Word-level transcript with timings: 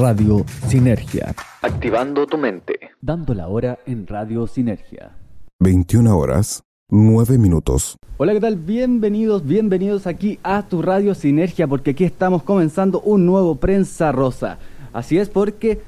Radio 0.00 0.46
Sinergia. 0.66 1.34
Activando 1.60 2.26
tu 2.26 2.38
mente. 2.38 2.72
Dando 3.02 3.34
la 3.34 3.48
hora 3.48 3.78
en 3.84 4.06
Radio 4.06 4.46
Sinergia. 4.46 5.10
21 5.58 6.16
horas, 6.16 6.62
9 6.88 7.36
minutos. 7.36 7.98
Hola, 8.16 8.32
¿qué 8.32 8.40
tal? 8.40 8.56
Bienvenidos, 8.56 9.44
bienvenidos 9.44 10.06
aquí 10.06 10.38
a 10.42 10.62
tu 10.62 10.80
Radio 10.80 11.14
Sinergia, 11.14 11.68
porque 11.68 11.90
aquí 11.90 12.04
estamos 12.04 12.42
comenzando 12.44 13.02
un 13.02 13.26
nuevo 13.26 13.56
Prensa 13.56 14.10
Rosa. 14.10 14.56
Así 14.94 15.18
es, 15.18 15.28
porque 15.28 15.82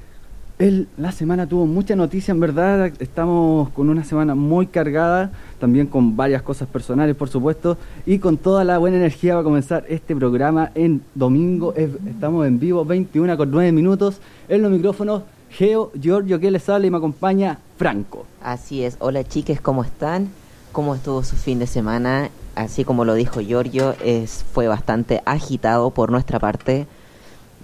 la 0.96 1.10
semana 1.12 1.46
tuvo 1.48 1.66
mucha 1.66 1.96
noticia, 1.96 2.30
en 2.32 2.38
verdad. 2.40 2.92
Estamos 3.00 3.70
con 3.70 3.88
una 3.88 4.04
semana 4.04 4.34
muy 4.34 4.66
cargada, 4.66 5.32
también 5.58 5.86
con 5.86 6.16
varias 6.16 6.42
cosas 6.42 6.68
personales, 6.68 7.16
por 7.16 7.28
supuesto, 7.28 7.76
y 8.06 8.18
con 8.18 8.36
toda 8.36 8.62
la 8.62 8.78
buena 8.78 8.96
energía 8.98 9.34
va 9.34 9.40
a 9.40 9.44
comenzar 9.44 9.84
este 9.88 10.14
programa 10.14 10.70
en 10.74 11.02
domingo. 11.14 11.74
Es- 11.74 11.90
estamos 12.06 12.46
en 12.46 12.60
vivo, 12.60 12.84
21 12.84 13.36
con 13.36 13.50
9 13.50 13.72
minutos. 13.72 14.20
En 14.48 14.62
los 14.62 14.70
micrófonos, 14.70 15.22
Geo, 15.50 15.90
Giorgio, 16.00 16.38
que 16.38 16.50
les 16.50 16.68
habla 16.68 16.86
y 16.86 16.90
me 16.90 16.98
acompaña 16.98 17.58
Franco. 17.76 18.24
Así 18.42 18.84
es. 18.84 18.96
Hola 19.00 19.24
chiques, 19.24 19.60
¿cómo 19.60 19.82
están? 19.82 20.28
¿Cómo 20.70 20.94
estuvo 20.94 21.22
su 21.24 21.36
fin 21.36 21.58
de 21.58 21.66
semana? 21.66 22.30
Así 22.54 22.84
como 22.84 23.04
lo 23.04 23.14
dijo 23.14 23.40
Giorgio, 23.40 23.94
fue 24.52 24.68
bastante 24.68 25.22
agitado 25.24 25.90
por 25.90 26.10
nuestra 26.10 26.38
parte, 26.38 26.86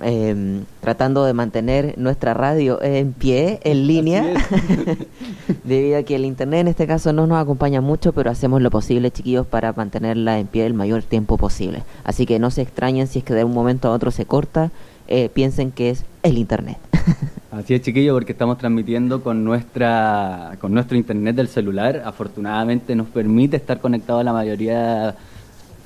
em, 0.02 0.64
tratando 0.80 1.24
de 1.24 1.32
mantener 1.32 1.94
nuestra 1.96 2.34
radio 2.34 2.82
en 2.82 3.12
pie, 3.12 3.60
en 3.64 3.86
línea, 3.86 4.24
debido 5.64 5.98
a 5.98 6.02
que 6.02 6.16
el 6.16 6.24
internet 6.24 6.60
en 6.60 6.68
este 6.68 6.86
caso 6.86 7.12
no 7.12 7.26
nos 7.26 7.38
acompaña 7.38 7.80
mucho, 7.80 8.12
pero 8.12 8.30
hacemos 8.30 8.62
lo 8.62 8.70
posible, 8.70 9.10
chiquillos, 9.10 9.46
para 9.46 9.72
mantenerla 9.72 10.38
en 10.38 10.46
pie 10.46 10.66
el 10.66 10.74
mayor 10.74 11.02
tiempo 11.02 11.36
posible. 11.36 11.82
Así 12.04 12.26
que 12.26 12.38
no 12.38 12.50
se 12.50 12.62
extrañen 12.62 13.06
si 13.06 13.20
es 13.20 13.24
que 13.24 13.34
de 13.34 13.44
un 13.44 13.52
momento 13.52 13.88
a 13.88 13.92
otro 13.92 14.10
se 14.10 14.24
corta, 14.24 14.70
eh, 15.08 15.30
piensen 15.32 15.70
que 15.72 15.90
es 15.90 16.04
el 16.22 16.36
internet. 16.38 16.78
Así 17.50 17.74
es, 17.74 17.80
chiquillo, 17.80 18.12
porque 18.14 18.32
estamos 18.32 18.58
transmitiendo 18.58 19.22
con 19.22 19.42
nuestra 19.42 20.58
con 20.60 20.74
nuestro 20.74 20.98
internet 20.98 21.34
del 21.34 21.48
celular. 21.48 22.02
Afortunadamente 22.04 22.94
nos 22.94 23.08
permite 23.08 23.56
estar 23.56 23.80
conectados 23.80 24.22
la 24.22 24.34
mayoría 24.34 25.16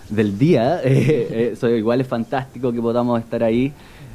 del 0.08 0.38
día. 0.38 0.80
Eh, 0.84 1.28
eh, 1.30 1.50
Eso 1.52 1.68
igual 1.68 2.00
es 2.00 2.08
fantástico 2.08 2.72
que 2.72 2.80
podamos 2.80 3.20
estar 3.20 3.42
ahí. 3.42 3.72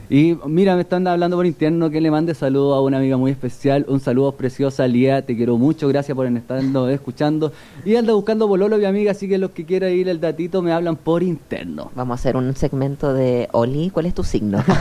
Y 0.09 0.37
mira, 0.45 0.75
me 0.75 0.81
están 0.81 1.05
hablando 1.05 1.35
por 1.35 1.45
interno 1.45 1.89
que 1.89 1.99
le 1.99 2.09
mande 2.09 2.33
saludos 2.33 2.77
a 2.77 2.81
una 2.81 2.97
amiga 2.97 3.17
muy 3.17 3.31
especial. 3.31 3.85
Un 3.89 3.99
saludo 3.99 4.31
preciosa, 4.31 4.87
Lía. 4.87 5.21
Te 5.25 5.35
quiero 5.35 5.57
mucho. 5.57 5.89
Gracias 5.89 6.15
por 6.15 6.25
estarnos 6.27 6.89
escuchando. 6.91 7.51
Y 7.83 7.95
anda 7.95 8.13
buscando 8.13 8.47
Bololo, 8.47 8.77
mi 8.77 8.85
amiga. 8.85 9.11
Así 9.11 9.27
que 9.27 9.37
los 9.37 9.51
que 9.51 9.65
quieran 9.65 9.91
ir 9.91 10.07
el 10.07 10.21
datito 10.21 10.61
me 10.61 10.71
hablan 10.71 10.95
por 10.95 11.23
interno. 11.23 11.91
Vamos 11.93 12.13
a 12.13 12.15
hacer 12.21 12.37
un 12.37 12.55
segmento 12.55 13.13
de 13.13 13.49
Oli, 13.51 13.89
¿cuál 13.89 14.05
es 14.05 14.13
tu 14.13 14.23
signo? 14.23 14.63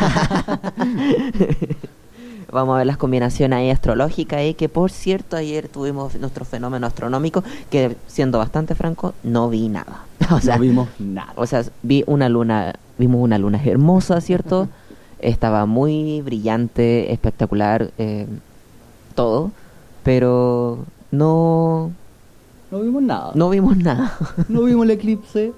Vamos 2.52 2.74
a 2.74 2.78
ver 2.78 2.86
las 2.86 2.96
combinaciones 2.96 3.58
ahí 3.58 3.70
astrológicas 3.70 4.38
ahí, 4.38 4.54
que 4.54 4.68
por 4.68 4.92
cierto 4.92 5.36
ayer 5.36 5.66
tuvimos 5.66 6.14
nuestro 6.14 6.44
fenómeno 6.44 6.86
astronómico, 6.86 7.42
que 7.70 7.96
siendo 8.06 8.38
bastante 8.38 8.76
franco, 8.76 9.14
no 9.24 9.48
vi 9.48 9.68
nada. 9.68 10.04
O 10.30 10.40
sea, 10.40 10.56
no 10.56 10.62
vimos 10.62 10.88
nada. 10.98 11.32
o 11.36 11.46
sea, 11.46 11.64
vi 11.82 12.02
una 12.06 12.28
luna, 12.28 12.74
vimos 12.98 13.20
una 13.20 13.38
luna 13.38 13.60
hermosa, 13.64 14.20
¿cierto? 14.20 14.68
Estaba 15.18 15.64
muy 15.66 16.20
brillante, 16.22 17.12
espectacular, 17.12 17.90
eh, 17.98 18.26
todo, 19.14 19.50
pero 20.02 20.78
no, 21.10 21.90
No 22.70 22.80
vimos 22.80 23.02
nada. 23.02 23.32
no 23.34 23.48
vimos 23.50 23.76
nada. 23.78 24.12
No 24.48 24.62
vimos 24.64 24.84
el 24.84 24.90
eclipse, 24.90 25.52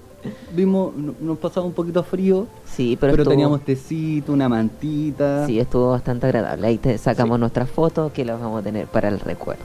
vimos, 0.55 0.95
no- 0.95 1.13
nos 1.19 1.37
pasaba 1.39 1.65
un 1.65 1.73
poquito 1.73 2.03
frío, 2.03 2.47
Sí, 2.65 2.97
pero, 2.99 3.11
pero, 3.11 3.23
estuvo- 3.23 3.31
teníamos 3.33 3.61
tecito, 3.65 4.31
una 4.31 4.47
mantita. 4.47 5.45
Sí, 5.45 5.59
estuvo 5.59 5.89
bastante 5.91 6.27
agradable. 6.27 6.67
Ahí 6.67 6.77
te 6.77 6.97
sacamos 6.97 7.35
Sí. 7.35 7.39
nuestras 7.41 7.69
fotos 7.69 8.11
que 8.13 8.23
las 8.23 8.39
vamos 8.39 8.61
a 8.61 8.63
tener 8.63 8.87
para 8.87 9.09
el 9.09 9.19
recuerdo. 9.19 9.63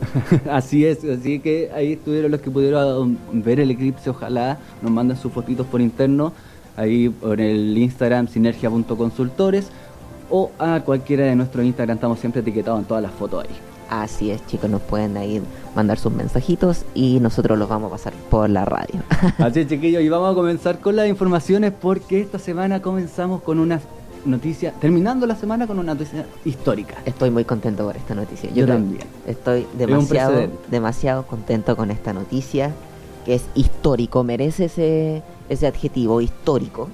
así 0.50 0.86
es, 0.86 1.04
así 1.04 1.40
que 1.40 1.70
ahí 1.74 1.92
estuvieron 1.94 2.30
los 2.30 2.40
que 2.40 2.50
pudieron 2.50 3.18
ver 3.32 3.60
el 3.60 3.70
eclipse, 3.70 4.08
ojalá 4.10 4.58
nos 4.80 4.90
manden 4.90 5.16
sus 5.16 5.32
fotitos 5.32 5.66
por 5.66 5.80
interno, 5.80 6.32
ahí 6.78 7.08
por 7.08 7.40
el 7.40 7.76
Instagram 7.76 8.28
sinergia.consultores 8.28 9.68
o 10.30 10.50
a 10.58 10.80
cualquiera 10.80 11.24
de 11.24 11.36
nuestros 11.36 11.64
Instagram, 11.64 11.96
estamos 11.96 12.18
siempre 12.18 12.40
etiquetados 12.42 12.80
en 12.80 12.86
todas 12.86 13.02
las 13.02 13.12
fotos 13.12 13.44
ahí. 13.44 13.54
Así 13.90 14.30
es, 14.30 14.46
chicos, 14.46 14.68
nos 14.68 14.82
pueden 14.82 15.16
ahí 15.16 15.40
mandar 15.74 15.98
sus 15.98 16.12
mensajitos 16.12 16.84
y 16.94 17.20
nosotros 17.20 17.58
los 17.58 17.68
vamos 17.68 17.88
a 17.88 17.92
pasar 17.92 18.12
por 18.30 18.50
la 18.50 18.66
radio. 18.66 19.00
Así 19.38 19.60
es, 19.60 19.68
chiquillos, 19.68 20.02
y 20.02 20.08
vamos 20.10 20.30
a 20.30 20.34
comenzar 20.34 20.78
con 20.80 20.94
las 20.96 21.08
informaciones 21.08 21.72
porque 21.72 22.20
esta 22.20 22.38
semana 22.38 22.82
comenzamos 22.82 23.40
con 23.42 23.58
una 23.58 23.80
noticia, 24.26 24.72
terminando 24.72 25.26
la 25.26 25.36
semana 25.36 25.66
con 25.66 25.78
una 25.78 25.94
noticia 25.94 26.26
histórica. 26.44 26.96
Estoy 27.06 27.30
muy 27.30 27.44
contento 27.44 27.84
por 27.86 27.96
esta 27.96 28.14
noticia. 28.14 28.50
Yo 28.50 28.64
creo- 28.66 28.76
también. 28.76 29.04
Estoy 29.26 29.66
demasiado, 29.78 30.48
demasiado 30.70 31.26
contento 31.26 31.74
con 31.74 31.90
esta 31.90 32.12
noticia, 32.12 32.72
que 33.28 33.34
es 33.34 33.44
histórico, 33.54 34.24
merece 34.24 34.64
ese, 34.64 35.22
ese 35.50 35.66
adjetivo 35.66 36.22
histórico. 36.22 36.88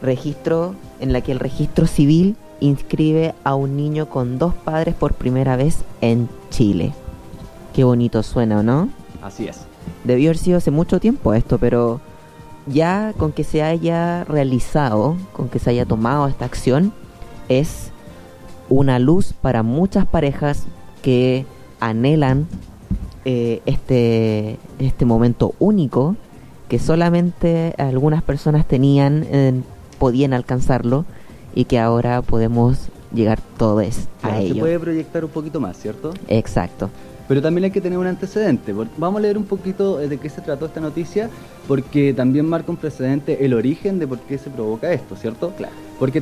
Registro 0.00 0.76
en 1.00 1.12
la 1.12 1.22
que 1.22 1.32
el 1.32 1.40
registro 1.40 1.88
civil 1.88 2.36
inscribe 2.60 3.34
a 3.42 3.56
un 3.56 3.76
niño 3.76 4.08
con 4.08 4.38
dos 4.38 4.54
padres 4.54 4.94
por 4.94 5.14
primera 5.14 5.56
vez 5.56 5.78
en 6.02 6.28
Chile. 6.50 6.92
Qué 7.74 7.82
bonito 7.82 8.22
suena, 8.22 8.60
¿o 8.60 8.62
no? 8.62 8.90
Así 9.22 9.48
es. 9.48 9.62
Debió 10.04 10.28
haber 10.28 10.38
sido 10.38 10.58
hace 10.58 10.70
mucho 10.70 11.00
tiempo 11.00 11.34
esto, 11.34 11.58
pero 11.58 12.00
ya 12.68 13.12
con 13.16 13.32
que 13.32 13.42
se 13.42 13.64
haya 13.64 14.22
realizado, 14.22 15.16
con 15.32 15.48
que 15.48 15.58
se 15.58 15.70
haya 15.70 15.84
tomado 15.84 16.28
esta 16.28 16.44
acción, 16.44 16.92
es 17.48 17.90
una 18.68 19.00
luz 19.00 19.32
para 19.32 19.64
muchas 19.64 20.06
parejas 20.06 20.66
que 21.02 21.44
anhelan 21.80 22.46
eh, 23.30 23.62
este, 23.64 24.56
este 24.80 25.04
momento 25.04 25.54
único 25.60 26.16
que 26.68 26.80
solamente 26.80 27.74
algunas 27.78 28.22
personas 28.24 28.66
tenían, 28.66 29.24
eh, 29.30 29.52
podían 30.00 30.32
alcanzarlo 30.32 31.04
y 31.54 31.66
que 31.66 31.78
ahora 31.78 32.22
podemos 32.22 32.88
llegar 33.14 33.40
todos 33.56 34.08
a 34.22 34.28
Claro, 34.28 34.36
se 34.40 34.46
ello. 34.46 34.60
puede 34.60 34.78
proyectar 34.80 35.24
un 35.24 35.30
poquito 35.30 35.60
más, 35.60 35.76
¿cierto? 35.76 36.12
Exacto. 36.26 36.90
Pero 37.28 37.40
también 37.40 37.64
hay 37.66 37.70
que 37.70 37.80
tener 37.80 37.98
un 37.98 38.08
antecedente. 38.08 38.74
Vamos 38.96 39.18
a 39.20 39.22
leer 39.22 39.38
un 39.38 39.44
poquito 39.44 40.00
eh, 40.00 40.08
de 40.08 40.18
qué 40.18 40.28
se 40.28 40.40
trató 40.40 40.66
esta 40.66 40.80
noticia, 40.80 41.30
porque 41.68 42.12
también 42.12 42.46
marca 42.46 42.72
un 42.72 42.76
precedente 42.78 43.44
el 43.44 43.54
origen 43.54 44.00
de 44.00 44.08
por 44.08 44.18
qué 44.18 44.38
se 44.38 44.50
provoca 44.50 44.92
esto, 44.92 45.14
¿cierto? 45.14 45.52
Claro. 45.56 45.72
Porque 46.00 46.20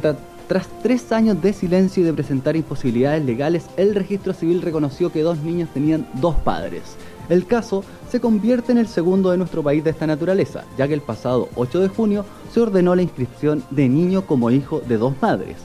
tras 0.48 0.66
tres 0.82 1.12
años 1.12 1.42
de 1.42 1.52
silencio 1.52 2.02
y 2.02 2.06
de 2.06 2.14
presentar 2.14 2.56
imposibilidades 2.56 3.22
legales, 3.22 3.66
el 3.76 3.94
registro 3.94 4.32
civil 4.32 4.62
reconoció 4.62 5.12
que 5.12 5.20
dos 5.20 5.38
niños 5.40 5.68
tenían 5.74 6.08
dos 6.14 6.36
padres. 6.36 6.96
El 7.28 7.44
caso 7.44 7.84
se 8.10 8.18
convierte 8.18 8.72
en 8.72 8.78
el 8.78 8.88
segundo 8.88 9.30
de 9.30 9.36
nuestro 9.36 9.62
país 9.62 9.84
de 9.84 9.90
esta 9.90 10.06
naturaleza, 10.06 10.64
ya 10.78 10.88
que 10.88 10.94
el 10.94 11.02
pasado 11.02 11.50
8 11.54 11.80
de 11.80 11.88
junio 11.88 12.24
se 12.50 12.60
ordenó 12.60 12.94
la 12.94 13.02
inscripción 13.02 13.62
de 13.70 13.90
niño 13.90 14.22
como 14.24 14.50
hijo 14.50 14.80
de 14.80 14.96
dos 14.96 15.12
madres. 15.20 15.56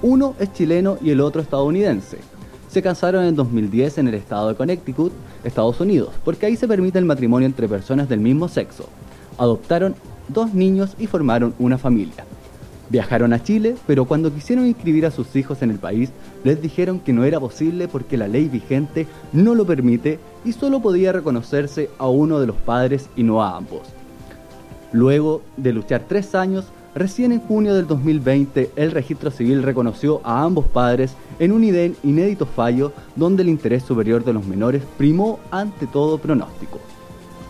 Uno 0.00 0.36
es 0.38 0.52
chileno 0.52 0.96
y 1.02 1.10
el 1.10 1.20
otro 1.20 1.42
estadounidense. 1.42 2.18
Se 2.68 2.82
casaron 2.82 3.24
en 3.24 3.34
2010 3.34 3.98
en 3.98 4.08
el 4.08 4.14
estado 4.14 4.48
de 4.48 4.54
Connecticut, 4.54 5.12
Estados 5.42 5.80
Unidos, 5.80 6.10
porque 6.24 6.46
ahí 6.46 6.54
se 6.54 6.68
permite 6.68 7.00
el 7.00 7.04
matrimonio 7.04 7.46
entre 7.46 7.68
personas 7.68 8.08
del 8.08 8.20
mismo 8.20 8.46
sexo. 8.46 8.88
Adoptaron 9.38 9.96
dos 10.28 10.54
niños 10.54 10.94
y 11.00 11.08
formaron 11.08 11.52
una 11.58 11.78
familia. 11.78 12.24
Viajaron 12.90 13.32
a 13.32 13.42
Chile, 13.42 13.76
pero 13.86 14.04
cuando 14.04 14.32
quisieron 14.32 14.66
inscribir 14.66 15.06
a 15.06 15.10
sus 15.10 15.34
hijos 15.36 15.62
en 15.62 15.70
el 15.70 15.78
país, 15.78 16.10
les 16.44 16.60
dijeron 16.60 17.00
que 17.00 17.12
no 17.12 17.24
era 17.24 17.40
posible 17.40 17.88
porque 17.88 18.16
la 18.16 18.28
ley 18.28 18.48
vigente 18.48 19.06
no 19.32 19.54
lo 19.54 19.64
permite 19.64 20.18
y 20.44 20.52
solo 20.52 20.80
podía 20.80 21.12
reconocerse 21.12 21.88
a 21.98 22.08
uno 22.08 22.40
de 22.40 22.46
los 22.46 22.56
padres 22.56 23.08
y 23.16 23.22
no 23.22 23.42
a 23.42 23.56
ambos. 23.56 23.82
Luego 24.92 25.42
de 25.56 25.72
luchar 25.72 26.04
tres 26.06 26.34
años, 26.34 26.66
recién 26.94 27.32
en 27.32 27.40
junio 27.40 27.74
del 27.74 27.86
2020 27.86 28.70
el 28.76 28.90
registro 28.92 29.30
civil 29.30 29.62
reconoció 29.62 30.20
a 30.22 30.42
ambos 30.42 30.66
padres 30.66 31.14
en 31.38 31.52
un 31.52 31.64
inédito 31.64 32.46
fallo 32.46 32.92
donde 33.16 33.42
el 33.42 33.48
interés 33.48 33.82
superior 33.82 34.24
de 34.24 34.34
los 34.34 34.46
menores 34.46 34.82
primó 34.96 35.40
ante 35.50 35.86
todo 35.86 36.18
pronóstico. 36.18 36.78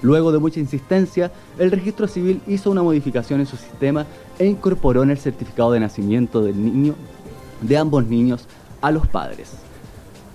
Luego 0.00 0.32
de 0.32 0.38
mucha 0.38 0.60
insistencia, 0.60 1.32
el 1.58 1.70
registro 1.70 2.06
civil 2.06 2.42
hizo 2.46 2.70
una 2.70 2.82
modificación 2.82 3.40
en 3.40 3.46
su 3.46 3.56
sistema 3.56 4.06
e 4.38 4.46
incorporó 4.46 5.02
en 5.02 5.10
el 5.10 5.18
certificado 5.18 5.72
de 5.72 5.80
nacimiento 5.80 6.42
del 6.42 6.62
niño, 6.62 6.94
de 7.60 7.76
ambos 7.76 8.06
niños, 8.06 8.46
a 8.80 8.90
los 8.90 9.06
padres. 9.06 9.52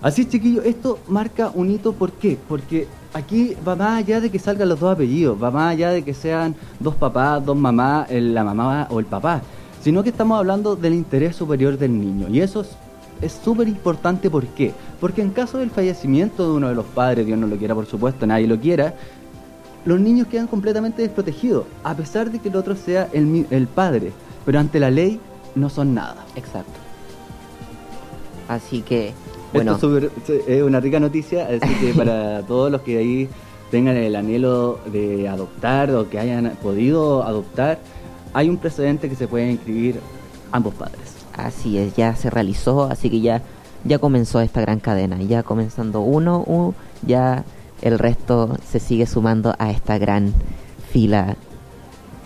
Así, 0.02 0.24
chiquillos, 0.26 0.64
esto 0.64 0.98
marca 1.08 1.50
un 1.54 1.70
hito, 1.70 1.92
¿por 1.92 2.10
qué? 2.12 2.38
Porque 2.48 2.88
aquí 3.12 3.54
va 3.66 3.76
más 3.76 3.98
allá 3.98 4.20
de 4.20 4.30
que 4.30 4.38
salgan 4.38 4.68
los 4.70 4.80
dos 4.80 4.94
apellidos, 4.94 5.40
va 5.42 5.50
más 5.50 5.72
allá 5.72 5.90
de 5.90 6.02
que 6.02 6.14
sean 6.14 6.54
dos 6.78 6.94
papás, 6.94 7.44
dos 7.44 7.56
mamás, 7.56 8.10
la 8.10 8.42
mamá 8.42 8.86
o 8.90 8.98
el 8.98 9.04
papá, 9.06 9.42
sino 9.82 10.02
que 10.02 10.08
estamos 10.08 10.38
hablando 10.38 10.74
del 10.74 10.94
interés 10.94 11.36
superior 11.36 11.76
del 11.76 11.98
niño. 12.00 12.28
Y 12.30 12.40
eso 12.40 12.62
es- 12.62 12.70
es 13.20 13.32
súper 13.44 13.68
importante, 13.68 14.30
¿por 14.30 14.46
qué? 14.46 14.72
Porque 14.98 15.20
en 15.20 15.30
caso 15.30 15.58
del 15.58 15.70
fallecimiento 15.70 16.46
de 16.50 16.56
uno 16.56 16.68
de 16.70 16.74
los 16.74 16.86
padres, 16.86 17.26
Dios 17.26 17.38
no 17.38 17.46
lo 17.46 17.56
quiera 17.56 17.74
por 17.74 17.84
supuesto, 17.84 18.26
nadie 18.26 18.46
lo 18.46 18.58
quiera, 18.58 18.94
los 19.84 20.00
niños 20.00 20.26
quedan 20.26 20.46
completamente 20.46 21.02
desprotegidos, 21.02 21.64
a 21.84 21.94
pesar 21.94 22.30
de 22.30 22.38
que 22.38 22.48
el 22.48 22.56
otro 22.56 22.76
sea 22.76 23.08
el, 23.12 23.46
el 23.50 23.66
padre, 23.66 24.12
pero 24.44 24.58
ante 24.58 24.80
la 24.80 24.90
ley 24.90 25.20
no 25.54 25.68
son 25.70 25.94
nada. 25.94 26.24
Exacto. 26.36 26.72
Así 28.48 28.82
que, 28.82 29.12
bueno, 29.52 29.74
Esto 29.74 29.98
es, 30.46 30.62
una 30.62 30.80
rica 30.80 30.98
noticia, 30.98 31.46
así 31.46 31.74
que 31.80 31.94
para 31.94 32.42
todos 32.48 32.70
los 32.70 32.80
que 32.82 32.98
ahí 32.98 33.28
tengan 33.70 33.96
el 33.96 34.16
anhelo 34.16 34.80
de 34.86 35.28
adoptar 35.28 35.94
o 35.94 36.08
que 36.10 36.18
hayan 36.18 36.50
podido 36.60 37.22
adoptar, 37.22 37.78
hay 38.32 38.48
un 38.48 38.56
precedente 38.56 39.08
que 39.08 39.14
se 39.14 39.28
puede 39.28 39.50
inscribir 39.50 40.00
ambos 40.52 40.74
padres. 40.74 41.14
así 41.34 41.78
es, 41.78 41.94
ya 41.94 42.16
se 42.16 42.28
realizó, 42.28 42.84
así 42.84 43.08
que 43.08 43.20
ya, 43.20 43.42
ya 43.84 43.98
comenzó 43.98 44.40
esta 44.40 44.60
gran 44.60 44.80
cadena. 44.80 45.22
Ya 45.22 45.42
comenzando 45.42 46.00
uno, 46.00 46.74
ya 47.06 47.44
el 47.82 47.98
resto 47.98 48.56
se 48.66 48.80
sigue 48.80 49.06
sumando 49.06 49.54
a 49.58 49.70
esta 49.70 49.98
gran 49.98 50.32
fila 50.90 51.36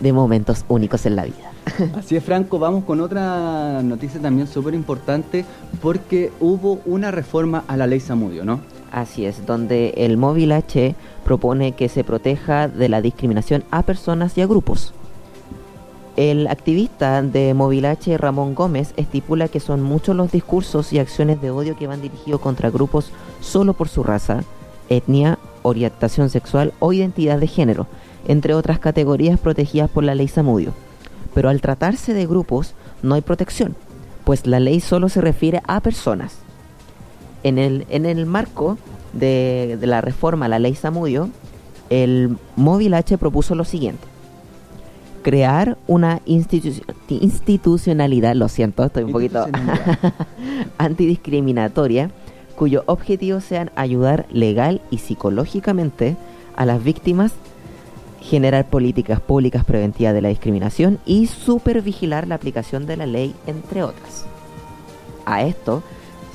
de 0.01 0.13
momentos 0.13 0.65
únicos 0.69 1.07
en 1.07 1.17
la 1.17 1.25
vida. 1.25 1.53
Así 1.97 2.17
es, 2.17 2.25
Franco, 2.25 2.59
vamos 2.59 2.85
con 2.85 3.01
otra 3.01 3.83
noticia 3.83 4.21
también 4.21 4.47
súper 4.47 4.75
importante 4.75 5.45
porque 5.81 6.33
hubo 6.41 6.81
una 6.85 7.11
reforma 7.11 7.65
a 7.69 7.77
la 7.77 7.87
ley 7.87 8.01
Samudio, 8.01 8.45
¿no? 8.45 8.61
Así 8.93 9.27
es, 9.27 9.45
donde 9.45 9.93
el 9.97 10.17
móvil 10.17 10.53
H 10.53 10.95
propone 11.25 11.73
que 11.73 11.89
se 11.89 12.05
proteja 12.05 12.69
de 12.69 12.89
la 12.89 13.03
discriminación 13.03 13.65
a 13.71 13.83
personas 13.83 14.39
y 14.39 14.43
a 14.43 14.47
grupos. 14.47 14.95
El 16.17 16.47
activista 16.47 17.21
de 17.23 17.55
Móvil 17.55 17.87
H, 17.87 18.17
Ramón 18.19 18.55
Gómez, 18.55 18.95
estipula 18.97 19.49
que 19.49 19.59
son 19.59 19.83
muchos 19.83 20.15
los 20.15 20.31
discursos 20.31 20.93
y 20.93 21.01
acciones 21.01 21.43
de 21.43 21.51
odio 21.51 21.77
que 21.77 21.89
van 21.89 22.03
dirigidos 22.03 22.41
contra 22.41 22.71
grupos 22.71 23.11
solo 23.41 23.73
por 23.73 23.89
su 23.89 24.05
raza, 24.05 24.45
etnia, 24.89 25.39
orientación 25.63 26.31
sexual 26.31 26.73
o 26.79 26.93
identidad 26.93 27.39
de 27.39 27.47
género, 27.47 27.87
entre 28.27 28.55
otras 28.55 28.79
categorías 28.79 29.39
protegidas 29.39 29.91
por 29.91 30.05
la 30.05 30.15
ley 30.15 30.29
Samudio. 30.29 30.73
Pero 31.35 31.49
al 31.49 31.61
tratarse 31.61 32.15
de 32.15 32.27
grupos 32.27 32.75
no 33.03 33.15
hay 33.15 33.21
protección, 33.23 33.75
pues 34.25 34.47
la 34.47 34.61
ley 34.61 34.81
solo 34.81 35.09
se 35.09 35.21
refiere 35.21 35.63
a 35.67 35.81
personas. 35.81 36.37
En 37.43 37.59
el, 37.59 37.87
en 37.91 38.07
el 38.07 38.25
marco 38.27 38.79
de, 39.13 39.77
de 39.81 39.87
la 39.87 40.01
reforma 40.01 40.47
a 40.47 40.49
la 40.49 40.59
ley 40.59 40.75
Samudio, 40.75 41.29
el 41.91 42.37
Móvil 42.57 42.95
H 42.95 43.19
propuso 43.19 43.55
lo 43.55 43.65
siguiente. 43.65 44.07
Crear 45.23 45.77
una 45.87 46.21
institu- 46.27 46.83
institucionalidad, 47.09 48.35
lo 48.35 48.49
siento, 48.49 48.85
estoy 48.85 49.05
un 49.05 49.13
poquito 49.13 49.47
antidiscriminatoria, 50.79 52.11
cuyo 52.65 52.83
objetivo 52.87 53.43
sean 53.43 53.71
ayudar 53.77 54.25
legal 54.33 54.81
y 54.91 54.97
psicológicamente 54.97 56.17
a 56.57 56.65
las 56.65 56.83
víctimas, 56.83 57.33
generar 58.23 58.71
políticas 58.71 59.21
públicas 59.21 59.67
preventivas 59.67 60.15
de 60.15 60.23
la 60.23 60.31
discriminación 60.31 60.99
y 61.05 61.27
supervigilar 61.27 62.27
la 62.27 62.37
aplicación 62.37 62.87
de 62.87 62.97
la 62.97 63.05
ley, 63.05 63.35
entre 63.47 63.83
otras. 63.83 64.25
A 65.27 65.43
esto 65.43 65.83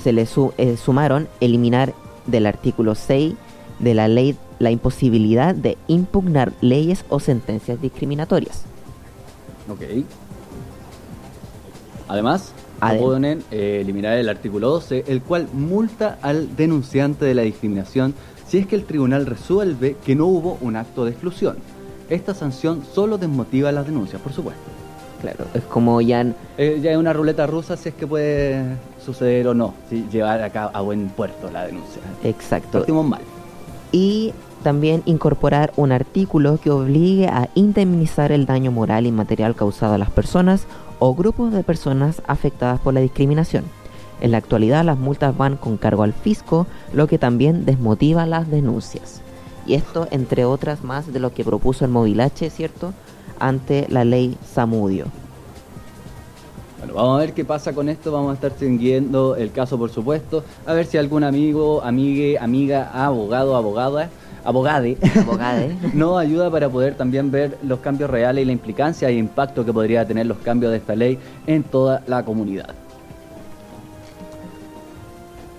se 0.03 0.13
le 0.13 0.27
eh, 0.59 0.77
sumaron 0.77 1.27
eliminar 1.39 1.95
del 2.27 2.45
artículo 2.45 2.93
6 2.93 3.33
de 3.79 3.93
la 3.95 4.07
ley 4.07 4.37
la 4.59 4.69
imposibilidad 4.69 5.55
de 5.55 5.79
impugnar 5.87 6.53
leyes 6.61 7.05
o 7.09 7.19
sentencias 7.19 7.81
discriminatorias. 7.81 8.65
Además, 12.07 12.53
Adem- 12.53 12.58
proponen 12.79 13.43
eh, 13.51 13.79
eliminar 13.81 14.17
el 14.17 14.29
artículo 14.29 14.69
12, 14.69 15.05
el 15.07 15.21
cual 15.21 15.47
multa 15.53 16.17
al 16.21 16.55
denunciante 16.55 17.25
de 17.25 17.33
la 17.33 17.41
discriminación 17.43 18.13
si 18.47 18.57
es 18.57 18.67
que 18.67 18.75
el 18.75 18.85
tribunal 18.85 19.25
resuelve 19.25 19.95
que 20.03 20.15
no 20.15 20.25
hubo 20.25 20.57
un 20.61 20.75
acto 20.75 21.05
de 21.05 21.11
exclusión. 21.11 21.57
Esta 22.09 22.33
sanción 22.33 22.83
solo 22.91 23.17
desmotiva 23.19 23.71
las 23.71 23.85
denuncias, 23.85 24.21
por 24.21 24.33
supuesto. 24.33 24.63
Claro, 25.21 25.45
es 25.53 25.63
como 25.63 25.99
ya 26.01 26.25
Eh, 26.57 26.79
ya 26.81 26.91
es 26.91 26.97
una 26.97 27.13
ruleta 27.13 27.45
rusa 27.45 27.75
si 27.77 27.89
es 27.89 27.95
que 27.95 28.07
puede 28.07 28.63
suceder 29.05 29.47
o 29.49 29.53
no, 29.53 29.73
si 29.89 30.07
llevar 30.11 30.41
acá 30.41 30.71
a 30.73 30.81
buen 30.81 31.09
puerto 31.09 31.51
la 31.51 31.65
denuncia. 31.65 32.01
exacto. 32.23 32.79
Partimos 32.79 33.05
mal. 33.05 33.21
y 33.91 34.33
también 34.63 35.01
incorporar 35.05 35.71
un 35.77 35.91
artículo 35.91 36.59
que 36.61 36.69
obligue 36.69 37.27
a 37.27 37.49
indemnizar 37.55 38.31
el 38.31 38.45
daño 38.45 38.71
moral 38.71 39.05
y 39.05 39.11
material 39.11 39.55
causado 39.55 39.93
a 39.93 39.97
las 39.97 40.09
personas 40.11 40.65
o 40.99 41.15
grupos 41.15 41.51
de 41.53 41.63
personas 41.63 42.21
afectadas 42.27 42.79
por 42.79 42.93
la 42.93 42.99
discriminación. 42.99 43.63
En 44.21 44.31
la 44.31 44.37
actualidad 44.37 44.83
las 44.83 44.97
multas 44.97 45.35
van 45.37 45.55
con 45.55 45.77
cargo 45.77 46.03
al 46.03 46.13
fisco, 46.13 46.67
lo 46.93 47.07
que 47.07 47.17
también 47.17 47.65
desmotiva 47.65 48.25
las 48.25 48.49
denuncias. 48.49 49.21
Y 49.65 49.75
esto 49.75 50.07
entre 50.11 50.45
otras 50.45 50.83
más 50.83 51.11
de 51.11 51.19
lo 51.19 51.33
que 51.33 51.45
propuso 51.45 51.85
el 51.85 51.91
Movilache, 51.91 52.49
¿cierto? 52.49 52.93
Ante 53.39 53.87
la 53.89 54.03
ley 54.03 54.37
Samudio. 54.45 55.05
Bueno, 56.79 56.93
vamos 56.93 57.17
a 57.17 57.19
ver 57.19 57.33
qué 57.33 57.43
pasa 57.43 57.73
con 57.73 57.89
esto, 57.89 58.11
vamos 58.11 58.31
a 58.31 58.33
estar 58.35 58.53
siguiendo 58.57 59.35
el 59.35 59.51
caso 59.51 59.77
por 59.77 59.89
supuesto, 59.89 60.43
a 60.65 60.73
ver 60.73 60.85
si 60.85 60.97
algún 60.97 61.23
amigo, 61.23 61.81
amigue, 61.83 62.37
amiga, 62.39 62.89
abogado, 62.93 63.55
abogada, 63.57 64.09
abogade, 64.43 64.97
Abogade. 65.21 65.75
nos 65.93 66.17
ayuda 66.19 66.49
para 66.49 66.69
poder 66.69 66.95
también 66.95 67.31
ver 67.31 67.57
los 67.63 67.79
cambios 67.79 68.09
reales 68.09 68.43
y 68.43 68.45
la 68.45 68.51
implicancia 68.51 69.11
y 69.11 69.17
impacto 69.17 69.65
que 69.65 69.73
podría 69.73 70.05
tener 70.05 70.25
los 70.25 70.37
cambios 70.39 70.71
de 70.71 70.77
esta 70.77 70.95
ley 70.95 71.17
en 71.47 71.63
toda 71.63 72.01
la 72.07 72.23
comunidad. 72.23 72.73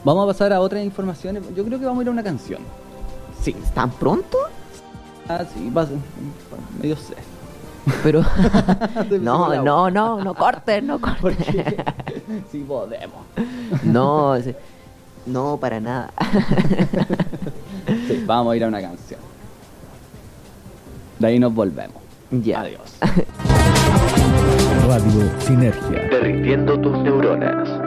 Vamos 0.05 0.25
a 0.25 0.27
pasar 0.29 0.53
a 0.53 0.61
otras 0.61 0.82
informaciones, 0.85 1.43
yo 1.55 1.65
creo 1.65 1.79
que 1.79 1.85
vamos 1.85 2.00
a 2.00 2.03
ir 2.03 2.09
a 2.09 2.12
una 2.12 2.23
canción. 2.23 2.61
Sí, 3.43 3.55
¿Tan 3.75 3.91
pronto? 3.91 4.38
ah, 5.29 5.44
sí, 5.55 5.71
pasa, 5.73 5.93
medio 6.81 6.97
sé. 6.97 7.15
Pero... 8.03 8.23
No, 9.21 9.62
no, 9.62 9.91
no, 9.91 10.23
no 10.23 10.35
cortes, 10.35 10.83
no. 10.83 10.99
Porque 11.21 11.76
sí 12.50 12.65
podemos. 12.67 13.21
No, 13.83 14.35
no, 15.26 15.56
para 15.59 15.81
nada. 15.81 16.12
Sí, 17.87 18.23
vamos 18.27 18.53
a 18.53 18.56
ir 18.56 18.65
a 18.65 18.69
una 18.69 18.81
canción. 18.81 19.21
De 21.19 21.27
ahí 21.27 21.38
nos 21.38 21.55
volvemos. 21.55 22.03
Ya. 22.31 22.61
Adiós. 22.61 22.99
Radio 24.87 25.31
Sinergia. 25.41 26.09
Derritiendo 26.11 26.81
tus 26.81 26.99
neuronas. 26.99 27.80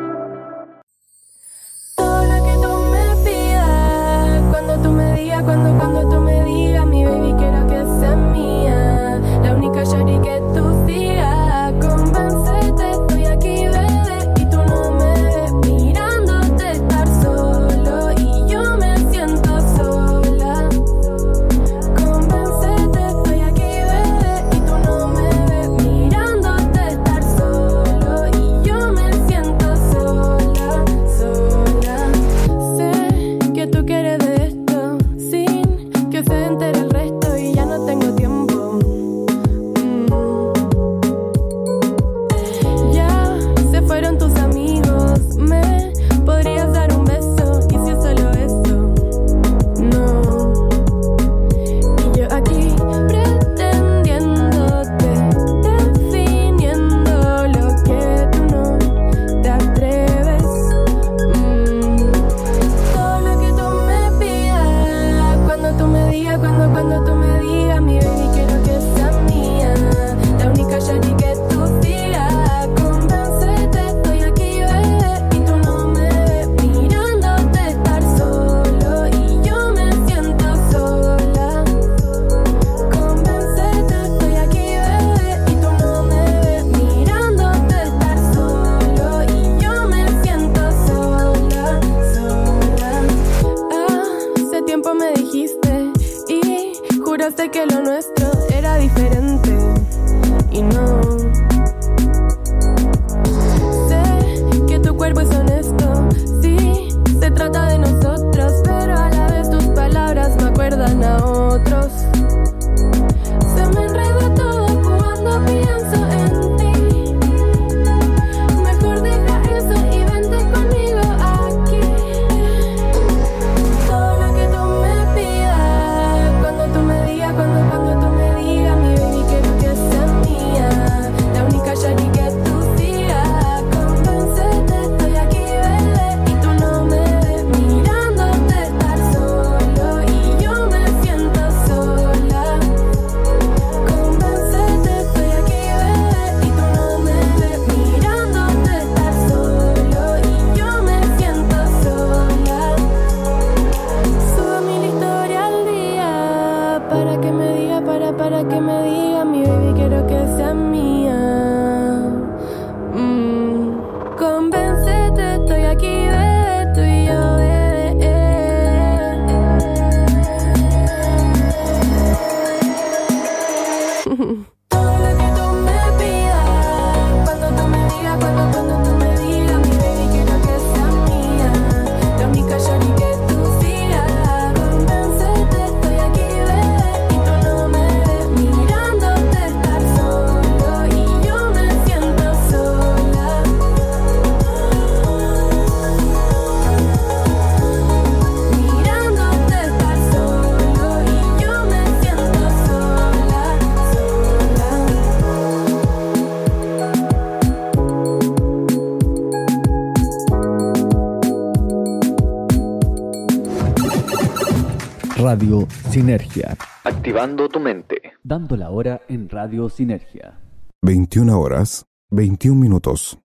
Sinergia. 215.94 216.58
Activando 216.86 217.48
tu 217.48 217.60
mente. 217.60 218.02
Dando 218.24 218.56
la 218.56 218.72
hora 218.72 219.02
en 219.08 219.30
Radio 219.30 219.70
Sinergia. 219.70 220.40
21 220.82 221.40
horas, 221.40 221.86
21 222.10 222.60
minutos. 222.60 223.23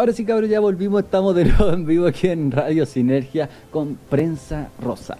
Ahora 0.00 0.14
sí, 0.14 0.24
cabros, 0.24 0.48
ya 0.48 0.60
volvimos. 0.60 1.02
Estamos 1.02 1.34
de 1.34 1.44
nuevo 1.44 1.72
en 1.74 1.84
vivo 1.84 2.06
aquí 2.06 2.28
en 2.28 2.50
Radio 2.50 2.86
Sinergia 2.86 3.50
con 3.70 3.98
Prensa 4.08 4.70
Rosa. 4.80 5.18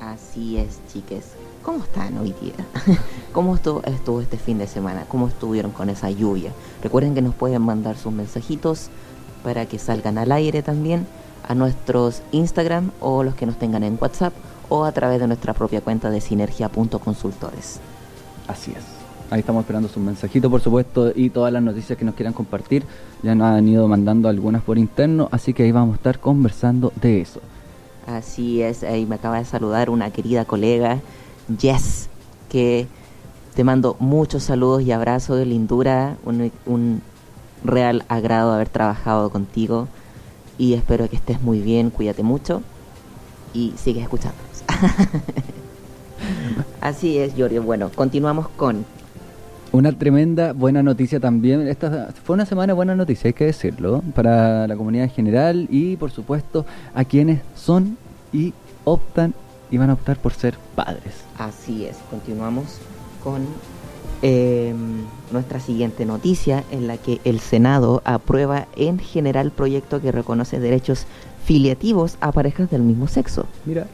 Así 0.00 0.56
es, 0.56 0.80
chiques. 0.90 1.32
¿Cómo 1.62 1.84
están 1.84 2.16
hoy 2.16 2.34
día? 2.40 2.54
¿Cómo 3.34 3.54
estuvo, 3.54 3.82
estuvo 3.84 4.22
este 4.22 4.38
fin 4.38 4.56
de 4.56 4.66
semana? 4.66 5.04
¿Cómo 5.06 5.28
estuvieron 5.28 5.70
con 5.70 5.90
esa 5.90 6.08
lluvia? 6.08 6.50
Recuerden 6.82 7.14
que 7.14 7.20
nos 7.20 7.34
pueden 7.34 7.60
mandar 7.60 7.98
sus 7.98 8.10
mensajitos 8.10 8.88
para 9.44 9.66
que 9.66 9.78
salgan 9.78 10.16
al 10.16 10.32
aire 10.32 10.62
también 10.62 11.06
a 11.46 11.54
nuestros 11.54 12.22
Instagram 12.32 12.90
o 13.00 13.24
los 13.24 13.34
que 13.34 13.44
nos 13.44 13.58
tengan 13.58 13.84
en 13.84 13.98
WhatsApp 14.00 14.32
o 14.70 14.86
a 14.86 14.92
través 14.92 15.20
de 15.20 15.26
nuestra 15.26 15.52
propia 15.52 15.82
cuenta 15.82 16.08
de 16.08 16.22
sinergia.consultores. 16.22 17.80
Así 18.48 18.72
es. 18.72 18.91
Ahí 19.32 19.40
estamos 19.40 19.62
esperando 19.62 19.88
sus 19.88 20.02
mensajitos, 20.02 20.50
por 20.50 20.60
supuesto, 20.60 21.10
y 21.16 21.30
todas 21.30 21.50
las 21.50 21.62
noticias 21.62 21.96
que 21.96 22.04
nos 22.04 22.14
quieran 22.14 22.34
compartir. 22.34 22.84
Ya 23.22 23.34
nos 23.34 23.46
han 23.46 23.66
ido 23.66 23.88
mandando 23.88 24.28
algunas 24.28 24.60
por 24.60 24.76
interno, 24.76 25.30
así 25.32 25.54
que 25.54 25.62
ahí 25.62 25.72
vamos 25.72 25.94
a 25.94 25.96
estar 25.96 26.18
conversando 26.18 26.92
de 27.00 27.22
eso. 27.22 27.40
Así 28.06 28.60
es, 28.60 28.82
ahí 28.82 29.06
me 29.06 29.14
acaba 29.14 29.38
de 29.38 29.46
saludar 29.46 29.88
una 29.88 30.10
querida 30.10 30.44
colega, 30.44 31.00
Jess, 31.58 32.10
que 32.50 32.86
te 33.54 33.64
mando 33.64 33.96
muchos 34.00 34.42
saludos 34.42 34.82
y 34.82 34.92
abrazos 34.92 35.38
de 35.38 35.46
lindura, 35.46 36.18
un, 36.26 37.00
real 37.64 38.04
agrado 38.08 38.52
haber 38.52 38.68
trabajado 38.68 39.30
contigo 39.30 39.88
y 40.58 40.74
espero 40.74 41.08
que 41.08 41.16
estés 41.16 41.40
muy 41.40 41.60
bien, 41.60 41.88
cuídate 41.88 42.22
mucho 42.22 42.60
y 43.54 43.72
sigue 43.78 44.02
escuchándonos. 44.02 44.62
Así 46.82 47.16
es, 47.16 47.34
Giorgio. 47.34 47.62
Bueno, 47.62 47.90
continuamos 47.94 48.48
con 48.48 48.84
Una 49.72 49.90
tremenda 49.90 50.52
buena 50.52 50.82
noticia 50.82 51.18
también. 51.18 51.66
Esta 51.66 52.10
fue 52.24 52.34
una 52.34 52.44
semana 52.44 52.74
buena 52.74 52.94
noticia, 52.94 53.28
hay 53.28 53.32
que 53.32 53.46
decirlo, 53.46 54.02
para 54.14 54.68
la 54.68 54.76
comunidad 54.76 55.04
en 55.04 55.10
general 55.10 55.66
y 55.70 55.96
por 55.96 56.10
supuesto 56.10 56.66
a 56.94 57.04
quienes 57.06 57.40
son 57.56 57.96
y 58.34 58.52
optan 58.84 59.32
y 59.70 59.78
van 59.78 59.88
a 59.88 59.94
optar 59.94 60.18
por 60.18 60.34
ser 60.34 60.58
padres. 60.74 61.24
Así 61.38 61.86
es, 61.86 61.96
continuamos 62.10 62.80
con 63.24 63.46
eh, 64.20 64.74
nuestra 65.30 65.58
siguiente 65.58 66.04
noticia 66.04 66.64
en 66.70 66.86
la 66.86 66.98
que 66.98 67.22
el 67.24 67.40
Senado 67.40 68.02
aprueba 68.04 68.66
en 68.76 68.98
general 68.98 69.52
proyecto 69.52 70.02
que 70.02 70.12
reconoce 70.12 70.60
derechos 70.60 71.06
filiativos 71.46 72.18
a 72.20 72.30
parejas 72.30 72.70
del 72.70 72.82
mismo 72.82 73.08
sexo. 73.08 73.46
Mira, 73.64 73.86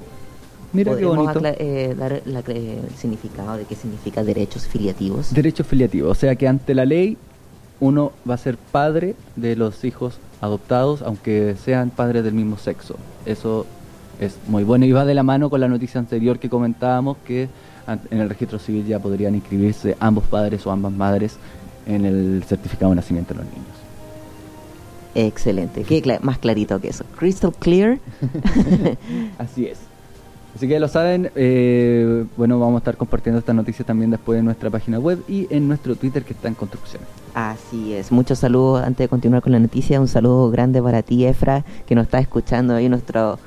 mira 0.72 0.90
qué 0.96 1.04
¿Podríamos 1.04 1.34
bonito. 1.34 1.56
eh, 1.58 1.94
dar 1.98 2.22
la- 2.26 2.40
eh, 2.48 2.78
el 2.88 2.94
significado 2.96 3.56
de 3.56 3.64
qué 3.64 3.74
significa 3.74 4.22
derechos 4.22 4.66
filiativos? 4.66 5.32
Derecho 5.32 5.64
filiativo, 5.64 6.10
o 6.10 6.14
sea 6.14 6.34
que 6.36 6.46
ante 6.48 6.74
la 6.74 6.84
ley 6.84 7.16
uno 7.80 8.12
va 8.28 8.34
a 8.34 8.38
ser 8.38 8.56
padre 8.56 9.14
de 9.36 9.54
los 9.56 9.84
hijos 9.84 10.18
adoptados, 10.40 11.02
aunque 11.02 11.54
sean 11.62 11.90
padres 11.90 12.24
del 12.24 12.34
mismo 12.34 12.58
sexo. 12.58 12.96
Eso 13.26 13.66
es 14.20 14.36
muy 14.48 14.64
bueno 14.64 14.84
y 14.84 14.92
va 14.92 15.04
de 15.04 15.14
la 15.14 15.22
mano 15.22 15.48
con 15.48 15.60
la 15.60 15.68
noticia 15.68 16.00
anterior 16.00 16.38
que 16.40 16.48
comentábamos 16.48 17.16
que 17.24 17.48
en 18.10 18.20
el 18.20 18.28
registro 18.28 18.58
civil 18.58 18.84
ya 18.86 18.98
podrían 18.98 19.34
inscribirse 19.34 19.96
ambos 20.00 20.24
padres 20.24 20.66
o 20.66 20.70
ambas 20.72 20.92
madres 20.92 21.36
en 21.86 22.04
el 22.04 22.44
certificado 22.46 22.90
de 22.90 22.96
nacimiento 22.96 23.32
de 23.32 23.40
los 23.40 23.46
niños. 23.48 23.66
Excelente, 25.14 25.82
qué 25.84 26.18
más 26.22 26.38
clarito 26.38 26.80
que 26.80 26.88
eso. 26.88 27.04
Crystal 27.16 27.52
clear. 27.58 27.98
Así 29.38 29.66
es. 29.66 29.78
Así 30.54 30.66
que 30.66 30.72
ya 30.74 30.80
lo 30.80 30.88
saben, 30.88 31.30
eh, 31.36 32.24
bueno, 32.36 32.58
vamos 32.58 32.76
a 32.76 32.78
estar 32.78 32.96
compartiendo 32.96 33.38
esta 33.38 33.52
noticia 33.52 33.84
también 33.84 34.10
después 34.10 34.38
en 34.38 34.44
nuestra 34.44 34.70
página 34.70 34.98
web 34.98 35.22
y 35.28 35.46
en 35.54 35.68
nuestro 35.68 35.94
Twitter 35.94 36.24
que 36.24 36.32
está 36.32 36.48
en 36.48 36.54
construcción. 36.54 37.02
Así 37.34 37.92
es, 37.94 38.10
muchos 38.10 38.40
saludos 38.40 38.82
antes 38.82 39.04
de 39.04 39.08
continuar 39.08 39.42
con 39.42 39.52
la 39.52 39.60
noticia, 39.60 40.00
un 40.00 40.08
saludo 40.08 40.50
grande 40.50 40.82
para 40.82 41.02
ti 41.02 41.24
Efra, 41.26 41.64
que 41.86 41.94
nos 41.94 42.04
está 42.06 42.18
escuchando 42.18 42.74
ahí 42.74 42.88
nuestro 42.88 43.38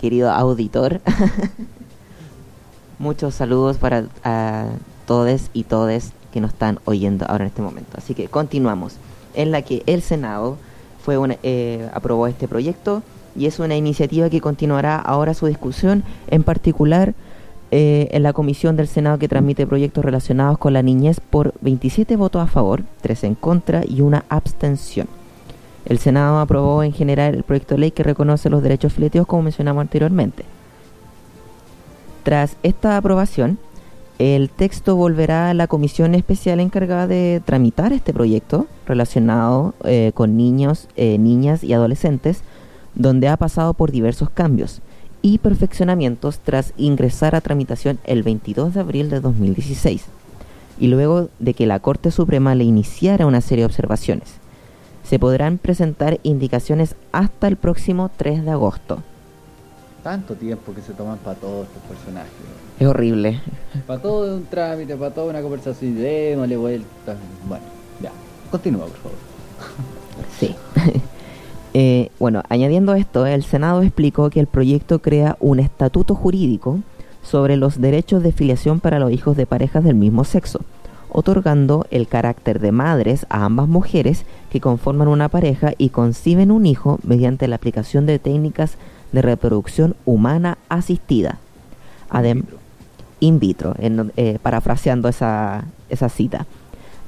querido 0.00 0.30
auditor. 0.30 1.00
muchos 2.98 3.34
saludos 3.34 3.78
para 3.78 4.04
a 4.22 4.66
todos 5.06 5.50
y 5.52 5.64
todes 5.64 6.12
que 6.32 6.40
nos 6.40 6.52
están 6.52 6.78
oyendo 6.84 7.26
ahora 7.28 7.44
en 7.44 7.48
este 7.48 7.62
momento. 7.62 7.90
Así 7.96 8.14
que 8.14 8.28
continuamos, 8.28 8.94
en 9.34 9.50
la 9.50 9.62
que 9.62 9.82
el 9.86 10.02
Senado 10.02 10.56
fue 11.04 11.18
una- 11.18 11.36
eh, 11.42 11.88
aprobó 11.92 12.26
este 12.28 12.46
proyecto 12.46 13.02
y 13.36 13.46
es 13.46 13.58
una 13.58 13.76
iniciativa 13.76 14.30
que 14.30 14.40
continuará 14.40 14.96
ahora 14.96 15.34
su 15.34 15.46
discusión, 15.46 16.04
en 16.28 16.42
particular 16.42 17.14
eh, 17.70 18.08
en 18.10 18.22
la 18.22 18.32
comisión 18.32 18.76
del 18.76 18.86
Senado 18.86 19.18
que 19.18 19.28
transmite 19.28 19.66
proyectos 19.66 20.04
relacionados 20.04 20.58
con 20.58 20.74
la 20.74 20.82
niñez 20.82 21.20
por 21.20 21.54
27 21.62 22.16
votos 22.16 22.42
a 22.42 22.46
favor, 22.46 22.82
3 23.00 23.24
en 23.24 23.34
contra 23.34 23.82
y 23.86 24.02
una 24.02 24.24
abstención. 24.28 25.08
El 25.86 25.98
Senado 25.98 26.38
aprobó 26.38 26.82
en 26.82 26.92
general 26.92 27.34
el 27.34 27.44
proyecto 27.44 27.74
de 27.74 27.80
ley 27.80 27.90
que 27.90 28.02
reconoce 28.02 28.50
los 28.50 28.62
derechos 28.62 28.92
filiativos 28.92 29.26
como 29.26 29.42
mencionamos 29.44 29.80
anteriormente. 29.80 30.44
Tras 32.22 32.56
esta 32.62 32.96
aprobación, 32.96 33.58
el 34.18 34.50
texto 34.50 34.94
volverá 34.94 35.50
a 35.50 35.54
la 35.54 35.66
comisión 35.66 36.14
especial 36.14 36.60
encargada 36.60 37.06
de 37.06 37.42
tramitar 37.44 37.92
este 37.92 38.12
proyecto 38.12 38.66
relacionado 38.86 39.74
eh, 39.84 40.12
con 40.14 40.36
niños, 40.36 40.88
eh, 40.96 41.18
niñas 41.18 41.64
y 41.64 41.72
adolescentes, 41.72 42.42
donde 42.94 43.28
ha 43.28 43.36
pasado 43.36 43.74
por 43.74 43.90
diversos 43.90 44.30
cambios 44.30 44.80
y 45.22 45.38
perfeccionamientos 45.38 46.40
tras 46.40 46.74
ingresar 46.76 47.34
a 47.34 47.40
tramitación 47.40 47.98
el 48.04 48.22
22 48.22 48.74
de 48.74 48.80
abril 48.80 49.08
de 49.08 49.20
2016, 49.20 50.04
y 50.78 50.88
luego 50.88 51.28
de 51.38 51.54
que 51.54 51.66
la 51.66 51.78
Corte 51.78 52.10
Suprema 52.10 52.54
le 52.54 52.64
iniciara 52.64 53.26
una 53.26 53.40
serie 53.40 53.62
de 53.62 53.66
observaciones. 53.66 54.28
Se 55.04 55.18
podrán 55.18 55.58
presentar 55.58 56.18
indicaciones 56.22 56.96
hasta 57.12 57.48
el 57.48 57.56
próximo 57.56 58.10
3 58.16 58.44
de 58.44 58.50
agosto. 58.50 59.02
Tanto 60.02 60.34
tiempo 60.34 60.74
que 60.74 60.80
se 60.80 60.92
toman 60.92 61.18
para 61.18 61.36
todos 61.36 61.68
estos 61.68 61.82
personajes. 61.82 62.32
Es 62.80 62.86
horrible. 62.86 63.40
Para 63.86 64.02
todo 64.02 64.36
un 64.36 64.46
trámite, 64.46 64.96
para 64.96 65.14
toda 65.14 65.28
una 65.28 65.40
conversación, 65.40 65.96
démosle 65.96 66.56
vueltas. 66.56 67.16
Bueno, 67.48 67.64
ya. 68.00 68.10
Continúa, 68.50 68.86
por 68.86 68.96
favor. 68.96 69.18
Sí. 70.40 70.56
Eh, 71.74 72.10
bueno, 72.18 72.42
añadiendo 72.48 72.94
esto, 72.94 73.24
el 73.26 73.42
Senado 73.44 73.82
explicó 73.82 74.28
que 74.30 74.40
el 74.40 74.46
proyecto 74.46 75.00
crea 75.00 75.36
un 75.40 75.58
estatuto 75.58 76.14
jurídico 76.14 76.80
sobre 77.22 77.56
los 77.56 77.80
derechos 77.80 78.22
de 78.22 78.32
filiación 78.32 78.80
para 78.80 78.98
los 78.98 79.10
hijos 79.12 79.36
de 79.36 79.46
parejas 79.46 79.82
del 79.84 79.94
mismo 79.94 80.24
sexo, 80.24 80.60
otorgando 81.10 81.86
el 81.90 82.08
carácter 82.08 82.58
de 82.60 82.72
madres 82.72 83.26
a 83.30 83.44
ambas 83.44 83.68
mujeres 83.68 84.24
que 84.50 84.60
conforman 84.60 85.08
una 85.08 85.28
pareja 85.28 85.72
y 85.78 85.88
conciben 85.90 86.50
un 86.50 86.66
hijo 86.66 86.98
mediante 87.04 87.48
la 87.48 87.56
aplicación 87.56 88.04
de 88.06 88.18
técnicas 88.18 88.76
de 89.12 89.22
reproducción 89.22 89.94
humana 90.04 90.58
asistida. 90.68 91.38
Adem- 92.10 92.44
in 93.20 93.38
vitro, 93.38 93.74
en- 93.78 94.12
eh, 94.16 94.38
parafraseando 94.42 95.08
esa, 95.08 95.64
esa 95.88 96.08
cita. 96.08 96.44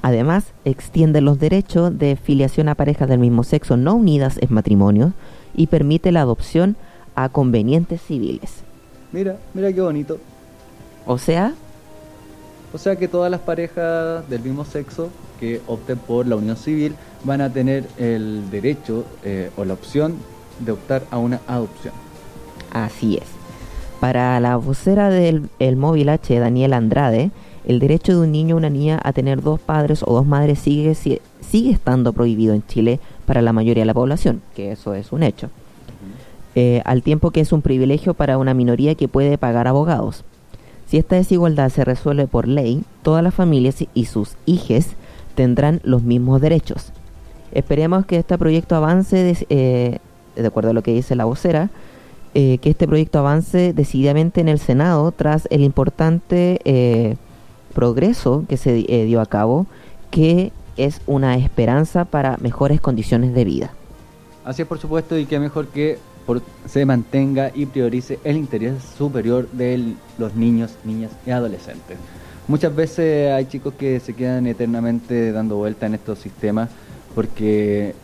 Además, 0.04 0.44
extiende 0.66 1.22
los 1.22 1.38
derechos 1.38 1.98
de 1.98 2.16
filiación 2.16 2.68
a 2.68 2.74
parejas 2.74 3.08
del 3.08 3.18
mismo 3.20 3.42
sexo 3.42 3.78
no 3.78 3.94
unidas 3.94 4.36
en 4.38 4.52
matrimonio 4.52 5.14
y 5.54 5.68
permite 5.68 6.12
la 6.12 6.20
adopción 6.20 6.76
a 7.14 7.30
convenientes 7.30 8.02
civiles. 8.02 8.64
Mira, 9.12 9.38
mira 9.54 9.72
qué 9.72 9.80
bonito. 9.80 10.18
O 11.06 11.16
sea, 11.16 11.54
O 12.74 12.76
sea 12.76 12.96
que 12.96 13.08
todas 13.08 13.30
las 13.30 13.40
parejas 13.40 14.28
del 14.28 14.42
mismo 14.42 14.66
sexo 14.66 15.08
que 15.40 15.62
opten 15.66 15.96
por 15.96 16.26
la 16.26 16.36
unión 16.36 16.58
civil 16.58 16.96
van 17.22 17.40
a 17.40 17.50
tener 17.50 17.86
el 17.96 18.50
derecho 18.50 19.06
eh, 19.24 19.50
o 19.56 19.64
la 19.64 19.72
opción 19.72 20.16
de 20.58 20.72
optar 20.72 21.04
a 21.10 21.16
una 21.16 21.40
adopción. 21.46 21.94
Así 22.74 23.16
es. 23.16 23.28
Para 24.00 24.38
la 24.40 24.56
vocera 24.56 25.08
del 25.08 25.48
el 25.60 25.76
móvil 25.76 26.10
H, 26.10 26.38
Daniel 26.38 26.74
Andrade, 26.74 27.30
el 27.66 27.78
derecho 27.78 28.12
de 28.12 28.18
un 28.26 28.32
niño 28.32 28.54
o 28.54 28.58
una 28.58 28.70
niña 28.70 29.00
a 29.02 29.12
tener 29.12 29.42
dos 29.42 29.58
padres 29.60 30.02
o 30.06 30.12
dos 30.12 30.26
madres 30.26 30.58
sigue, 30.58 30.94
si- 30.94 31.20
sigue 31.40 31.70
estando 31.70 32.12
prohibido 32.12 32.54
en 32.54 32.66
Chile 32.66 33.00
para 33.26 33.42
la 33.42 33.52
mayoría 33.52 33.82
de 33.82 33.86
la 33.86 33.94
población, 33.94 34.42
que 34.54 34.72
eso 34.72 34.94
es 34.94 35.12
un 35.12 35.22
hecho. 35.22 35.48
Eh, 36.56 36.82
al 36.84 37.02
tiempo 37.02 37.30
que 37.30 37.40
es 37.40 37.52
un 37.52 37.62
privilegio 37.62 38.14
para 38.14 38.38
una 38.38 38.54
minoría 38.54 38.94
que 38.94 39.08
puede 39.08 39.38
pagar 39.38 39.66
abogados. 39.66 40.22
Si 40.86 40.98
esta 40.98 41.16
desigualdad 41.16 41.70
se 41.70 41.84
resuelve 41.84 42.26
por 42.28 42.46
ley, 42.46 42.84
todas 43.02 43.24
las 43.24 43.34
familias 43.34 43.76
y 43.94 44.04
sus 44.04 44.36
hijes 44.46 44.90
tendrán 45.34 45.80
los 45.82 46.02
mismos 46.02 46.40
derechos. 46.40 46.92
Esperemos 47.52 48.06
que 48.06 48.18
este 48.18 48.38
proyecto 48.38 48.76
avance, 48.76 49.16
des- 49.16 49.46
eh, 49.48 49.98
de 50.36 50.46
acuerdo 50.46 50.70
a 50.70 50.74
lo 50.74 50.82
que 50.82 50.92
dice 50.92 51.16
la 51.16 51.24
vocera, 51.24 51.70
eh, 52.34 52.58
que 52.58 52.70
este 52.70 52.86
proyecto 52.86 53.18
avance 53.20 53.72
decididamente 53.72 54.40
en 54.40 54.48
el 54.48 54.58
Senado 54.58 55.10
tras 55.12 55.46
el 55.50 55.62
importante 55.62 56.60
eh, 56.64 57.16
progreso 57.74 58.44
que 58.48 58.56
se 58.56 58.86
eh, 58.88 59.04
dio 59.04 59.20
a 59.20 59.26
cabo, 59.26 59.66
que 60.10 60.52
es 60.76 61.00
una 61.06 61.36
esperanza 61.36 62.04
para 62.04 62.36
mejores 62.38 62.80
condiciones 62.80 63.34
de 63.34 63.44
vida. 63.44 63.70
Así 64.44 64.62
es, 64.62 64.68
por 64.68 64.78
supuesto, 64.78 65.18
y 65.18 65.26
que 65.26 65.38
mejor 65.38 65.68
que 65.68 65.98
se 66.66 66.86
mantenga 66.86 67.50
y 67.54 67.66
priorice 67.66 68.18
el 68.24 68.36
interés 68.36 68.82
superior 68.96 69.48
de 69.52 69.94
los 70.18 70.34
niños, 70.34 70.72
niñas 70.84 71.10
y 71.26 71.30
adolescentes. 71.30 71.98
Muchas 72.48 72.74
veces 72.74 73.32
hay 73.32 73.46
chicos 73.46 73.74
que 73.74 74.00
se 74.00 74.14
quedan 74.14 74.46
eternamente 74.46 75.32
dando 75.32 75.56
vuelta 75.56 75.86
en 75.86 75.94
estos 75.94 76.18
sistemas 76.18 76.68
porque 77.14 77.94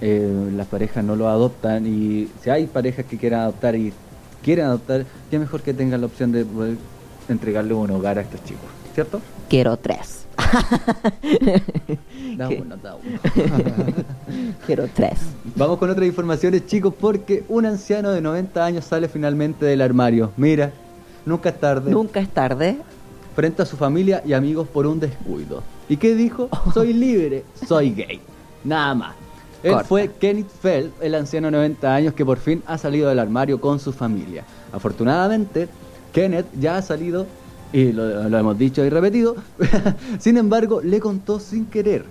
eh, 0.00 0.50
las 0.54 0.66
parejas 0.66 1.04
no 1.04 1.16
lo 1.16 1.28
adoptan 1.28 1.86
y 1.86 2.28
si 2.42 2.50
hay 2.50 2.66
parejas 2.66 3.06
que 3.06 3.16
quieran 3.16 3.40
adoptar 3.40 3.76
y 3.76 3.92
quieren 4.42 4.66
adoptar, 4.66 5.06
qué 5.30 5.38
mejor 5.38 5.62
que 5.62 5.74
tengan 5.74 6.00
la 6.00 6.06
opción 6.06 6.32
de 6.32 6.44
poder 6.44 6.76
entregarle 7.28 7.74
un 7.74 7.90
hogar 7.90 8.18
a 8.18 8.22
estos 8.22 8.42
chicos, 8.44 8.68
¿cierto? 8.98 9.20
Quiero 9.48 9.76
tres. 9.76 10.26
Da 12.36 12.48
uno, 12.48 12.76
da 12.76 12.96
uno. 12.96 13.18
Quiero 14.66 14.88
tres. 14.92 15.18
Vamos 15.56 15.78
con 15.78 15.90
otras 15.90 16.06
informaciones, 16.06 16.66
chicos, 16.66 16.94
porque 16.98 17.44
un 17.48 17.66
anciano 17.66 18.10
de 18.10 18.20
90 18.20 18.64
años 18.64 18.84
sale 18.84 19.08
finalmente 19.08 19.66
del 19.66 19.82
armario. 19.82 20.32
Mira, 20.36 20.72
nunca 21.26 21.48
es 21.50 21.60
tarde. 21.60 21.90
Nunca 21.90 22.20
es 22.20 22.28
tarde. 22.28 22.78
Frente 23.36 23.62
a 23.62 23.66
su 23.66 23.76
familia 23.76 24.22
y 24.24 24.32
amigos 24.32 24.66
por 24.68 24.86
un 24.86 24.98
descuido. 24.98 25.62
¿Y 25.88 25.96
qué 25.96 26.14
dijo? 26.16 26.48
Soy 26.74 26.92
libre, 26.92 27.44
soy 27.66 27.92
gay. 27.92 28.20
Nada 28.64 28.94
más. 28.94 29.14
Él 29.62 29.72
Corta. 29.72 29.86
fue 29.88 30.10
Kenneth 30.20 30.50
Feld, 30.60 30.92
el 31.00 31.14
anciano 31.14 31.48
de 31.48 31.52
90 31.52 31.94
años 31.94 32.14
que 32.14 32.24
por 32.24 32.38
fin 32.38 32.62
ha 32.66 32.78
salido 32.78 33.08
del 33.08 33.18
armario 33.20 33.60
con 33.60 33.78
su 33.80 33.92
familia. 33.92 34.44
Afortunadamente, 34.72 35.68
Kenneth 36.12 36.46
ya 36.58 36.76
ha 36.76 36.82
salido, 36.82 37.26
y 37.72 37.92
lo, 37.92 38.26
hemos 38.26 38.58
dicho 38.58 38.84
y 38.84 38.88
repetido, 38.88 39.36
sin 40.18 40.36
embargo, 40.36 40.80
le 40.82 41.00
contó 41.00 41.38
sin 41.40 41.66
querer. 41.66 42.04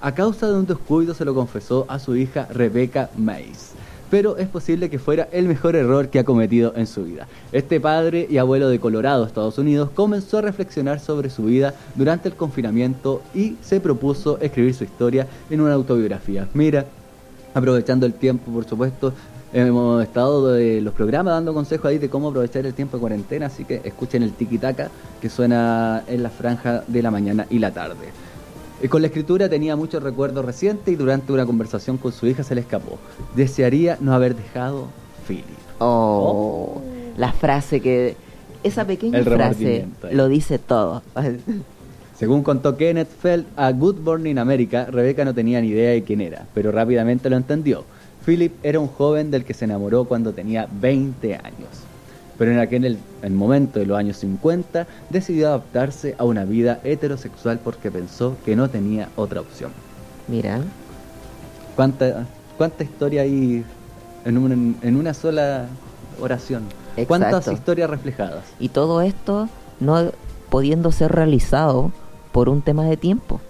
A 0.00 0.14
causa 0.14 0.46
de 0.48 0.54
un 0.54 0.66
descuido 0.66 1.14
se 1.14 1.24
lo 1.24 1.34
confesó 1.34 1.86
a 1.88 1.98
su 1.98 2.16
hija 2.16 2.46
Rebecca 2.50 3.10
Mays. 3.16 3.72
Pero 4.10 4.36
es 4.36 4.46
posible 4.46 4.88
que 4.88 5.00
fuera 5.00 5.28
el 5.32 5.46
mejor 5.46 5.74
error 5.74 6.08
que 6.10 6.20
ha 6.20 6.24
cometido 6.24 6.72
en 6.76 6.86
su 6.86 7.04
vida. 7.04 7.26
Este 7.50 7.80
padre 7.80 8.26
y 8.30 8.38
abuelo 8.38 8.68
de 8.68 8.78
Colorado, 8.78 9.26
Estados 9.26 9.58
Unidos, 9.58 9.90
comenzó 9.92 10.38
a 10.38 10.42
reflexionar 10.42 11.00
sobre 11.00 11.28
su 11.28 11.44
vida 11.44 11.74
durante 11.96 12.28
el 12.28 12.36
confinamiento 12.36 13.20
y 13.34 13.56
se 13.62 13.80
propuso 13.80 14.38
escribir 14.40 14.74
su 14.74 14.84
historia 14.84 15.26
en 15.50 15.60
una 15.60 15.72
autobiografía. 15.72 16.48
Mira, 16.54 16.86
aprovechando 17.52 18.06
el 18.06 18.14
tiempo, 18.14 18.52
por 18.52 18.64
supuesto, 18.64 19.12
hemos 19.52 20.02
estado 20.02 20.52
de 20.52 20.80
los 20.80 20.92
programas 20.94 21.34
dando 21.34 21.54
consejos 21.54 21.86
ahí 21.86 21.98
de 21.98 22.08
cómo 22.08 22.28
aprovechar 22.28 22.66
el 22.66 22.74
tiempo 22.74 22.96
de 22.96 23.00
cuarentena, 23.00 23.46
así 23.46 23.64
que 23.64 23.80
escuchen 23.84 24.22
el 24.22 24.32
tiki-taka 24.32 24.90
que 25.20 25.28
suena 25.28 26.04
en 26.06 26.22
la 26.22 26.30
franja 26.30 26.82
de 26.86 27.02
la 27.02 27.10
mañana 27.10 27.46
y 27.50 27.58
la 27.58 27.72
tarde. 27.72 28.08
Eh, 28.82 28.88
Con 28.88 29.02
la 29.02 29.08
escritura 29.08 29.48
tenía 29.48 29.76
muchos 29.76 30.02
recuerdos 30.02 30.44
recientes 30.44 30.92
y 30.92 30.96
durante 30.96 31.32
una 31.32 31.46
conversación 31.46 31.96
con 31.96 32.12
su 32.12 32.26
hija 32.26 32.42
se 32.42 32.54
le 32.54 32.60
escapó. 32.60 32.98
Desearía 33.34 33.96
no 34.00 34.12
haber 34.12 34.36
dejado 34.36 34.88
Philip. 35.26 35.44
Oh, 35.78 36.82
la 37.16 37.32
frase 37.32 37.80
que... 37.80 38.16
Esa 38.62 38.84
pequeña 38.84 39.22
frase 39.22 39.86
lo 40.10 40.28
dice 40.28 40.58
todo. 40.58 41.02
Según 42.18 42.42
contó 42.42 42.76
Kenneth 42.76 43.10
Feld 43.20 43.46
a 43.56 43.70
Good 43.72 43.98
Morning 43.98 44.36
America, 44.38 44.86
Rebeca 44.86 45.24
no 45.24 45.34
tenía 45.34 45.60
ni 45.60 45.68
idea 45.68 45.90
de 45.90 46.02
quién 46.02 46.22
era, 46.22 46.46
pero 46.54 46.72
rápidamente 46.72 47.28
lo 47.28 47.36
entendió. 47.36 47.84
Philip 48.26 48.52
era 48.64 48.80
un 48.80 48.88
joven 48.88 49.30
del 49.30 49.44
que 49.44 49.54
se 49.54 49.64
enamoró 49.64 50.04
cuando 50.04 50.32
tenía 50.32 50.68
20 50.70 51.34
años. 51.36 51.68
Pero 52.36 52.50
en 52.50 52.58
aquel 52.58 52.84
el, 52.84 52.98
el 53.22 53.32
momento 53.32 53.78
de 53.78 53.86
los 53.86 53.96
años 53.96 54.16
50 54.18 54.86
decidió 55.08 55.48
adaptarse 55.48 56.14
a 56.18 56.24
una 56.24 56.44
vida 56.44 56.80
heterosexual 56.84 57.60
porque 57.62 57.90
pensó 57.90 58.36
que 58.44 58.56
no 58.56 58.68
tenía 58.68 59.08
otra 59.16 59.40
opción. 59.40 59.70
Mira, 60.28 60.60
¿Cuánta, 61.74 62.26
cuánta 62.56 62.84
historia 62.84 63.22
hay 63.22 63.64
en, 64.24 64.38
un- 64.38 64.76
en 64.82 64.96
una 64.96 65.14
sola 65.14 65.66
oración? 66.20 66.64
¿Cuántas 67.06 67.48
historias 67.48 67.90
reflejadas? 67.90 68.44
y 68.58 68.70
todo 68.70 69.02
esto 69.02 69.48
no 69.80 70.10
pudiendo 70.48 70.90
ser 70.92 71.12
realizado 71.12 71.92
por 72.32 72.48
un 72.48 72.62
tema 72.62 72.84
de 72.84 72.96
tiempo, 72.96 73.40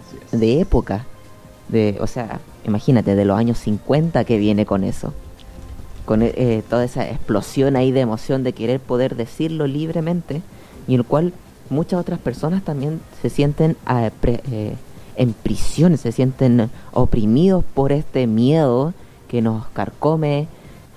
Así 0.00 0.18
es. 0.32 0.40
de 0.40 0.60
época, 0.60 1.04
de, 1.68 1.96
o 2.00 2.06
sea, 2.06 2.40
imagínate, 2.66 3.14
de 3.14 3.24
los 3.24 3.38
años 3.38 3.58
50 3.58 4.24
que 4.24 4.38
viene 4.38 4.66
con 4.66 4.84
eso, 4.84 5.12
con 6.04 6.22
eh, 6.22 6.32
eh, 6.36 6.62
toda 6.68 6.84
esa 6.84 7.08
explosión 7.08 7.76
ahí 7.76 7.92
de 7.92 8.00
emoción 8.00 8.42
de 8.44 8.52
querer 8.52 8.80
poder 8.80 9.16
decirlo 9.16 9.66
libremente, 9.66 10.42
y 10.86 10.94
el 10.94 11.04
cual 11.04 11.32
muchas 11.68 12.00
otras 12.00 12.18
personas 12.20 12.62
también 12.62 13.00
se 13.20 13.28
sienten 13.30 13.76
ah, 13.86 14.10
pre- 14.20 14.42
eh, 14.50 14.74
en 15.16 15.32
prisión, 15.32 15.96
se 15.98 16.12
sienten 16.12 16.70
oprimidos 16.92 17.64
por 17.74 17.90
este 17.90 18.26
miedo 18.26 18.92
que 19.28 19.42
nos 19.42 19.66
carcome, 19.68 20.46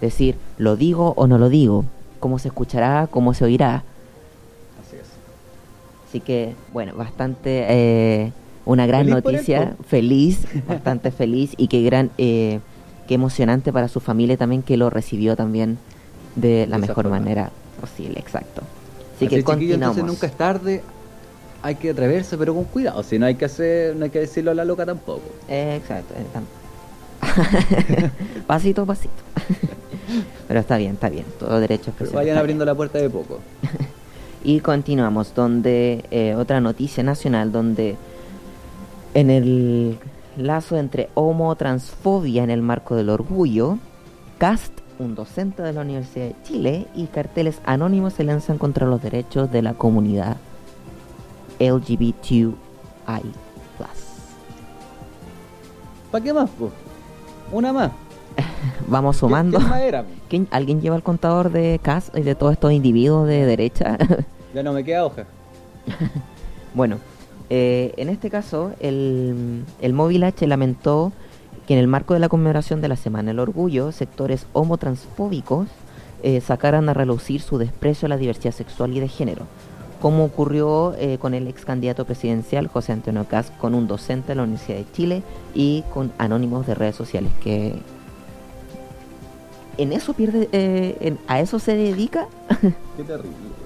decir, 0.02 0.36
lo 0.58 0.76
digo 0.76 1.14
o 1.18 1.26
no 1.26 1.38
lo 1.38 1.50
digo, 1.50 1.86
cómo 2.20 2.38
se 2.38 2.50
escuchará, 2.50 3.08
cómo 3.10 3.34
se 3.34 3.46
oirá. 3.46 3.84
Así 4.86 4.98
es. 4.98 5.08
Así 6.08 6.20
que, 6.20 6.54
bueno, 6.74 6.94
bastante 6.96 7.66
eh, 7.70 8.32
una 8.70 8.86
gran 8.86 9.06
Feliz 9.08 9.16
noticia, 9.24 9.76
feliz, 9.88 10.40
bastante 10.68 11.12
feliz 11.12 11.54
y 11.58 11.68
qué 11.68 11.82
gran, 11.82 12.12
eh, 12.18 12.60
qué 13.08 13.16
emocionante 13.16 13.74
para 13.74 13.88
su 13.88 14.00
familia 14.00 14.38
también 14.38 14.62
que 14.62 14.78
lo 14.78 14.90
recibió 14.90 15.36
también 15.36 15.78
de 16.36 16.68
la 16.68 16.76
De 16.78 16.82
mejor 16.82 17.06
forma. 17.06 17.20
manera 17.20 17.52
posible, 17.82 18.20
exacto. 18.20 18.62
Así, 19.16 19.26
Así, 19.26 19.36
que 19.36 19.44
continuamos. 19.44 19.98
entonces 19.98 20.06
nunca 20.06 20.28
es 20.28 20.38
tarde. 20.38 20.82
Hay 21.62 21.76
que 21.76 21.90
atreverse, 21.90 22.38
pero 22.38 22.54
con 22.56 22.64
cuidado. 22.66 23.04
Si 23.04 23.20
no 23.20 23.26
hay 23.26 23.36
que 23.36 23.46
hacer, 23.46 23.96
no 23.96 24.06
hay 24.06 24.12
que 24.12 24.20
decirlo 24.20 24.52
a 24.52 24.54
la 24.54 24.64
loca 24.64 24.86
tampoco. 24.86 25.24
Eh, 25.50 25.76
exacto. 25.76 26.14
eh, 26.16 26.26
tam- 26.34 26.46
pasito 28.48 28.84
a 28.84 28.86
pasito. 28.86 29.14
Pero 30.48 30.60
está 30.60 30.78
bien, 30.78 30.94
está 30.94 31.10
bien. 31.10 31.26
Todo 31.40 31.60
derecho 31.60 31.92
Pero 31.98 32.12
vayan 32.12 32.38
abriendo 32.38 32.66
la 32.66 32.74
puerta 32.76 32.98
de 33.00 33.10
poco. 33.10 33.40
Y 34.44 34.62
continuamos, 34.62 35.34
donde 35.36 36.06
eh, 36.12 36.34
otra 36.36 36.62
noticia 36.62 37.04
nacional, 37.04 37.52
donde 37.52 37.98
en 39.14 39.30
el 39.30 39.98
lazo 40.38 40.78
entre 40.78 41.10
homo-transfobia 41.16 42.44
en 42.44 42.50
el 42.50 42.62
marco 42.62 42.96
del 42.96 43.10
orgullo, 43.10 43.78
CAST, 44.38 44.74
un 45.00 45.16
docente 45.16 45.62
de 45.64 45.74
la 45.74 45.82
Universidad 45.82 46.26
de 46.28 46.36
Chile, 46.44 46.88
y 46.96 47.06
carteles 47.08 47.60
anónimos 47.66 48.14
se 48.14 48.24
lanzan 48.24 48.58
contra 48.58 48.86
los 48.88 49.02
derechos 49.02 49.52
de 49.52 49.62
la 49.62 49.74
comunidad 49.74 50.38
LGBTI+. 51.60 52.54
¿Para 56.12 56.24
qué 56.24 56.34
más, 56.34 56.50
po? 56.52 56.72
Una 57.52 57.72
más. 57.74 57.92
Vamos 58.88 59.16
¿Qué- 59.16 59.20
sumando. 59.20 59.60
¿Quién- 60.28 60.48
¿Alguien 60.52 60.82
lleva 60.82 60.96
el 60.96 61.04
contador 61.04 61.52
de 61.52 61.80
CAST 61.82 62.18
y 62.18 62.22
de 62.22 62.36
todos 62.36 62.54
estos 62.54 62.72
individuos 62.72 63.28
de 63.28 63.46
derecha? 63.46 63.98
Ya 64.54 64.64
no 64.64 64.74
me 64.74 64.84
queda 64.84 65.06
hoja. 65.06 65.26
Bueno, 66.74 66.98
Eh, 67.50 67.94
en 67.98 68.10
este 68.10 68.30
caso, 68.30 68.74
el, 68.80 69.64
el 69.82 69.94
Móvil 69.94 70.24
H 70.24 70.46
lamentó 70.48 71.12
que 71.68 71.74
en 71.74 71.80
el 71.80 71.88
marco 71.88 72.14
de 72.14 72.20
la 72.20 72.30
conmemoración 72.30 72.82
de 72.82 72.88
la 72.88 72.96
Semana 72.96 73.30
del 73.30 73.40
Orgullo, 73.40 73.92
sectores 73.92 74.48
homotransfóbicos 74.54 75.68
eh, 76.22 76.42
sacaran 76.42 76.90
a 76.90 76.94
relucir 76.94 77.42
su 77.42 77.58
desprecio 77.58 78.08
a 78.08 78.10
la 78.10 78.18
diversidad 78.18 78.54
sexual 78.54 78.94
y 78.98 79.00
de 79.00 79.08
género, 79.08 79.46
como 80.02 80.26
ocurrió 80.26 80.96
eh, 80.98 81.18
con 81.18 81.34
el 81.34 81.48
ex 81.48 81.64
candidato 81.64 82.06
presidencial 82.06 82.68
José 82.68 82.92
Antonio 82.92 83.26
Caz, 83.26 83.52
con 83.52 83.74
un 83.74 83.88
docente 83.88 84.30
de 84.30 84.36
la 84.36 84.44
Universidad 84.44 84.80
de 84.80 84.92
Chile 84.92 85.24
y 85.54 85.84
con 85.94 86.12
anónimos 86.18 86.68
de 86.68 86.76
redes 86.76 86.96
sociales, 86.96 87.32
que 87.42 87.76
en 89.78 89.94
eso 89.94 90.14
eh, 90.20 91.18
a 91.28 91.40
eso 91.40 91.60
se 91.60 91.76
dedica 91.76 92.28
Qué 92.98 93.04
terrible. 93.04 93.59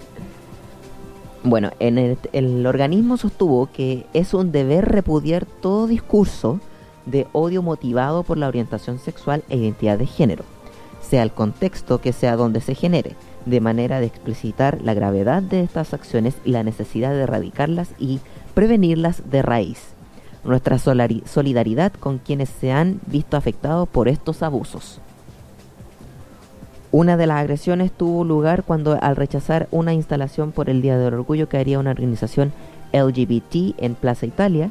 Bueno, 1.44 1.72
en 1.80 1.98
el, 1.98 2.18
el 2.32 2.66
organismo 2.66 3.18
sostuvo 3.18 3.70
que 3.72 4.06
es 4.14 4.34
un 4.34 4.54
deber 4.54 4.86
repudiar 4.86 5.46
todo 5.46 5.88
discurso 5.88 6.62
de 7.06 7.28
odio 7.34 7.62
motivado 7.62 8.24
por 8.24 8.38
la 8.38 8.48
orientación 8.48 8.98
sexual 8.98 9.44
e 9.50 9.58
identidad 9.58 9.98
de 9.98 10.06
género, 10.06 10.46
sea 11.02 11.22
el 11.22 11.34
contexto 11.34 12.00
que 12.00 12.14
sea 12.14 12.38
donde 12.38 12.62
se 12.62 12.76
genere, 12.76 13.18
de 13.46 13.60
manera 13.60 14.00
de 14.00 14.06
explicitar 14.06 14.82
la 14.82 14.94
gravedad 14.94 15.42
de 15.42 15.62
estas 15.62 15.94
acciones 15.94 16.36
y 16.46 16.52
la 16.52 16.64
necesidad 16.64 17.12
de 17.12 17.24
erradicarlas 17.24 17.90
y 18.00 18.22
prevenirlas 18.54 19.30
de 19.30 19.42
raíz. 19.42 19.80
Nuestra 20.46 20.78
solidaridad 20.78 21.94
con 21.94 22.20
quienes 22.20 22.50
se 22.50 22.72
han 22.72 23.00
visto 23.08 23.38
afectados 23.38 23.88
por 23.90 24.08
estos 24.08 24.44
abusos. 24.44 25.02
Una 26.94 27.18
de 27.18 27.26
las 27.26 27.40
agresiones 27.40 27.92
tuvo 27.92 28.24
lugar 28.24 28.62
cuando 28.62 29.00
al 29.02 29.16
rechazar 29.16 29.68
una 29.72 29.96
instalación 29.96 30.52
por 30.52 30.70
el 30.70 30.84
Día 30.84 30.96
del 30.96 31.16
Orgullo 31.16 31.50
que 31.50 31.58
haría 31.58 31.80
una 31.80 31.90
organización 31.90 32.54
LGBT 32.94 33.74
en 33.80 33.96
Plaza 33.96 34.28
Italia, 34.28 34.70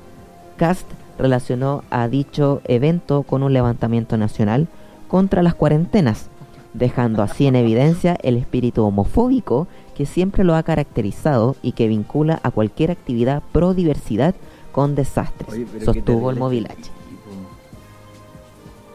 Cast 0.56 0.88
relacionó 1.18 1.82
a 1.90 2.06
dicho 2.06 2.62
evento 2.66 3.24
con 3.24 3.42
un 3.42 3.52
levantamiento 3.52 4.16
nacional 4.16 4.68
contra 5.08 5.42
las 5.42 5.56
cuarentenas, 5.56 6.28
dejando 6.74 7.24
así 7.24 7.48
en 7.48 7.56
evidencia 7.56 8.16
el 8.22 8.36
espíritu 8.36 8.84
homofóbico 8.84 9.66
que 9.96 10.06
siempre 10.06 10.44
lo 10.44 10.54
ha 10.54 10.62
caracterizado 10.62 11.56
y 11.60 11.72
que 11.72 11.88
vincula 11.88 12.38
a 12.44 12.52
cualquier 12.52 12.92
actividad 12.92 13.42
pro 13.50 13.74
diversidad 13.74 14.36
con 14.70 14.94
desastres, 14.94 15.52
Oye, 15.52 15.66
sostuvo 15.84 16.30
el 16.30 16.36
este 16.36 16.40
Movilage. 16.40 16.76
tipo. 16.76 16.92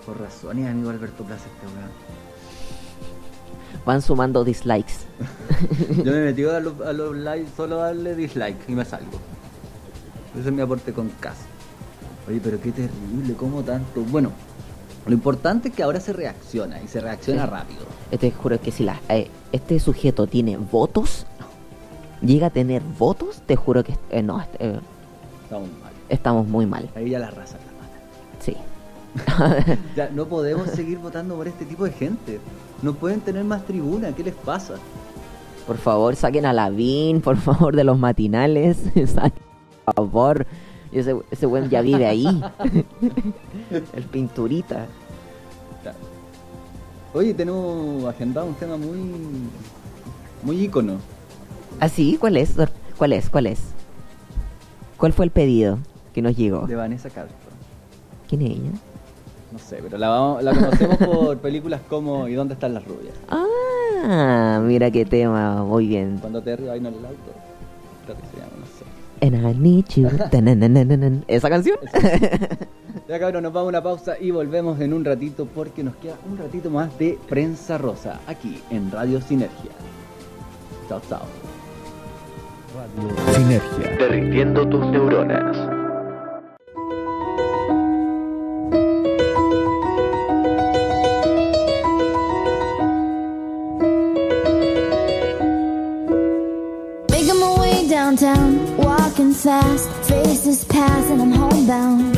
Por 0.06 0.18
amigo 0.66 0.90
Alberto 0.92 1.26
Plaza 1.26 1.44
este. 1.44 2.27
Van 3.88 4.02
sumando 4.02 4.44
dislikes. 4.44 5.06
Yo 6.04 6.12
me 6.12 6.20
metí 6.26 6.44
a 6.44 6.60
los, 6.60 6.80
a 6.82 6.92
los 6.92 7.16
likes 7.16 7.48
solo 7.56 7.78
darle 7.78 8.16
dislike 8.16 8.58
y 8.68 8.74
me 8.74 8.84
salgo. 8.84 9.18
Ese 10.38 10.50
es 10.50 10.54
mi 10.54 10.62
aporte 10.62 10.92
con 10.92 11.08
casa. 11.22 11.46
Oye, 12.28 12.42
pero 12.44 12.60
qué 12.60 12.74
terrible, 12.74 13.34
cómo 13.38 13.64
tanto. 13.64 14.02
Bueno, 14.02 14.32
lo 15.06 15.14
importante 15.14 15.70
es 15.70 15.74
que 15.74 15.84
ahora 15.84 16.02
se 16.02 16.12
reacciona 16.12 16.82
y 16.82 16.90
se 16.90 17.00
reacciona 17.00 17.46
Sí. 17.46 17.50
rápido. 17.50 17.80
Te 18.20 18.30
juro 18.30 18.60
que 18.60 18.72
si 18.72 18.84
la, 18.84 19.00
eh, 19.08 19.30
este 19.54 19.80
sujeto 19.80 20.28
tiene 20.28 20.58
votos, 20.58 21.26
llega 22.22 22.48
a 22.48 22.50
tener 22.50 22.82
votos, 22.84 23.42
te 23.46 23.56
juro 23.56 23.86
que 23.86 23.96
eh, 24.10 24.22
no, 24.22 24.42
eh, 24.60 24.80
Estamos 25.46 25.70
mal. 25.82 25.94
estamos 26.10 26.48
muy 26.48 26.66
mal. 26.66 26.90
Ahí 26.94 27.10
ya 27.10 27.20
la 27.20 27.32
raza. 27.32 27.56
Ya 29.96 30.10
no 30.10 30.26
podemos 30.26 30.70
seguir 30.70 30.98
votando 31.00 31.36
por 31.36 31.48
este 31.48 31.66
tipo 31.66 31.86
de 31.86 31.92
gente. 31.92 32.40
No 32.82 32.94
pueden 32.94 33.22
tener 33.22 33.44
más 33.44 33.66
tribuna, 33.66 34.12
¿qué 34.14 34.24
les 34.24 34.36
pasa? 34.36 34.76
Por 35.66 35.78
favor, 35.78 36.16
saquen 36.16 36.46
a 36.46 36.54
Lavín, 36.54 37.22
por 37.22 37.38
favor, 37.38 37.76
de 37.76 37.84
los 37.84 37.98
matinales. 37.98 38.78
Por 39.86 39.96
favor. 39.96 40.48
Ese, 40.92 41.16
ese 41.32 41.46
buen 41.46 41.70
ya 41.70 41.82
vive 41.82 42.06
ahí. 42.06 42.26
El 43.94 44.04
pinturita. 44.04 44.86
Oye, 47.14 47.34
tenemos 47.34 48.04
agendado 48.06 48.48
un 48.48 48.56
tema 48.56 48.78
muy. 48.78 49.00
muy 50.44 50.62
ícono. 50.62 50.98
¿Ah, 51.80 51.90
sí? 51.90 52.18
¿Cuál 52.20 52.38
es? 52.38 52.56
¿Cuál 52.98 53.14
es? 53.14 53.30
¿Cuál 53.30 53.48
es? 53.48 53.60
¿Cuál 54.98 55.14
fue 55.14 55.26
el 55.26 55.32
pedido 55.32 55.80
que 56.14 56.22
nos 56.22 56.36
llegó? 56.36 56.68
De 56.68 56.76
Vanessa 56.76 57.10
Castro. 57.10 57.36
¿Quién 58.28 58.42
es 58.42 58.52
ella? 58.52 58.72
No 59.52 59.60
sé, 59.60 59.80
pero 59.82 59.98
la, 59.98 60.10
vamos- 60.10 60.44
la 60.44 60.54
conocemos 60.54 60.98
por 61.06 61.38
películas 61.38 61.82
como 61.90 62.28
¿Y 62.28 62.34
dónde 62.34 62.54
están 62.56 62.74
las 62.74 62.84
rubias? 62.86 63.16
Ah, 63.30 64.60
mira 64.64 64.92
qué 64.92 65.06
tema. 65.06 65.64
Muy 65.64 65.88
bien. 65.88 66.18
Cuando 66.20 66.42
Terry 66.42 66.66
va 66.66 66.76
en 66.76 66.86
el 66.86 66.94
auto. 66.96 67.32
Terry 68.06 68.20
se 68.32 68.38
llama, 68.38 68.52
no 68.60 68.66
sé. 68.66 68.86
And 69.20 69.36
I 69.36 69.60
need 69.60 69.86
you. 69.96 70.08
¿Esa 71.28 71.50
canción? 71.50 71.78
Ya 73.08 73.20
cabrón, 73.20 73.44
nos 73.44 73.54
vamos 73.54 73.68
a 73.68 73.70
una 73.70 73.84
pausa 73.84 74.16
y 74.20 74.32
volvemos 74.32 74.82
en 74.82 74.92
un 74.92 75.06
ratito 75.06 75.46
porque 75.46 75.82
nos 75.82 75.96
queda 75.96 76.16
un 76.30 76.38
ratito 76.38 76.70
más 76.70 76.98
de 77.00 77.18
Prensa 77.30 77.78
Rosa 77.78 78.20
aquí 78.28 78.62
en 78.70 78.92
Radio 78.92 79.22
Sinergia. 79.22 79.72
Chao, 80.90 81.00
chao. 81.08 81.22
Sinergia. 83.34 83.96
Derritiendo 83.98 84.68
tus 84.68 84.86
neuronas. 84.88 85.77
Downtown, 98.16 98.78
walking 98.78 99.34
fast, 99.34 99.90
faces 100.08 100.64
pass 100.64 101.10
and 101.10 101.22
I'm 101.22 101.32
homebound. 101.32 102.16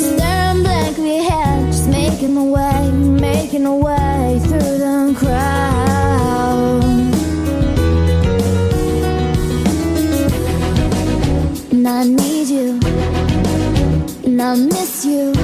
Staring 0.00 0.62
blankly 0.64 1.18
ahead, 1.18 1.66
just 1.66 1.88
making 1.88 2.34
my 2.34 2.42
way, 2.42 2.90
making 2.90 3.62
my 3.62 3.70
way 3.70 4.40
through 4.46 4.78
the 4.78 5.14
crowd. 5.16 6.82
And 11.70 11.86
I 11.86 12.02
need 12.02 12.48
you, 12.48 12.80
and 14.24 14.42
I 14.42 14.56
miss 14.56 15.04
you. 15.04 15.35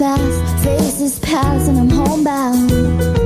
fast, 0.00 0.64
faces 0.64 1.18
pass, 1.18 1.68
and 1.68 1.78
I'm 1.78 1.90
homebound. 1.90 3.19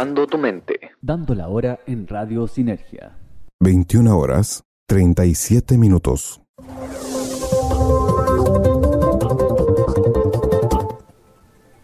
Activando 0.00 0.26
tu 0.26 0.38
mente. 0.38 0.80
Dando 1.02 1.34
la 1.34 1.48
hora 1.48 1.78
en 1.86 2.06
Radio 2.06 2.46
Sinergia. 2.46 3.18
21 3.62 4.16
horas 4.16 4.64
37 4.86 5.76
minutos. 5.76 6.40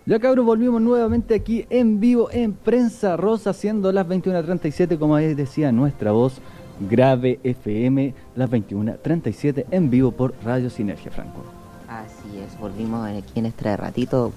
Ya 0.06 0.18
cabros, 0.18 0.46
volvimos 0.46 0.80
nuevamente 0.80 1.34
aquí 1.34 1.66
en 1.68 2.00
vivo 2.00 2.30
en 2.32 2.54
Prensa 2.54 3.18
Rosa, 3.18 3.52
siendo 3.52 3.92
las 3.92 4.06
21.37, 4.06 4.98
como 4.98 5.14
ahí 5.14 5.34
decía 5.34 5.70
nuestra 5.70 6.12
voz, 6.12 6.40
Grave 6.88 7.38
FM, 7.44 8.14
las 8.34 8.48
21.37 8.50 9.66
en 9.70 9.90
vivo 9.90 10.12
por 10.12 10.34
Radio 10.42 10.70
Sinergia, 10.70 11.10
Franco. 11.10 11.42
Así 11.86 12.38
es, 12.38 12.58
volvimos 12.58 13.06
aquí 13.06 13.40
en 13.40 13.44
este 13.44 13.76
ratito 13.76 14.32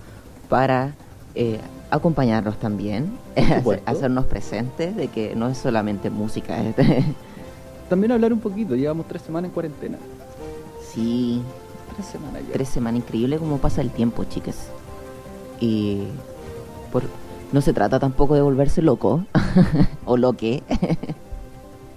para 0.49 0.95
eh, 1.33 1.61
acompañarnos 1.89 2.57
también, 2.57 3.17
hacernos 3.85 4.25
presentes 4.25 4.95
de 4.95 5.07
que 5.07 5.35
no 5.35 5.47
es 5.49 5.57
solamente 5.57 6.09
música. 6.09 6.61
este. 6.63 7.03
También 7.89 8.11
hablar 8.11 8.31
un 8.33 8.39
poquito, 8.39 8.75
llevamos 8.75 9.07
tres 9.07 9.21
semanas 9.23 9.49
en 9.49 9.53
cuarentena. 9.53 9.97
sí, 10.93 11.41
Tres 11.95 12.05
semanas 12.05 12.41
ya. 12.47 12.53
tres 12.53 12.69
semanas 12.69 12.99
increíble 13.01 13.37
cómo 13.39 13.57
pasa 13.57 13.81
el 13.81 13.89
tiempo, 13.89 14.23
chicas. 14.25 14.67
Y 15.59 16.03
por, 16.91 17.03
no 17.51 17.61
se 17.61 17.73
trata 17.73 17.99
tampoco 17.99 18.35
de 18.35 18.41
volverse 18.41 18.81
loco 18.81 19.25
o 20.05 20.15
lo 20.17 20.33
que. 20.33 20.63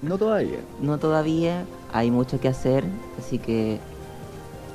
No 0.00 0.18
todavía. 0.18 0.58
no 0.80 0.98
todavía, 0.98 1.64
hay 1.92 2.10
mucho 2.10 2.40
que 2.40 2.48
hacer, 2.48 2.84
así 3.18 3.38
que 3.38 3.78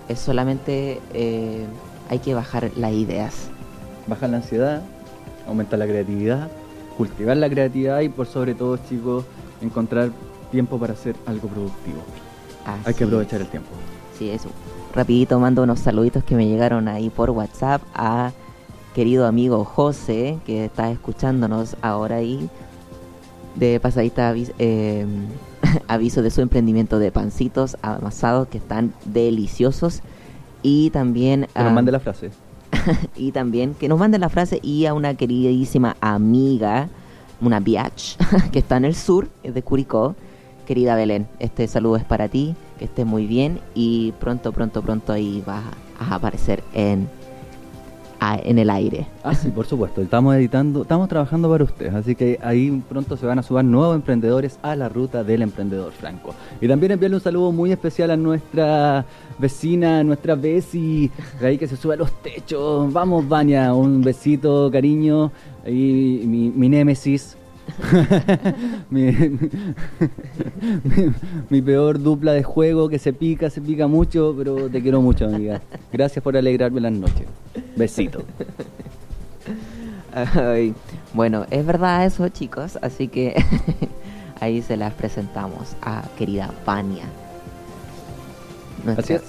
es 0.07 0.19
solamente 0.19 1.01
eh, 1.13 1.65
hay 2.09 2.19
que 2.19 2.33
bajar 2.33 2.71
las 2.77 2.93
ideas. 2.93 3.49
Bajar 4.07 4.29
la 4.29 4.37
ansiedad, 4.37 4.83
aumentar 5.47 5.79
la 5.79 5.85
creatividad, 5.85 6.49
cultivar 6.97 7.37
la 7.37 7.49
creatividad 7.49 8.01
y 8.01 8.09
por 8.09 8.27
sobre 8.27 8.53
todo, 8.55 8.77
chicos, 8.89 9.25
encontrar 9.61 10.09
tiempo 10.51 10.77
para 10.79 10.93
hacer 10.93 11.15
algo 11.25 11.47
productivo. 11.47 11.99
Hay 12.85 12.93
que 12.93 13.03
aprovechar 13.05 13.39
es. 13.41 13.45
el 13.45 13.51
tiempo. 13.51 13.69
Sí, 14.17 14.29
eso. 14.29 14.49
Rapidito 14.93 15.39
mando 15.39 15.63
unos 15.63 15.79
saluditos 15.79 16.23
que 16.23 16.35
me 16.35 16.47
llegaron 16.47 16.87
ahí 16.87 17.09
por 17.09 17.29
WhatsApp 17.29 17.81
a 17.93 18.31
querido 18.95 19.27
amigo 19.27 19.63
José, 19.63 20.39
que 20.45 20.65
está 20.65 20.89
escuchándonos 20.91 21.75
ahora 21.81 22.15
ahí. 22.17 22.49
De 23.55 23.79
pasadita 23.79 24.31
avis- 24.33 24.53
eh, 24.59 25.05
aviso 25.87 26.21
de 26.21 26.31
su 26.31 26.41
emprendimiento 26.41 26.99
de 26.99 27.11
pancitos 27.11 27.77
amasados 27.81 28.47
que 28.47 28.57
están 28.57 28.93
deliciosos. 29.05 30.01
Y 30.63 30.89
también 30.89 31.47
Que 31.53 31.59
nos 31.63 31.71
a- 31.71 31.73
mande 31.75 31.91
la 31.91 31.99
frase. 31.99 32.31
y 33.15 33.31
también 33.31 33.73
que 33.73 33.87
nos 33.87 33.99
manden 33.99 34.21
la 34.21 34.29
frase 34.29 34.59
y 34.61 34.85
a 34.85 34.93
una 34.93 35.15
queridísima 35.15 35.95
amiga, 36.01 36.89
una 37.41 37.59
biatch, 37.59 38.17
que 38.51 38.59
está 38.59 38.77
en 38.77 38.85
el 38.85 38.95
sur, 38.95 39.29
es 39.43 39.53
de 39.53 39.63
Curicó. 39.63 40.15
Querida 40.65 40.95
Belén, 40.95 41.27
este 41.39 41.65
saludo 41.67 41.95
es 41.95 42.03
para 42.03 42.27
ti, 42.27 42.53
que 42.77 42.85
estés 42.85 43.05
muy 43.05 43.25
bien 43.25 43.61
y 43.73 44.11
pronto, 44.19 44.51
pronto, 44.51 44.81
pronto 44.81 45.13
ahí 45.13 45.41
vas 45.47 45.63
a 45.97 46.15
aparecer 46.15 46.61
en, 46.73 47.09
en 48.19 48.59
el 48.59 48.69
aire. 48.69 49.07
Ah, 49.23 49.35
sí, 49.35 49.49
por 49.49 49.65
supuesto. 49.65 50.01
Estamos 50.01 50.35
editando, 50.35 50.81
estamos 50.81 51.07
trabajando 51.07 51.49
para 51.49 51.63
ustedes, 51.63 51.93
así 51.93 52.15
que 52.15 52.39
ahí 52.41 52.83
pronto 52.87 53.15
se 53.17 53.25
van 53.25 53.39
a 53.39 53.43
sumar 53.43 53.65
nuevos 53.65 53.95
emprendedores 53.95 54.59
a 54.61 54.75
la 54.75 54.89
ruta 54.89 55.23
del 55.23 55.41
emprendedor 55.41 55.91
franco. 55.91 56.33
Y 56.59 56.67
también 56.67 56.93
enviarle 56.93 57.15
un 57.17 57.21
saludo 57.21 57.51
muy 57.51 57.71
especial 57.71 58.11
a 58.11 58.17
nuestra 58.17 59.05
vecina, 59.37 60.03
nuestra 60.03 60.35
Bessie, 60.35 61.11
ahí 61.41 61.57
que 61.57 61.67
se 61.67 61.77
sube 61.77 61.93
a 61.93 61.97
los 61.97 62.11
techos. 62.21 62.91
Vamos, 62.91 63.27
Vania, 63.27 63.73
un 63.73 64.01
besito, 64.01 64.69
cariño. 64.71 65.31
Ahí 65.65 66.23
mi, 66.25 66.49
mi 66.49 66.69
némesis. 66.69 67.36
mi, 68.89 69.03
mi- 69.11 69.49
mi 71.49 71.61
peor 71.61 72.01
dupla 72.01 72.33
de 72.33 72.43
juego 72.43 72.89
que 72.89 72.99
se 72.99 73.13
pica, 73.13 73.49
se 73.49 73.61
pica 73.61 73.87
mucho, 73.87 74.33
pero 74.37 74.69
te 74.69 74.81
quiero 74.81 75.01
mucho, 75.01 75.25
amiga. 75.25 75.61
Gracias 75.91 76.23
por 76.23 76.37
alegrarme 76.37 76.81
las 76.81 76.91
noches. 76.93 77.27
Besito. 77.75 78.23
Ay, 80.13 80.73
bueno, 81.13 81.45
es 81.51 81.65
verdad 81.65 82.05
eso, 82.05 82.27
chicos, 82.29 82.77
así 82.81 83.07
que 83.07 83.35
ahí 84.39 84.61
se 84.61 84.77
las 84.77 84.93
presentamos 84.93 85.75
a 85.81 86.03
querida 86.17 86.51
Vania. 86.65 87.03
Así 88.79 88.95
Nuestra- 89.13 89.15
es. 89.17 89.23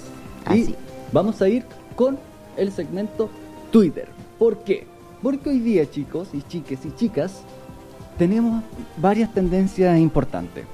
Y 0.57 0.63
así. 0.63 0.75
vamos 1.11 1.41
a 1.41 1.49
ir 1.49 1.63
con 1.95 2.17
el 2.57 2.71
segmento 2.71 3.29
Twitter. 3.71 4.07
¿Por 4.39 4.59
qué? 4.63 4.87
Porque 5.21 5.49
hoy 5.49 5.59
día, 5.59 5.89
chicos 5.89 6.29
y 6.33 6.41
chiques 6.43 6.79
y 6.85 6.95
chicas, 6.95 7.41
tenemos 8.19 8.61
varias 8.97 9.33
tendencias 9.33 9.97
importantes. 9.97 10.65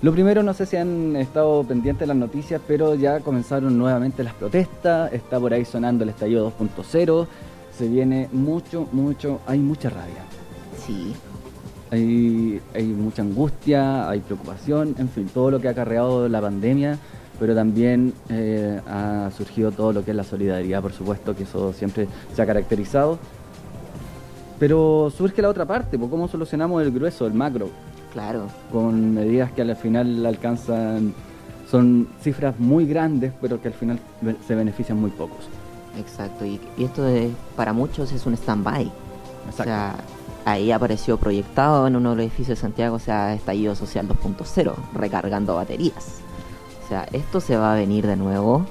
Lo 0.00 0.12
primero, 0.12 0.42
no 0.42 0.54
sé 0.54 0.64
si 0.64 0.76
han 0.76 1.14
estado 1.16 1.62
pendientes 1.62 2.00
de 2.00 2.06
las 2.06 2.16
noticias, 2.16 2.60
pero 2.66 2.94
ya 2.94 3.20
comenzaron 3.20 3.76
nuevamente 3.76 4.24
las 4.24 4.34
protestas, 4.34 5.12
está 5.12 5.38
por 5.38 5.52
ahí 5.52 5.64
sonando 5.64 6.04
el 6.04 6.10
estallido 6.10 6.50
2.0, 6.58 7.26
se 7.76 7.88
viene 7.88 8.28
mucho, 8.32 8.88
mucho, 8.92 9.40
hay 9.46 9.58
mucha 9.58 9.90
rabia. 9.90 10.24
Sí, 10.84 11.12
Hay, 11.90 12.60
hay 12.74 12.84
mucha 12.84 13.22
angustia, 13.22 14.08
hay 14.08 14.20
preocupación, 14.20 14.94
en 14.98 15.08
fin, 15.08 15.28
todo 15.32 15.50
lo 15.50 15.60
que 15.60 15.68
ha 15.68 15.72
acarreado 15.72 16.28
la 16.28 16.40
pandemia, 16.40 16.98
pero 17.38 17.54
también 17.54 18.14
eh, 18.30 18.80
ha 18.86 19.30
surgido 19.36 19.70
todo 19.70 19.92
lo 19.92 20.04
que 20.04 20.12
es 20.12 20.16
la 20.16 20.24
solidaridad, 20.24 20.80
por 20.80 20.92
supuesto, 20.92 21.36
que 21.36 21.42
eso 21.42 21.72
siempre 21.72 22.08
se 22.34 22.42
ha 22.42 22.46
caracterizado. 22.46 23.18
Pero 24.58 25.12
surge 25.16 25.42
la 25.42 25.48
otra 25.48 25.66
parte, 25.66 25.98
pues, 25.98 26.10
¿cómo 26.10 26.28
solucionamos 26.28 26.82
el 26.82 26.90
grueso, 26.90 27.26
el 27.26 27.34
macro? 27.34 27.68
claro. 28.16 28.46
Con 28.72 29.12
medidas 29.12 29.52
que 29.52 29.60
al 29.60 29.76
final 29.76 30.24
alcanzan, 30.24 31.12
son 31.70 32.08
cifras 32.22 32.58
muy 32.58 32.86
grandes, 32.86 33.34
pero 33.42 33.60
que 33.60 33.68
al 33.68 33.74
final 33.74 34.00
se 34.46 34.54
benefician 34.54 34.98
muy 34.98 35.10
pocos. 35.10 35.50
Exacto, 35.98 36.46
y, 36.46 36.58
y 36.78 36.84
esto 36.84 37.06
es, 37.06 37.30
para 37.56 37.74
muchos 37.74 38.12
es 38.12 38.24
un 38.24 38.32
stand-by. 38.32 38.90
O 39.50 39.52
sea, 39.52 39.96
ahí 40.46 40.72
apareció 40.72 41.18
proyectado 41.18 41.86
en 41.86 41.94
uno 41.94 42.10
de 42.10 42.16
los 42.16 42.22
edificios 42.22 42.56
de 42.56 42.62
Santiago, 42.62 42.96
o 42.96 43.00
sea, 43.00 43.34
estallido 43.34 43.74
social 43.74 44.08
2.0, 44.08 44.74
recargando 44.94 45.54
baterías. 45.54 46.20
O 46.86 46.88
sea, 46.88 47.06
esto 47.12 47.40
se 47.40 47.58
va 47.58 47.74
a 47.74 47.76
venir 47.76 48.06
de 48.06 48.16
nuevo 48.16 48.64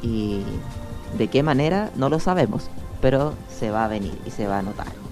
y 0.00 0.42
de 1.18 1.26
qué 1.26 1.42
manera 1.42 1.90
no 1.96 2.08
lo 2.08 2.20
sabemos, 2.20 2.70
pero 3.00 3.34
se 3.48 3.72
va 3.72 3.84
a 3.84 3.88
venir 3.88 4.16
y 4.24 4.30
se 4.30 4.46
va 4.46 4.58
a 4.58 4.62
notar. 4.62 5.05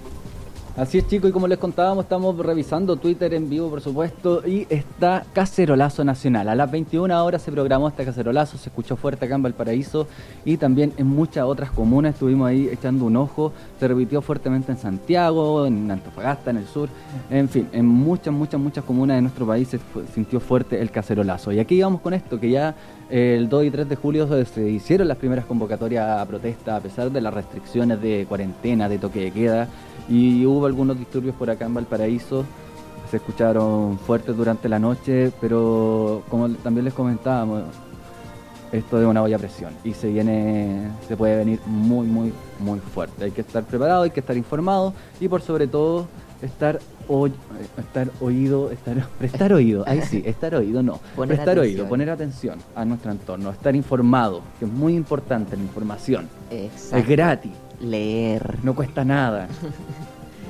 Así 0.77 0.97
es, 0.97 1.07
chicos, 1.07 1.29
y 1.29 1.31
como 1.31 1.47
les 1.47 1.57
contábamos, 1.57 2.03
estamos 2.03 2.37
revisando 2.37 2.97
Twitter 2.97 3.33
en 3.33 3.49
vivo, 3.49 3.69
por 3.69 3.79
supuesto, 3.79 4.45
y 4.45 4.67
está 4.69 5.25
Cacerolazo 5.31 6.03
Nacional. 6.03 6.49
A 6.49 6.55
las 6.55 6.69
21 6.69 7.23
horas 7.23 7.43
se 7.43 7.51
programó 7.53 7.87
este 7.87 8.03
cacerolazo, 8.03 8.57
se 8.57 8.67
escuchó 8.67 8.97
fuerte 8.97 9.23
acá 9.23 9.35
en 9.35 9.43
Valparaíso 9.43 10.05
y 10.43 10.57
también 10.57 10.91
en 10.97 11.07
muchas 11.07 11.45
otras 11.45 11.71
comunas 11.71 12.15
estuvimos 12.15 12.49
ahí 12.49 12.67
echando 12.67 13.05
un 13.05 13.15
ojo. 13.15 13.53
Se 13.79 13.87
repitió 13.87 14.21
fuertemente 14.21 14.73
en 14.73 14.77
Santiago, 14.77 15.65
en 15.65 15.89
Antofagasta, 15.89 16.49
en 16.49 16.57
el 16.57 16.67
sur, 16.67 16.89
en 17.29 17.47
fin, 17.47 17.69
en 17.71 17.85
muchas, 17.85 18.33
muchas, 18.33 18.59
muchas 18.59 18.83
comunas 18.83 19.15
de 19.15 19.21
nuestro 19.21 19.47
país 19.47 19.69
se 19.69 19.79
sintió 20.13 20.41
fuerte 20.41 20.81
el 20.81 20.91
cacerolazo. 20.91 21.53
Y 21.53 21.59
aquí 21.59 21.81
vamos 21.81 22.01
con 22.01 22.13
esto, 22.13 22.37
que 22.37 22.49
ya 22.49 22.75
el 23.09 23.49
2 23.49 23.65
y 23.65 23.71
3 23.71 23.89
de 23.89 23.95
julio 23.95 24.45
se, 24.45 24.69
hicieron 24.69 25.07
las 25.07 25.17
primeras 25.17 25.45
convocatorias 25.45 26.19
a 26.19 26.25
protesta 26.25 26.75
a 26.75 26.79
pesar 26.79 27.11
de 27.11 27.21
las 27.21 27.33
restricciones 27.33 28.01
de 28.01 28.25
cuarentena, 28.27 28.89
de 28.89 28.97
toque 28.97 29.21
de 29.21 29.31
queda 29.31 29.67
y 30.09 30.45
hubo 30.45 30.65
algunos 30.65 30.97
disturbios 30.97 31.35
por 31.35 31.49
acá 31.49 31.65
en 31.65 31.73
Valparaíso. 31.73 32.45
Se 33.09 33.17
escucharon 33.17 33.99
fuertes 33.99 34.35
durante 34.35 34.67
la 34.67 34.79
noche, 34.79 35.31
pero 35.39 36.23
como 36.29 36.49
también 36.49 36.85
les 36.85 36.93
comentábamos, 36.93 37.63
esto 38.71 38.99
es 38.99 39.05
una 39.05 39.21
olla 39.21 39.35
a 39.35 39.39
presión 39.39 39.73
y 39.83 39.93
se 39.93 40.09
viene, 40.09 40.89
se 41.07 41.15
puede 41.15 41.37
venir 41.37 41.59
muy, 41.67 42.07
muy, 42.07 42.33
muy 42.59 42.79
fuerte. 42.79 43.25
Hay 43.25 43.31
que 43.31 43.41
estar 43.41 43.63
preparado, 43.63 44.03
hay 44.03 44.09
que 44.09 44.19
estar 44.19 44.35
informado 44.35 44.93
y 45.19 45.27
por 45.27 45.41
sobre 45.41 45.67
todo 45.67 46.07
estar, 46.41 46.79
oy- 47.07 47.33
estar 47.77 48.09
oído, 48.21 48.71
estar, 48.71 49.07
prestar 49.19 49.53
oído, 49.53 49.83
ahí 49.87 50.01
sí, 50.01 50.21
estar 50.25 50.53
oído 50.55 50.83
no, 50.83 50.99
Poner 51.15 51.35
prestar 51.35 51.57
oído, 51.59 51.83
atención. 51.83 51.89
poner 51.89 52.09
atención 52.09 52.59
a 52.75 52.85
nuestro 52.85 53.11
entorno, 53.11 53.49
estar 53.51 53.75
informado, 53.75 54.41
que 54.59 54.65
es 54.65 54.71
muy 54.71 54.95
importante 54.95 55.55
la 55.55 55.63
información, 55.63 56.27
Exacto. 56.51 56.97
es 56.97 57.07
gratis 57.07 57.51
Leer. 57.81 58.57
no 58.63 58.73
cuesta 58.75 59.03
nada. 59.05 59.47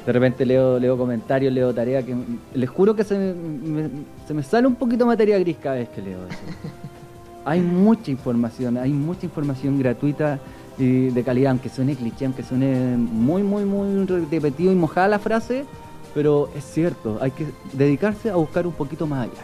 De 0.06 0.12
repente 0.12 0.46
leo, 0.46 0.78
leo 0.78 0.96
comentarios, 0.98 1.52
leo 1.52 1.74
tareas 1.74 2.06
que 2.06 2.16
les 2.54 2.70
juro 2.70 2.96
que 2.96 3.04
se 3.04 3.18
me, 3.18 3.34
me- 3.34 3.90
se 4.28 4.34
me 4.36 4.44
sale 4.44 4.68
un 4.68 4.76
poquito 4.76 5.06
materia 5.06 5.40
gris 5.40 5.58
cada 5.62 5.78
vez 5.78 5.90
que 5.90 6.02
leo 6.02 6.20
eso. 6.28 6.38
Hay 7.48 7.62
mucha 7.62 8.10
información, 8.10 8.76
hay 8.78 8.92
mucha 8.92 9.26
información 9.28 9.78
gratuita 9.78 10.40
y 10.78 11.10
de 11.10 11.24
calidad, 11.24 11.52
aunque 11.52 11.70
suene 11.70 11.96
cliché, 11.96 12.26
aunque 12.26 12.44
suene 12.44 12.98
muy, 12.98 13.44
muy, 13.44 13.66
muy 13.66 14.06
repetido 14.06 14.72
y 14.72 14.76
mojada 14.76 15.08
la 15.08 15.20
frase, 15.20 15.66
pero 16.14 16.50
es 16.56 16.64
cierto, 16.64 17.18
hay 17.22 17.32
que 17.32 17.48
dedicarse 17.74 18.30
a 18.30 18.36
buscar 18.36 18.68
un 18.68 18.74
poquito 18.74 19.08
más 19.08 19.30
allá. 19.30 19.44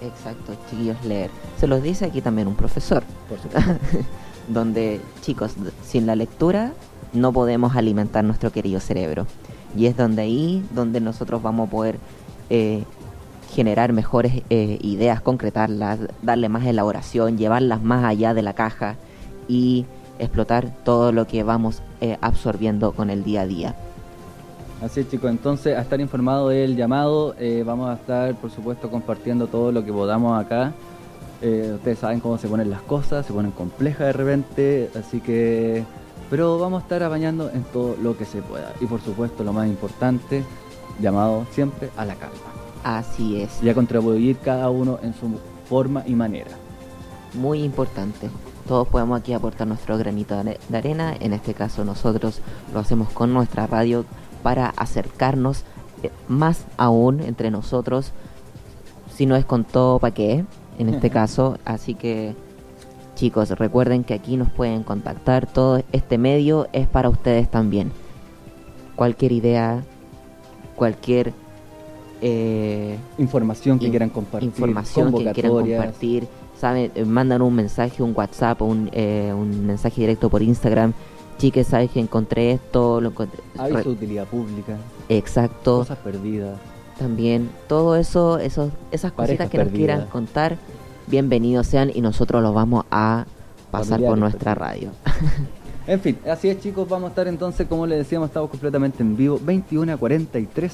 Exacto, 0.00 0.54
chiquillos, 0.70 1.04
leer. 1.04 1.30
Se 1.58 1.66
los 1.66 1.82
dice 1.82 2.04
aquí 2.04 2.20
también 2.20 2.46
un 2.46 2.54
profesor. 2.54 3.02
Por 3.28 3.38
supuesto. 3.40 3.72
donde, 4.48 5.00
chicos, 5.20 5.52
sin 5.84 6.06
la 6.06 6.16
lectura 6.16 6.72
no 7.12 7.32
podemos 7.32 7.76
alimentar 7.76 8.24
nuestro 8.24 8.50
querido 8.50 8.80
cerebro. 8.80 9.26
Y 9.76 9.86
es 9.86 9.96
donde 9.96 10.22
ahí, 10.22 10.66
donde 10.74 11.00
nosotros 11.00 11.42
vamos 11.42 11.68
a 11.68 11.70
poder 11.70 11.98
eh, 12.50 12.84
generar 13.50 13.92
mejores 13.92 14.42
eh, 14.50 14.78
ideas, 14.80 15.20
concretarlas, 15.20 16.00
darle 16.22 16.48
más 16.48 16.66
elaboración, 16.66 17.38
llevarlas 17.38 17.82
más 17.82 18.04
allá 18.04 18.34
de 18.34 18.42
la 18.42 18.54
caja 18.54 18.96
y 19.46 19.86
explotar 20.18 20.72
todo 20.84 21.12
lo 21.12 21.26
que 21.26 21.42
vamos 21.42 21.82
eh, 22.00 22.16
absorbiendo 22.20 22.92
con 22.92 23.10
el 23.10 23.24
día 23.24 23.42
a 23.42 23.46
día. 23.46 23.74
Así 24.82 25.00
es 25.00 25.10
chicos, 25.10 25.30
entonces 25.30 25.76
a 25.76 25.80
estar 25.80 26.00
informado 26.00 26.50
del 26.50 26.76
llamado, 26.76 27.34
eh, 27.38 27.64
vamos 27.66 27.90
a 27.90 27.94
estar 27.94 28.34
por 28.36 28.50
supuesto 28.50 28.90
compartiendo 28.90 29.48
todo 29.48 29.72
lo 29.72 29.84
que 29.84 29.92
podamos 29.92 30.40
acá. 30.40 30.72
Eh, 31.42 31.72
ustedes 31.74 31.98
saben 31.98 32.20
cómo 32.20 32.38
se 32.38 32.48
ponen 32.48 32.70
las 32.70 32.82
cosas, 32.82 33.26
se 33.26 33.32
ponen 33.32 33.50
complejas 33.52 34.08
de 34.08 34.12
repente, 34.12 34.90
así 34.98 35.20
que... 35.20 35.84
Pero 36.30 36.58
vamos 36.58 36.80
a 36.80 36.82
estar 36.82 37.02
apañando 37.02 37.50
en 37.50 37.62
todo 37.64 37.96
lo 38.02 38.16
que 38.16 38.24
se 38.24 38.42
pueda. 38.42 38.72
Y 38.80 38.86
por 38.86 39.00
supuesto 39.00 39.42
lo 39.44 39.52
más 39.52 39.66
importante, 39.66 40.44
llamado 41.00 41.46
siempre 41.52 41.90
a 41.96 42.04
la 42.04 42.14
calma. 42.16 42.36
Así 42.84 43.40
es, 43.40 43.62
Y 43.62 43.68
a 43.68 43.74
contribuir 43.74 44.36
cada 44.38 44.68
uno 44.70 44.98
en 45.02 45.14
su 45.14 45.40
forma 45.68 46.04
y 46.06 46.14
manera. 46.14 46.50
muy 47.34 47.62
importante. 47.62 48.28
Todos 48.68 48.86
podemos 48.86 49.18
aquí 49.18 49.32
aportar 49.32 49.66
nuestro 49.66 49.96
granito 49.98 50.34
de 50.34 50.40
are- 50.40 50.60
de 50.68 50.76
arena, 50.78 51.14
en 51.18 51.32
este 51.32 51.54
caso 51.54 51.84
nosotros 51.84 52.40
lo 52.72 52.80
hacemos 52.80 53.08
con 53.08 53.32
nuestra 53.32 53.66
radio 53.66 54.04
para 54.42 54.68
acercarnos 54.76 55.64
eh, 56.02 56.10
más 56.28 56.64
aún 56.76 57.20
entre 57.20 57.50
nosotros, 57.50 58.12
si 59.14 59.26
no 59.26 59.34
es 59.36 59.44
con 59.44 59.64
todo, 59.64 59.98
¿para 59.98 60.14
qué? 60.14 60.44
En 60.78 60.88
este 60.90 61.10
caso, 61.10 61.58
así 61.64 61.94
que 61.94 62.36
chicos, 63.16 63.50
recuerden 63.50 64.04
que 64.04 64.14
aquí 64.14 64.36
nos 64.36 64.48
pueden 64.50 64.84
contactar, 64.84 65.46
todo 65.46 65.82
este 65.90 66.18
medio 66.18 66.68
es 66.72 66.86
para 66.86 67.08
ustedes 67.08 67.50
también. 67.50 67.90
Cualquier 68.94 69.32
idea, 69.32 69.82
cualquier... 70.76 71.32
eh, 72.20 72.96
Información 73.18 73.78
que 73.80 73.86
in- 73.86 73.90
quieran 73.90 74.10
compartir, 74.10 74.48
información 74.48 75.12
que 75.12 75.32
quieran 75.32 75.52
compartir, 75.52 76.28
saben, 76.58 76.90
Eh, 76.94 77.04
mandan 77.04 77.42
un 77.42 77.54
mensaje, 77.54 78.02
un 78.02 78.12
WhatsApp, 78.16 78.60
un, 78.62 78.90
eh, 78.92 79.32
un 79.34 79.66
mensaje 79.66 80.00
directo 80.00 80.28
por 80.28 80.42
Instagram. 80.42 80.92
Chiques, 81.38 81.68
sabes 81.68 81.90
que 81.90 82.00
encontré 82.00 82.50
esto, 82.52 83.00
lo 83.00 83.10
encontré. 83.10 83.40
Aviso 83.56 83.78
de 83.78 83.84
Re- 83.84 83.90
utilidad 83.90 84.26
pública, 84.26 84.76
Exacto, 85.08 85.78
cosas 85.78 85.98
perdidas. 85.98 86.58
también 86.98 87.48
todo 87.68 87.94
eso, 87.96 88.38
esos, 88.38 88.72
esas 88.90 89.12
Parejas 89.12 89.46
cositas 89.46 89.50
que 89.50 89.58
nos 89.64 89.72
quieran 89.72 90.06
contar, 90.06 90.56
bienvenidos 91.06 91.66
sean 91.68 91.90
y 91.94 92.00
nosotros 92.00 92.42
los 92.42 92.52
vamos 92.54 92.84
a 92.90 93.24
pasar 93.70 94.00
por 94.00 94.18
nuestra 94.18 94.54
perdidos. 94.56 94.92
radio. 95.04 95.48
En 95.86 96.00
fin, 96.00 96.18
así 96.30 96.50
es 96.50 96.60
chicos, 96.60 96.86
vamos 96.86 97.06
a 97.06 97.10
estar 97.12 97.26
entonces, 97.28 97.66
como 97.66 97.86
les 97.86 97.96
decíamos, 97.96 98.28
estamos 98.28 98.50
completamente 98.50 99.02
en 99.02 99.16
vivo, 99.16 99.40
21 99.42 99.90
a 99.94 99.96
43 99.96 100.70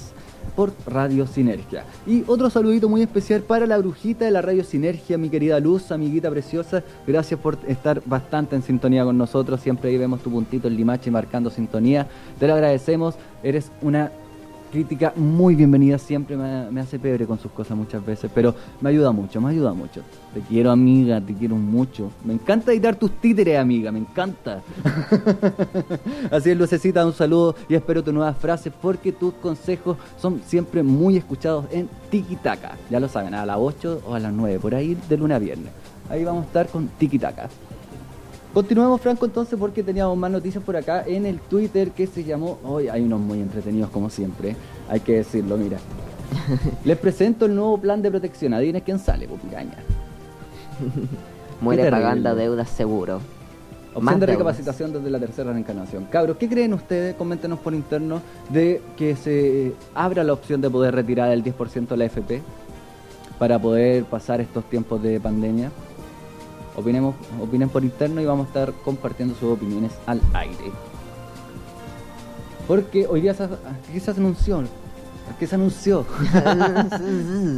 por 0.57 0.73
Radio 0.87 1.27
Sinergia. 1.27 1.85
Y 2.07 2.25
otro 2.27 2.51
saludito 2.51 2.89
muy 2.89 3.03
especial 3.03 3.43
para 3.43 3.67
la 3.67 3.79
brujita 3.79 4.25
de 4.25 4.31
la 4.31 4.43
Radio 4.43 4.65
Sinergia, 4.65 5.19
mi 5.19 5.29
querida 5.29 5.61
Luz, 5.61 5.93
amiguita 5.93 6.31
preciosa. 6.31 6.83
Gracias 7.07 7.39
por 7.41 7.59
estar 7.67 8.03
bastante 8.05 8.57
en 8.57 8.63
sintonía 8.63 9.05
con 9.05 9.19
nosotros. 9.19 9.61
Siempre 9.61 9.91
ahí 9.91 9.99
vemos 9.99 10.21
tu 10.21 10.31
puntito 10.31 10.69
en 10.69 10.77
Limache 10.77 11.11
marcando 11.11 11.51
sintonía. 11.51 12.07
Te 12.39 12.47
lo 12.47 12.55
agradecemos. 12.55 13.15
Eres 13.43 13.71
una 13.83 14.11
crítica 14.75 15.13
muy 15.15 15.55
bienvenida. 15.55 15.99
Siempre 15.99 16.37
me, 16.37 16.81
hace 16.81 16.99
pebre 16.99 17.27
con 17.27 17.39
sus 17.39 17.53
cosas 17.53 17.77
muchas 17.77 18.05
veces, 18.05 18.29
pero 18.35 18.53
me 18.81 18.91
ayuda 18.91 19.13
mucho, 19.13 19.41
me 19.41 19.51
ayuda 19.51 19.73
mucho. 19.73 20.01
Te 20.35 20.41
quiero, 20.41 20.73
amiga, 20.73 21.21
te 21.21 21.33
quiero 21.33 21.55
mucho. 21.55 22.11
Me 22.25 22.35
encanta 22.35 22.73
editar 22.73 22.97
tus 22.97 23.13
títeres, 23.21 23.57
amiga, 23.57 23.93
me 23.93 24.01
encanta. 24.01 24.63
Así 26.33 26.51
es, 26.51 26.59
Lucecita, 26.59 27.07
un 27.07 27.13
saludo 27.13 27.55
y 27.69 27.77
espero 27.77 28.03
tus 28.03 28.13
nuevas 28.13 28.37
frases 28.37 28.73
porque 28.83 29.13
tus 29.13 29.35
consejos 29.35 29.97
son 30.21 30.43
siempre 30.45 30.83
muy 30.83 31.19
escuchados 31.19 31.67
en 31.71 31.89
Tiki 32.11 32.35
Taka. 32.35 32.77
Ya 32.91 32.99
lo 32.99 33.09
saben, 33.09 33.33
a 33.33 33.47
las 33.47 33.59
8 33.61 34.03
o 34.05 34.15
a 34.15 34.19
las 34.19 34.33
9, 34.33 34.59
por 34.59 34.75
ahí 34.75 34.99
de 35.09 35.17
lunes 35.17 35.37
a 35.37 35.39
viernes. 35.39 35.73
Ahí 36.11 36.25
vamos 36.25 36.43
a 36.43 36.47
estar 36.49 36.67
con 36.67 36.89
Tiki 36.99 37.21
Taka. 37.21 37.49
Continuemos, 38.55 39.01
Franco, 39.01 39.27
entonces, 39.27 39.59
porque 39.59 39.83
teníamos 39.83 40.17
más 40.17 40.31
noticias 40.31 40.63
por 40.63 40.77
acá 40.77 41.03
en 41.05 41.27
el 41.27 41.41
Twitter 41.41 41.91
que 41.91 42.07
se 42.07 42.23
llamó. 42.23 42.61
Hoy 42.63 42.87
hay 42.87 43.03
unos 43.03 43.19
muy 43.19 43.41
entretenidos, 43.41 43.91
como 43.91 44.09
siempre. 44.09 44.55
Hay 44.89 45.01
que 45.01 45.15
decirlo, 45.17 45.57
mira. 45.57 45.79
Les 46.85 46.97
presento 46.97 47.47
el 47.47 47.55
nuevo 47.57 47.77
plan 47.79 48.01
de 48.01 48.13
protección. 48.13 48.55
Adivinen 48.55 48.81
quién 48.83 49.01
sale, 49.01 49.27
pues 49.27 49.41
piraña. 49.41 49.75
Muere 51.61 51.91
pagando 51.91 52.33
deudas 52.37 52.69
seguro. 52.69 53.21
Opción 53.93 54.21
de 54.21 54.27
recapacitación 54.27 54.93
desde 54.93 55.11
la 55.11 55.19
tercera 55.19 55.53
reencarnación. 55.53 56.05
Cabros, 56.05 56.37
¿qué 56.37 56.49
creen 56.49 56.75
ustedes? 56.75 57.17
Coméntenos 57.17 57.59
por 57.59 57.75
interno 57.75 58.23
de 58.51 58.81
que 58.97 59.17
se 59.17 59.73
abra 59.97 60.23
la 60.23 60.33
opción 60.33 60.61
de 60.61 60.71
poder 60.71 60.95
retirar 60.95 61.31
el 61.33 61.43
10% 61.43 61.89
de 61.89 61.97
la 61.97 62.05
FP 62.05 62.41
para 63.39 63.59
poder 63.59 64.05
pasar 64.05 64.41
estos 64.41 64.65
tiempos 64.71 65.03
de 65.03 65.19
pandemia. 65.19 65.73
Opinemos, 66.77 67.15
opinen 67.41 67.69
por 67.69 67.85
interno 67.85 68.21
y 68.21 68.25
vamos 68.25 68.47
a 68.47 68.49
estar 68.49 68.73
compartiendo 68.85 69.35
sus 69.35 69.53
opiniones 69.53 69.93
al 70.07 70.21
aire. 70.33 70.73
Porque 72.67 73.07
hoy 73.07 73.21
día 73.21 73.35
se, 73.35 73.49
¿qué 73.93 74.01
se 74.01 74.11
anunció? 74.11 74.65
¿Qué 75.39 75.47
se 75.47 75.55
anunció? 75.55 76.05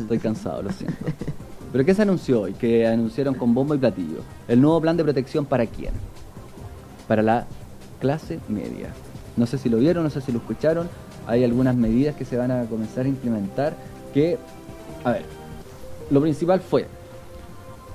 Estoy 0.02 0.18
cansado, 0.18 0.62
lo 0.62 0.72
siento. 0.72 1.06
¿Pero 1.72 1.84
qué 1.84 1.94
se 1.94 2.02
anunció 2.02 2.42
hoy? 2.42 2.52
Que 2.54 2.86
anunciaron 2.86 3.34
con 3.34 3.54
bombo 3.54 3.74
y 3.74 3.78
platillo. 3.78 4.20
El 4.48 4.60
nuevo 4.60 4.80
plan 4.80 4.96
de 4.96 5.04
protección 5.04 5.44
para 5.44 5.66
quién? 5.66 5.92
Para 7.08 7.22
la 7.22 7.46
clase 8.00 8.40
media. 8.48 8.90
No 9.36 9.46
sé 9.46 9.58
si 9.58 9.68
lo 9.68 9.78
vieron, 9.78 10.04
no 10.04 10.10
sé 10.10 10.20
si 10.20 10.32
lo 10.32 10.38
escucharon. 10.38 10.88
Hay 11.26 11.42
algunas 11.44 11.74
medidas 11.74 12.16
que 12.16 12.24
se 12.24 12.36
van 12.36 12.50
a 12.50 12.64
comenzar 12.64 13.06
a 13.06 13.08
implementar 13.08 13.76
que, 14.12 14.38
a 15.04 15.12
ver, 15.12 15.24
lo 16.10 16.20
principal 16.20 16.60
fue 16.60 16.86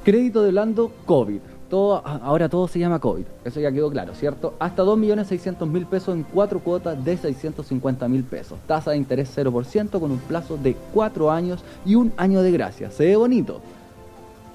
crédito 0.03 0.41
de 0.43 0.51
blando 0.51 0.91
COVID. 1.05 1.39
Todo, 1.69 2.01
ahora 2.05 2.49
todo 2.49 2.67
se 2.67 2.79
llama 2.79 2.99
COVID, 2.99 3.23
eso 3.45 3.61
ya 3.61 3.71
quedó 3.71 3.89
claro, 3.89 4.13
¿cierto? 4.13 4.55
Hasta 4.59 4.83
2.600.000 4.83 5.85
pesos 5.85 6.13
en 6.15 6.23
cuatro 6.23 6.59
cuotas 6.59 7.01
de 7.05 7.17
650.000 7.17 8.23
pesos. 8.25 8.59
Tasa 8.67 8.91
de 8.91 8.97
interés 8.97 9.31
0% 9.37 9.89
con 9.99 10.11
un 10.11 10.17
plazo 10.17 10.57
de 10.57 10.75
4 10.93 11.31
años 11.31 11.63
y 11.85 11.95
un 11.95 12.11
año 12.17 12.41
de 12.41 12.51
gracia. 12.51 12.91
Se 12.91 13.05
ve 13.05 13.15
bonito. 13.15 13.61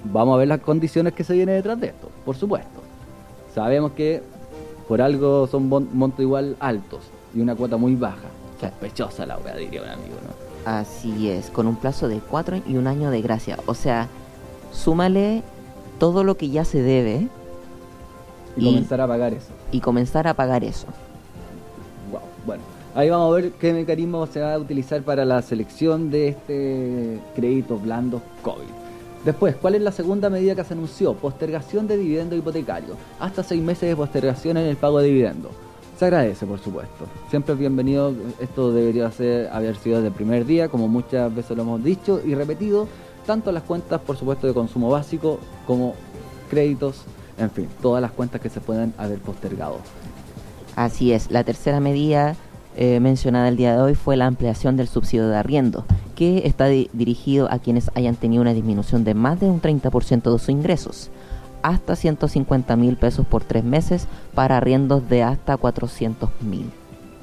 Vamos 0.03 0.35
a 0.35 0.37
ver 0.37 0.47
las 0.47 0.59
condiciones 0.61 1.13
que 1.13 1.23
se 1.23 1.33
vienen 1.33 1.55
detrás 1.55 1.79
de 1.79 1.87
esto, 1.87 2.07
por 2.23 2.35
supuesto. 2.35 2.81
Sabemos 3.55 3.93
que 3.93 4.21
por 4.87 5.01
algo 5.01 5.47
son 5.47 5.67
mon- 5.69 5.89
montos 5.93 6.19
igual 6.19 6.55
altos 6.59 6.99
y 7.33 7.41
una 7.41 7.55
cuota 7.55 7.77
muy 7.77 7.95
baja. 7.95 8.27
Sospechosa 8.61 9.25
la 9.25 9.39
weá, 9.39 9.55
diría 9.55 9.81
un 9.81 9.89
amigo, 9.89 10.15
¿no? 10.23 10.71
Así 10.71 11.29
es, 11.31 11.49
con 11.49 11.65
un 11.65 11.77
plazo 11.77 12.07
de 12.07 12.19
cuatro 12.19 12.57
y 12.67 12.75
un 12.77 12.85
año 12.85 13.09
de 13.09 13.23
gracia. 13.23 13.57
O 13.65 13.73
sea, 13.73 14.07
súmale 14.71 15.43
todo 15.99 16.23
lo 16.23 16.37
que 16.37 16.49
ya 16.49 16.65
se 16.65 16.81
debe 16.81 17.27
Y, 18.55 18.61
Y- 18.61 18.65
comenzar 18.65 19.01
a 19.01 19.07
pagar 19.07 19.33
eso. 19.33 19.47
y 19.71 19.79
comenzar 19.81 20.27
a 20.27 20.33
pagar 20.33 20.63
eso. 20.63 20.87
Wow. 22.11 22.21
Bueno, 22.45 22.63
ahí 22.95 23.09
vamos 23.09 23.31
a 23.31 23.35
ver 23.41 23.51
qué 23.51 23.73
mecanismo 23.73 24.25
se 24.27 24.39
va 24.41 24.53
a 24.53 24.57
utilizar 24.57 25.01
para 25.03 25.25
la 25.25 25.41
selección 25.41 26.09
de 26.09 26.29
este 26.29 27.19
crédito 27.35 27.77
blando 27.77 28.21
COVID. 28.41 28.65
Después, 29.25 29.55
¿cuál 29.57 29.75
es 29.75 29.81
la 29.81 29.91
segunda 29.91 30.29
medida 30.29 30.55
que 30.55 30.63
se 30.63 30.73
anunció? 30.73 31.13
Postergación 31.15 31.87
de 31.87 31.97
dividendo 31.97 32.35
hipotecario. 32.35 32.95
Hasta 33.19 33.43
seis 33.43 33.61
meses 33.61 33.89
de 33.89 33.95
postergación 33.95 34.57
en 34.57 34.65
el 34.67 34.77
pago 34.77 34.99
de 34.99 35.07
dividendo. 35.07 35.49
Se 35.99 36.05
agradece, 36.05 36.45
por 36.45 36.59
supuesto. 36.59 37.05
Siempre 37.29 37.53
es 37.53 37.59
bienvenido. 37.59 38.13
Esto 38.39 38.71
debería 38.71 39.11
ser, 39.11 39.49
haber 39.51 39.75
sido 39.75 39.97
desde 39.97 40.09
el 40.09 40.13
primer 40.13 40.45
día, 40.45 40.69
como 40.69 40.87
muchas 40.87 41.33
veces 41.35 41.57
lo 41.57 41.63
hemos 41.63 41.83
dicho 41.83 42.21
y 42.23 42.35
repetido. 42.35 42.87
Tanto 43.27 43.51
las 43.51 43.61
cuentas, 43.63 44.01
por 44.01 44.17
supuesto, 44.17 44.47
de 44.47 44.53
consumo 44.55 44.89
básico 44.89 45.39
como 45.67 45.93
créditos, 46.49 47.01
en 47.37 47.51
fin, 47.51 47.67
todas 47.81 48.01
las 48.01 48.11
cuentas 48.11 48.41
que 48.41 48.49
se 48.49 48.59
puedan 48.61 48.93
haber 48.97 49.19
postergado. 49.19 49.77
Así 50.75 51.11
es, 51.11 51.29
la 51.29 51.43
tercera 51.43 51.79
medida 51.79 52.35
eh, 52.77 52.99
mencionada 52.99 53.49
el 53.49 53.57
día 53.57 53.75
de 53.75 53.81
hoy 53.81 53.95
fue 53.95 54.15
la 54.17 54.27
ampliación 54.27 54.77
del 54.77 54.87
subsidio 54.87 55.27
de 55.27 55.35
arriendo, 55.35 55.83
que 56.15 56.43
está 56.47 56.65
di- 56.67 56.89
dirigido 56.93 57.51
a 57.51 57.59
quienes 57.59 57.91
hayan 57.95 58.15
tenido 58.15 58.41
una 58.41 58.53
disminución 58.53 59.03
de 59.03 59.13
más 59.13 59.39
de 59.39 59.47
un 59.49 59.61
30% 59.61 60.21
de 60.31 60.39
sus 60.39 60.49
ingresos, 60.49 61.09
hasta 61.63 61.95
150 61.95 62.75
mil 62.77 62.95
pesos 62.95 63.25
por 63.25 63.43
tres 63.43 63.63
meses 63.63 64.07
para 64.35 64.55
arriendos 64.57 65.09
de 65.09 65.23
hasta 65.23 65.57
400 65.57 66.29
mil. 66.41 66.69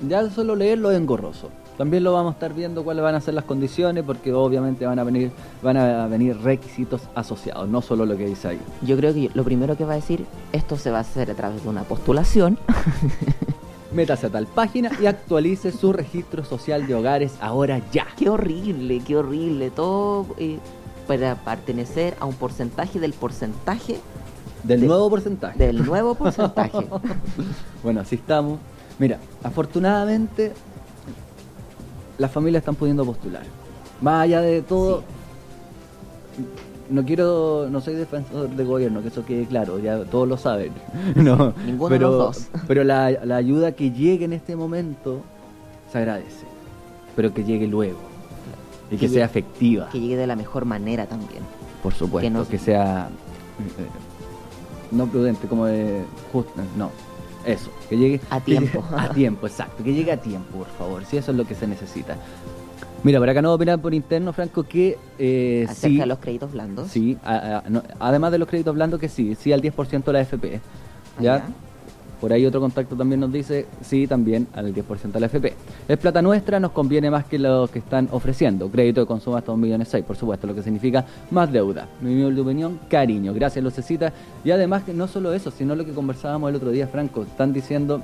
Ya 0.06 0.28
solo 0.28 0.54
leerlo 0.54 0.90
es 0.90 0.98
engorroso. 0.98 1.48
También 1.78 2.04
lo 2.04 2.12
vamos 2.12 2.30
a 2.30 2.34
estar 2.34 2.54
viendo 2.54 2.84
cuáles 2.84 3.02
van 3.02 3.16
a 3.16 3.20
ser 3.20 3.34
las 3.34 3.44
condiciones, 3.44 4.04
porque 4.04 4.32
obviamente 4.32 4.86
van 4.86 4.98
a 4.98 5.04
venir, 5.04 5.32
van 5.62 5.76
a 5.76 6.06
venir 6.06 6.36
requisitos 6.40 7.02
asociados, 7.16 7.68
no 7.68 7.82
solo 7.82 8.06
lo 8.06 8.16
que 8.16 8.26
dice 8.26 8.48
ahí. 8.48 8.60
Yo 8.82 8.96
creo 8.96 9.12
que 9.12 9.30
lo 9.34 9.42
primero 9.42 9.76
que 9.76 9.84
va 9.84 9.94
a 9.94 9.96
decir, 9.96 10.24
esto 10.52 10.76
se 10.78 10.90
va 10.92 10.98
a 10.98 11.00
hacer 11.00 11.30
a 11.32 11.34
través 11.34 11.64
de 11.64 11.68
una 11.68 11.82
postulación. 11.82 12.58
Métase 13.92 14.26
a 14.26 14.30
tal 14.30 14.46
página 14.46 14.90
y 15.00 15.06
actualice 15.06 15.70
su 15.72 15.92
registro 15.92 16.44
social 16.44 16.86
de 16.86 16.94
hogares 16.96 17.34
ahora 17.40 17.80
ya. 17.92 18.06
qué 18.16 18.28
horrible, 18.28 19.00
qué 19.06 19.16
horrible, 19.16 19.70
todo 19.70 20.26
eh, 20.36 20.58
para 21.06 21.36
pertenecer 21.36 22.16
a 22.18 22.24
un 22.24 22.34
porcentaje 22.34 22.98
del 22.98 23.12
porcentaje 23.12 24.00
Del 24.64 24.80
De- 24.80 24.86
nuevo 24.88 25.08
porcentaje. 25.10 25.58
del 25.58 25.84
nuevo 25.84 26.14
porcentaje. 26.14 26.86
Bueno, 27.84 28.00
así 28.00 28.14
estamos. 28.16 28.58
Mira, 28.98 29.18
afortunadamente 29.44 30.52
las 32.18 32.30
familias 32.30 32.60
están 32.62 32.74
pudiendo 32.74 33.04
postular. 33.04 33.42
Más 34.00 34.22
allá 34.24 34.40
de 34.40 34.62
todo, 34.62 35.02
no 36.90 37.04
quiero, 37.04 37.68
no 37.70 37.80
soy 37.80 37.94
defensor 37.94 38.48
de 38.50 38.64
gobierno, 38.64 39.00
que 39.02 39.08
eso 39.08 39.24
quede 39.24 39.46
claro, 39.46 39.78
ya 39.78 40.04
todos 40.04 40.28
lo 40.28 40.36
saben. 40.36 40.72
No, 41.16 41.52
Ninguno 41.64 41.88
de 41.94 41.98
los 41.98 42.12
dos. 42.18 42.46
Pero 42.68 42.84
la, 42.84 43.10
la 43.10 43.36
ayuda 43.36 43.72
que 43.72 43.90
llegue 43.90 44.24
en 44.26 44.32
este 44.32 44.54
momento 44.56 45.20
se 45.90 45.98
agradece, 45.98 46.44
pero 47.14 47.32
que 47.32 47.44
llegue 47.44 47.66
luego 47.68 47.98
y 48.90 48.96
que, 48.96 49.06
Que 49.06 49.08
sea 49.08 49.24
efectiva, 49.24 49.88
que 49.90 50.00
llegue 50.00 50.16
de 50.16 50.26
la 50.26 50.34
mejor 50.36 50.64
manera 50.64 51.06
también. 51.06 51.42
por 51.82 51.94
supuesto, 51.94 52.44
que, 52.44 52.48
que 52.50 52.56
no- 52.58 52.64
sea 52.64 53.08
eh, 53.78 53.86
no 54.90 55.06
prudente, 55.06 55.46
como 55.46 55.66
de 55.66 56.02
justo, 56.32 56.52
no, 56.76 56.90
eso, 57.46 57.70
que 57.88 57.96
llegue 57.96 58.20
A 58.30 58.40
tiempo. 58.40 58.84
a 58.96 59.08
tiempo, 59.10 59.46
exacto, 59.46 59.82
que 59.84 59.92
llegue 59.92 60.12
a 60.12 60.16
tiempo, 60.20 60.58
por 60.58 60.66
favor, 60.78 61.04
si 61.04 61.16
eso 61.16 61.30
es 61.30 61.36
lo 61.36 61.44
que 61.44 61.54
se 61.54 61.66
necesita. 61.66 62.16
Mira, 63.02 63.18
por 63.18 63.28
acá 63.28 63.42
nos 63.42 63.54
opinan 63.54 63.80
por 63.80 63.92
interno, 63.92 64.32
Franco, 64.32 64.62
que 64.64 64.96
eh, 65.18 65.66
Acerca 65.68 65.88
sí, 65.88 65.96
de 65.98 66.06
los 66.06 66.18
créditos 66.18 66.52
blandos. 66.52 66.88
sí, 66.90 67.18
a- 67.22 67.58
a- 67.64 67.68
no, 67.68 67.82
además 68.00 68.32
de 68.32 68.38
los 68.38 68.48
créditos 68.48 68.74
blandos, 68.74 68.98
que 68.98 69.08
sí, 69.10 69.34
sí 69.34 69.52
al 69.52 69.60
10% 69.60 70.04
de 70.04 70.12
la 70.12 70.20
FP. 70.22 70.60
¿ya? 71.20 71.34
Allá. 71.34 71.44
Por 72.24 72.32
ahí 72.32 72.46
otro 72.46 72.58
contacto 72.58 72.96
también 72.96 73.20
nos 73.20 73.30
dice, 73.30 73.66
sí, 73.82 74.06
también 74.06 74.46
al 74.54 74.74
10% 74.74 75.12
de 75.12 75.20
la 75.20 75.26
FP. 75.26 75.52
Es 75.86 75.98
plata 75.98 76.22
nuestra, 76.22 76.58
nos 76.58 76.70
conviene 76.70 77.10
más 77.10 77.26
que 77.26 77.38
lo 77.38 77.68
que 77.68 77.80
están 77.80 78.08
ofreciendo. 78.12 78.70
Crédito 78.70 79.02
de 79.02 79.06
consumo 79.06 79.36
hasta 79.36 79.52
1 79.52 79.60
millones 79.60 79.88
seis, 79.88 80.06
por 80.06 80.16
supuesto, 80.16 80.46
lo 80.46 80.54
que 80.54 80.62
significa 80.62 81.04
más 81.30 81.52
deuda. 81.52 81.86
Mi 82.00 82.14
humilde 82.14 82.40
opinión, 82.40 82.80
cariño. 82.88 83.34
Gracias, 83.34 83.62
Lucecita. 83.62 84.10
Y 84.42 84.52
además, 84.52 84.88
no 84.88 85.06
solo 85.06 85.34
eso, 85.34 85.50
sino 85.50 85.76
lo 85.76 85.84
que 85.84 85.92
conversábamos 85.92 86.48
el 86.48 86.56
otro 86.56 86.70
día, 86.70 86.88
Franco. 86.88 87.24
Están 87.24 87.52
diciendo 87.52 88.00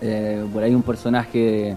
eh, 0.00 0.44
por 0.52 0.64
ahí 0.64 0.74
un 0.74 0.82
personaje 0.82 1.76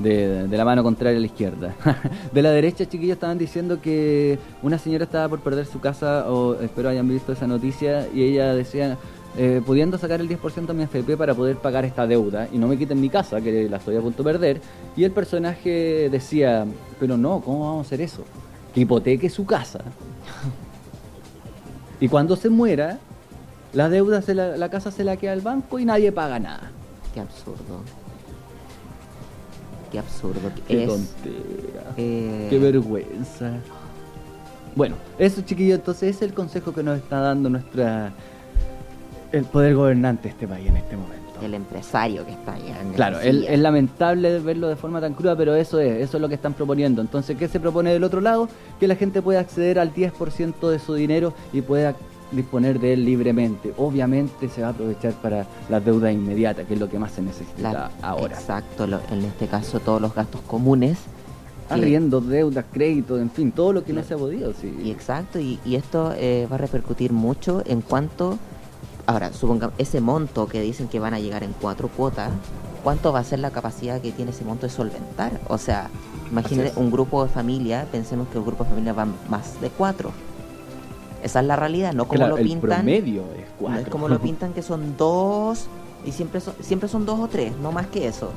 de, 0.00 0.46
de 0.46 0.56
la 0.58 0.64
mano 0.66 0.82
contraria 0.82 1.16
a 1.16 1.20
la 1.20 1.26
izquierda. 1.26 1.74
de 2.34 2.42
la 2.42 2.50
derecha, 2.50 2.84
chiquillos, 2.84 3.14
estaban 3.14 3.38
diciendo 3.38 3.80
que 3.80 4.38
una 4.62 4.76
señora 4.78 5.04
estaba 5.04 5.26
por 5.26 5.40
perder 5.40 5.64
su 5.64 5.80
casa, 5.80 6.30
o 6.30 6.60
espero 6.60 6.90
hayan 6.90 7.08
visto 7.08 7.32
esa 7.32 7.46
noticia, 7.46 8.06
y 8.12 8.24
ella 8.24 8.54
decía, 8.54 8.98
eh, 9.36 9.62
pudiendo 9.64 9.98
sacar 9.98 10.20
el 10.20 10.28
10% 10.28 10.66
de 10.66 10.74
mi 10.74 10.82
FP 10.84 11.16
para 11.16 11.34
poder 11.34 11.56
pagar 11.58 11.84
esta 11.84 12.06
deuda 12.06 12.48
y 12.52 12.58
no 12.58 12.66
me 12.66 12.76
quiten 12.78 13.00
mi 13.00 13.08
casa, 13.10 13.40
que 13.40 13.68
la 13.68 13.76
estoy 13.76 13.96
a 13.96 14.00
punto 14.00 14.22
de 14.22 14.32
perder. 14.32 14.60
Y 14.96 15.04
el 15.04 15.12
personaje 15.12 16.08
decía, 16.10 16.66
pero 16.98 17.16
no, 17.16 17.40
¿cómo 17.40 17.60
vamos 17.60 17.78
a 17.78 17.86
hacer 17.88 18.00
eso? 18.00 18.24
Que 18.74 18.80
hipoteque 18.80 19.28
su 19.30 19.46
casa. 19.46 19.80
y 22.00 22.08
cuando 22.08 22.36
se 22.36 22.48
muera, 22.48 22.98
la 23.72 23.88
deuda, 23.88 24.22
se 24.22 24.34
la, 24.34 24.56
la 24.56 24.68
casa 24.70 24.90
se 24.90 25.04
la 25.04 25.16
queda 25.16 25.32
al 25.32 25.40
banco 25.40 25.78
y 25.78 25.84
nadie 25.84 26.12
paga 26.12 26.38
nada. 26.38 26.70
Qué 27.14 27.20
absurdo. 27.20 27.80
Qué 29.92 29.98
absurdo. 29.98 30.40
que 30.54 30.62
Qué 30.62 30.84
es, 30.84 30.88
tontera. 30.90 31.94
eh, 31.96 32.46
Qué 32.50 32.58
vergüenza. 32.58 33.52
Bueno, 34.74 34.96
eso 35.18 35.40
chiquillos, 35.42 35.78
entonces 35.78 36.16
es 36.16 36.22
el 36.22 36.34
consejo 36.34 36.72
que 36.72 36.82
nos 36.82 36.98
está 36.98 37.20
dando 37.20 37.48
nuestra 37.48 38.12
el 39.32 39.44
poder 39.44 39.74
gobernante 39.74 40.24
de 40.24 40.28
este 40.30 40.48
país 40.48 40.68
en 40.68 40.76
este 40.76 40.96
momento. 40.96 41.18
el 41.42 41.54
empresario 41.54 42.24
que 42.26 42.32
está 42.32 42.54
allá. 42.54 42.80
en 42.80 42.92
Claro, 42.94 43.18
la 43.18 43.24
es, 43.24 43.58
lamentable 43.60 44.40
verlo 44.40 44.66
de 44.68 44.74
forma 44.76 45.00
tan 45.00 45.14
cruda, 45.14 45.36
pero 45.36 45.54
eso 45.54 45.78
es, 45.78 46.02
eso 46.02 46.16
es 46.16 46.20
lo 46.20 46.28
que 46.28 46.34
están 46.34 46.52
proponiendo. 46.54 47.00
Entonces, 47.00 47.36
¿qué 47.36 47.46
se 47.46 47.60
propone 47.60 47.92
del 47.92 48.02
otro 48.02 48.20
lado? 48.20 48.48
Que 48.80 48.88
la 48.88 48.96
gente 48.96 49.22
pueda 49.22 49.38
acceder 49.40 49.78
al 49.78 49.94
10% 49.94 50.68
de 50.68 50.78
su 50.80 50.94
dinero 50.94 51.32
y 51.52 51.60
pueda 51.62 51.94
disponer 52.32 52.80
de 52.80 52.94
él 52.94 53.04
libremente. 53.04 53.72
Obviamente 53.76 54.48
se 54.48 54.62
va 54.62 54.68
a 54.68 54.70
aprovechar 54.72 55.12
para 55.14 55.46
las 55.70 55.84
deudas 55.84 56.12
inmediatas, 56.12 56.66
que 56.66 56.74
es 56.74 56.80
lo 56.80 56.88
que 56.88 56.98
más 56.98 57.12
se 57.12 57.22
necesita 57.22 57.72
La- 57.72 57.90
ahora. 58.02 58.34
Exacto, 58.34 58.86
lo- 58.88 59.00
en 59.12 59.24
este 59.24 59.46
caso 59.46 59.78
todos 59.80 60.00
los 60.02 60.14
gastos 60.14 60.40
comunes. 60.42 60.98
que- 61.68 61.74
Arriendos, 61.74 62.26
deudas, 62.26 62.64
créditos, 62.72 63.20
en 63.20 63.30
fin, 63.30 63.52
todo 63.52 63.72
lo 63.74 63.84
que 63.84 63.92
no 63.92 64.02
se 64.02 64.14
ha 64.14 64.16
podido. 64.16 64.52
Sí. 64.54 64.74
Y 64.82 64.90
exacto, 64.90 65.38
y, 65.38 65.58
y 65.66 65.76
esto 65.76 66.12
eh, 66.16 66.48
va 66.50 66.56
a 66.56 66.58
repercutir 66.58 67.12
mucho 67.12 67.62
en 67.66 67.82
cuanto, 67.82 68.38
ahora, 69.08 69.32
supongamos, 69.32 69.74
ese 69.78 70.00
monto 70.00 70.46
que 70.46 70.60
dicen 70.60 70.86
que 70.86 71.00
van 71.00 71.14
a 71.14 71.18
llegar 71.18 71.42
en 71.42 71.54
cuatro 71.60 71.88
cuotas, 71.88 72.30
¿cuánto 72.84 73.10
va 73.12 73.20
a 73.20 73.24
ser 73.24 73.38
la 73.38 73.50
capacidad 73.50 74.00
que 74.00 74.12
tiene 74.12 74.30
ese 74.32 74.44
monto 74.44 74.66
de 74.66 74.70
solventar? 74.72 75.40
O 75.48 75.56
sea, 75.58 75.88
imagínate 76.30 76.72
un 76.76 76.90
grupo 76.90 77.24
de 77.24 77.30
familia, 77.30 77.86
pensemos 77.90 78.28
que 78.28 78.36
el 78.38 78.44
grupo 78.44 78.64
de 78.64 78.70
familia 78.70 78.92
van 78.92 79.14
más 79.30 79.60
de 79.62 79.70
cuatro. 79.70 80.12
Esa 81.22 81.40
es 81.40 81.46
la 81.46 81.56
realidad, 81.56 81.94
no 81.94 82.06
como 82.06 82.18
Claro, 82.18 82.36
lo 82.36 82.42
el 82.42 82.46
pintan. 82.46 82.68
promedio 82.68 83.22
es 83.34 83.48
No 83.48 83.56
cuatro. 83.58 83.80
es 83.80 83.88
como 83.88 84.08
lo 84.08 84.18
pintan 84.20 84.52
que 84.52 84.62
son 84.62 84.96
dos 84.98 85.66
y 86.04 86.12
siempre 86.12 86.40
son, 86.40 86.54
siempre 86.60 86.88
son 86.88 87.06
dos 87.06 87.18
o 87.18 87.28
tres, 87.28 87.56
no 87.56 87.72
más 87.72 87.86
que 87.86 88.06
eso. 88.06 88.30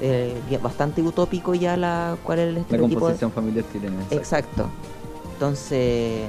Eh, 0.00 0.40
bastante 0.62 1.02
utópico 1.02 1.54
ya 1.54 1.76
la 1.76 2.16
cuál 2.24 2.38
es 2.38 2.48
el 2.48 2.54
La 2.54 2.60
estereotipo 2.62 3.00
de- 3.00 3.00
composición 3.16 3.32
familiar 3.32 3.64
chilena. 3.70 4.02
exacto. 4.10 4.16
Exacto. 4.16 4.70
Entonces, 5.34 6.28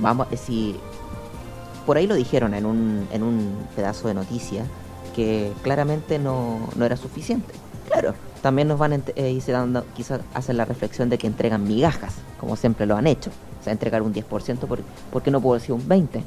vamos, 0.00 0.26
eh, 0.30 0.36
si 0.36 0.76
por 1.88 1.96
ahí 1.96 2.06
lo 2.06 2.16
dijeron 2.16 2.52
en 2.52 2.66
un, 2.66 3.08
en 3.14 3.22
un 3.22 3.50
pedazo 3.74 4.08
de 4.08 4.14
noticia 4.14 4.62
que 5.16 5.50
claramente 5.62 6.18
no, 6.18 6.68
no 6.76 6.84
era 6.84 6.98
suficiente. 6.98 7.54
Claro, 7.90 8.12
también 8.42 8.68
nos 8.68 8.78
van 8.78 9.02
eh, 9.16 9.30
irse 9.30 9.52
dando, 9.52 9.86
quizás 9.96 10.20
hacen 10.34 10.58
la 10.58 10.66
reflexión 10.66 11.08
de 11.08 11.16
que 11.16 11.26
entregan 11.26 11.64
migajas, 11.64 12.16
como 12.38 12.56
siempre 12.56 12.84
lo 12.84 12.94
han 12.94 13.06
hecho. 13.06 13.30
O 13.58 13.64
sea, 13.64 13.72
entregar 13.72 14.02
un 14.02 14.12
10%, 14.12 14.58
¿por, 14.58 14.80
¿por 15.10 15.22
qué 15.22 15.30
no 15.30 15.40
puedo 15.40 15.58
decir 15.58 15.72
un 15.72 15.88
20%? 15.88 16.20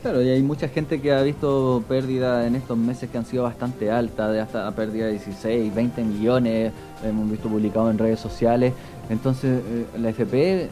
Claro, 0.00 0.22
y 0.22 0.28
hay 0.28 0.42
mucha 0.42 0.68
gente 0.68 1.00
que 1.00 1.12
ha 1.12 1.22
visto 1.22 1.82
pérdida 1.88 2.46
en 2.46 2.54
estos 2.54 2.78
meses 2.78 3.10
que 3.10 3.18
han 3.18 3.26
sido 3.26 3.42
bastante 3.42 3.90
altas, 3.90 4.30
de 4.30 4.40
hasta 4.40 4.70
pérdida 4.76 5.06
de 5.06 5.14
16, 5.14 5.74
20 5.74 6.04
millones, 6.04 6.72
hemos 7.02 7.28
visto 7.28 7.48
publicado 7.48 7.90
en 7.90 7.98
redes 7.98 8.20
sociales. 8.20 8.74
Entonces, 9.10 9.60
eh, 9.60 9.86
la 9.98 10.10
FP, 10.10 10.68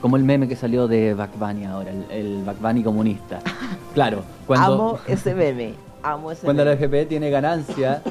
como 0.00 0.16
el 0.16 0.24
meme 0.24 0.46
que 0.48 0.56
salió 0.56 0.86
de 0.88 1.14
Back 1.14 1.38
Bunny 1.38 1.64
ahora, 1.64 1.90
el, 1.90 2.44
el 2.50 2.84
comunista. 2.84 3.40
Claro, 3.94 4.24
cuando, 4.46 4.72
amo 4.74 4.98
ese 5.06 5.34
meme, 5.36 5.74
amo 6.02 6.32
ese 6.32 6.44
cuando 6.44 6.64
la 6.64 6.72
meme. 6.72 6.84
FP 6.86 7.06
tiene 7.06 7.30
ganancia, 7.30 8.02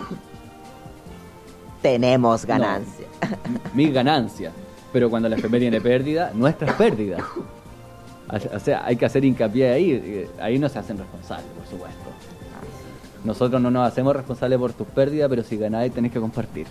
Tenemos 1.82 2.45
ganancia. 2.45 3.06
mi 3.74 3.91
ganancia. 3.91 4.51
Pero 4.93 5.10
cuando 5.10 5.28
la 5.28 5.36
FP 5.36 5.60
tiene 5.60 5.82
pérdida, 5.82 6.32
nuestras 6.34 6.76
pérdidas. 6.76 7.22
O 8.56 8.60
sea, 8.60 8.86
hay 8.86 8.95
que 8.95 9.06
hacer 9.06 9.26
hincapié 9.26 9.70
ahí. 9.72 9.91
eh, 9.91 10.30
Ahí 10.39 10.58
no 10.58 10.70
se 10.70 10.80
hacen 10.80 10.97
responsables, 10.97 11.47
por 11.58 11.68
supuesto. 11.68 12.10
Nosotros 13.26 13.62
no 13.62 13.70
nos 13.70 13.88
hacemos 13.88 14.16
responsables 14.16 14.60
por 14.60 14.72
tus 14.74 14.88
pérdidas, 14.88 15.30
pero 15.30 15.43
si 15.43 15.58
ganáis 15.58 15.93
tenés 15.93 16.12
que 16.12 16.20
compartir. 16.20 16.68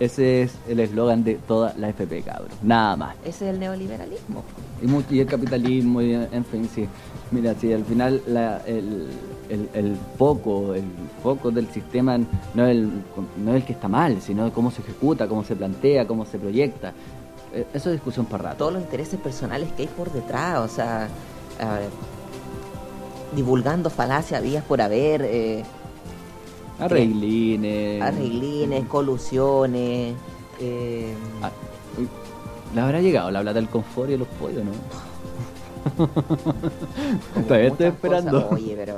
Ese 0.00 0.42
es 0.42 0.54
el 0.68 0.78
eslogan 0.80 1.24
de 1.24 1.34
toda 1.34 1.74
la 1.76 1.88
FP, 1.88 2.22
cabros. 2.22 2.50
Nada 2.62 2.94
más. 2.96 3.16
Ese 3.24 3.48
es 3.48 3.54
el 3.54 3.58
neoliberalismo. 3.60 4.44
Y, 4.80 4.86
mu- 4.86 5.02
y 5.10 5.18
el 5.20 5.26
capitalismo, 5.26 6.00
y 6.00 6.14
en 6.14 6.44
fin, 6.44 6.68
sí. 6.72 6.86
Mira, 7.32 7.54
si 7.54 7.72
al 7.72 7.84
final 7.84 8.22
la- 8.28 8.58
el, 8.64 9.08
el, 9.50 9.68
el 9.74 9.96
foco, 10.16 10.72
el 10.74 10.84
foco 11.22 11.50
del 11.50 11.66
sistema 11.68 12.16
no 12.54 12.64
es, 12.66 12.70
el, 12.76 12.90
no 13.44 13.50
es 13.50 13.56
el 13.56 13.64
que 13.64 13.72
está 13.72 13.88
mal, 13.88 14.20
sino 14.22 14.52
cómo 14.52 14.70
se 14.70 14.82
ejecuta, 14.82 15.26
cómo 15.26 15.42
se 15.42 15.56
plantea, 15.56 16.06
cómo 16.06 16.24
se 16.24 16.38
proyecta. 16.38 16.92
Eh, 17.52 17.66
Eso 17.74 17.88
es 17.90 17.94
discusión 17.96 18.26
para 18.26 18.44
rato. 18.44 18.58
Todos 18.58 18.74
los 18.74 18.82
intereses 18.82 19.18
personales 19.18 19.68
que 19.72 19.82
hay 19.82 19.88
por 19.88 20.12
detrás, 20.12 20.58
o 20.60 20.68
sea, 20.68 21.08
divulgando 23.34 23.90
falacias, 23.90 24.42
vías 24.42 24.64
por 24.64 24.80
haber, 24.80 25.22
eh, 25.22 25.64
Arreglines. 26.78 28.02
arreglines, 28.02 28.84
colusiones. 28.86 30.14
eh, 30.60 31.14
Ah, 31.42 31.50
¿Le 32.74 32.80
habrá 32.80 33.00
llegado 33.00 33.30
la 33.30 33.40
plata 33.40 33.54
del 33.60 33.68
confort 33.68 34.08
y 34.08 34.12
de 34.12 34.18
los 34.18 34.28
pollos, 34.28 34.62
no? 34.64 34.72
Todavía 37.48 37.68
estoy 37.68 37.86
esperando. 37.86 38.42
cosas. 38.48 38.52
Oye, 38.58 38.74
pero 38.76 38.94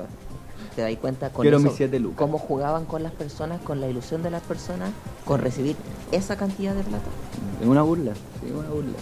te 0.75 0.83
das 0.83 0.97
cuenta 0.97 1.31
con 1.31 1.43
Quiero 1.43 1.59
eso, 1.59 1.67
mis 1.69 1.77
siete 1.77 1.99
lucas. 2.01 2.19
cómo 2.19 2.39
jugaban 2.39 2.85
con 2.85 3.03
las 3.03 3.13
personas, 3.13 3.61
con 3.61 3.81
la 3.81 3.89
ilusión 3.89 4.23
de 4.23 4.31
las 4.31 4.43
personas, 4.43 4.91
con 5.25 5.41
recibir 5.41 5.77
esa 6.13 6.37
cantidad 6.37 6.75
de 6.75 6.83
plata. 6.83 7.05
Es 7.61 7.67
una 7.67 7.83
burla, 7.83 8.13
sí, 8.15 8.51
una 8.53 8.69
burla. 8.69 8.99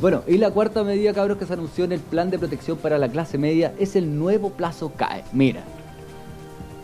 Bueno, 0.00 0.22
y 0.26 0.38
la 0.38 0.50
cuarta 0.50 0.82
medida, 0.82 1.12
cabros, 1.12 1.36
que 1.38 1.44
se 1.46 1.52
anunció 1.52 1.84
en 1.84 1.92
el 1.92 2.00
plan 2.00 2.30
de 2.30 2.38
protección 2.38 2.78
para 2.78 2.96
la 2.98 3.08
clase 3.10 3.36
media 3.38 3.74
es 3.78 3.96
el 3.96 4.18
nuevo 4.18 4.50
plazo 4.50 4.92
CAE. 4.96 5.24
Mira, 5.32 5.62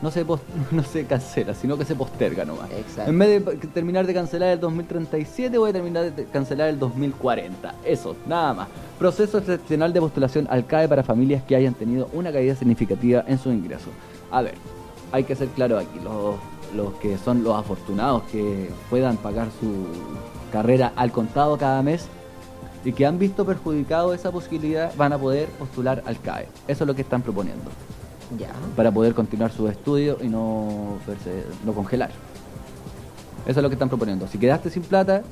no 0.02 0.10
se, 0.10 0.24
pos- 0.24 0.40
no 0.70 0.82
se 0.82 1.04
cancela, 1.06 1.54
sino 1.54 1.76
que 1.78 1.84
se 1.84 1.94
posterga 1.94 2.44
nomás. 2.44 2.70
Exacto. 2.70 3.10
En 3.10 3.18
vez 3.18 3.44
de 3.44 3.56
terminar 3.68 4.06
de 4.06 4.14
cancelar 4.14 4.50
el 4.50 4.60
2037, 4.60 5.56
voy 5.58 5.70
a 5.70 5.72
terminar 5.72 6.12
de 6.14 6.24
cancelar 6.26 6.68
el 6.68 6.78
2040. 6.78 7.74
Eso, 7.84 8.16
nada 8.26 8.54
más. 8.54 8.68
Proceso 8.98 9.38
excepcional 9.38 9.92
de 9.92 10.00
postulación 10.00 10.46
al 10.50 10.66
CAE 10.66 10.88
para 10.88 11.02
familias 11.02 11.42
que 11.42 11.56
hayan 11.56 11.74
tenido 11.74 12.08
una 12.12 12.32
caída 12.32 12.54
significativa 12.54 13.24
en 13.26 13.38
sus 13.38 13.52
ingresos. 13.52 13.88
A 14.30 14.42
ver, 14.42 14.54
hay 15.12 15.24
que 15.24 15.34
ser 15.36 15.48
claro 15.48 15.78
aquí, 15.78 15.98
los, 16.02 16.36
los 16.74 16.94
que 17.00 17.16
son 17.18 17.42
los 17.44 17.54
afortunados 17.56 18.22
que 18.32 18.70
puedan 18.90 19.16
pagar 19.18 19.48
su 19.60 19.86
carrera 20.52 20.92
al 20.96 21.12
contado 21.12 21.56
cada 21.58 21.82
mes 21.82 22.06
y 22.84 22.92
que 22.92 23.04
han 23.04 23.18
visto 23.18 23.44
perjudicado 23.44 24.14
esa 24.14 24.30
posibilidad 24.30 24.92
van 24.96 25.12
a 25.12 25.18
poder 25.18 25.48
postular 25.50 26.02
al 26.06 26.20
CAE. 26.20 26.46
Eso 26.68 26.84
es 26.84 26.88
lo 26.88 26.94
que 26.94 27.02
están 27.02 27.22
proponiendo 27.22 27.64
Ya. 28.38 28.48
para 28.74 28.90
poder 28.90 29.14
continuar 29.14 29.52
sus 29.52 29.70
estudios 29.70 30.18
y 30.22 30.28
no, 30.28 30.98
verse- 31.06 31.44
no 31.64 31.72
congelar. 31.72 32.10
Eso 33.46 33.60
es 33.60 33.62
lo 33.62 33.68
que 33.68 33.74
están 33.74 33.88
proponiendo. 33.88 34.26
Si 34.26 34.38
quedaste 34.38 34.70
sin 34.70 34.82
plata, 34.82 35.22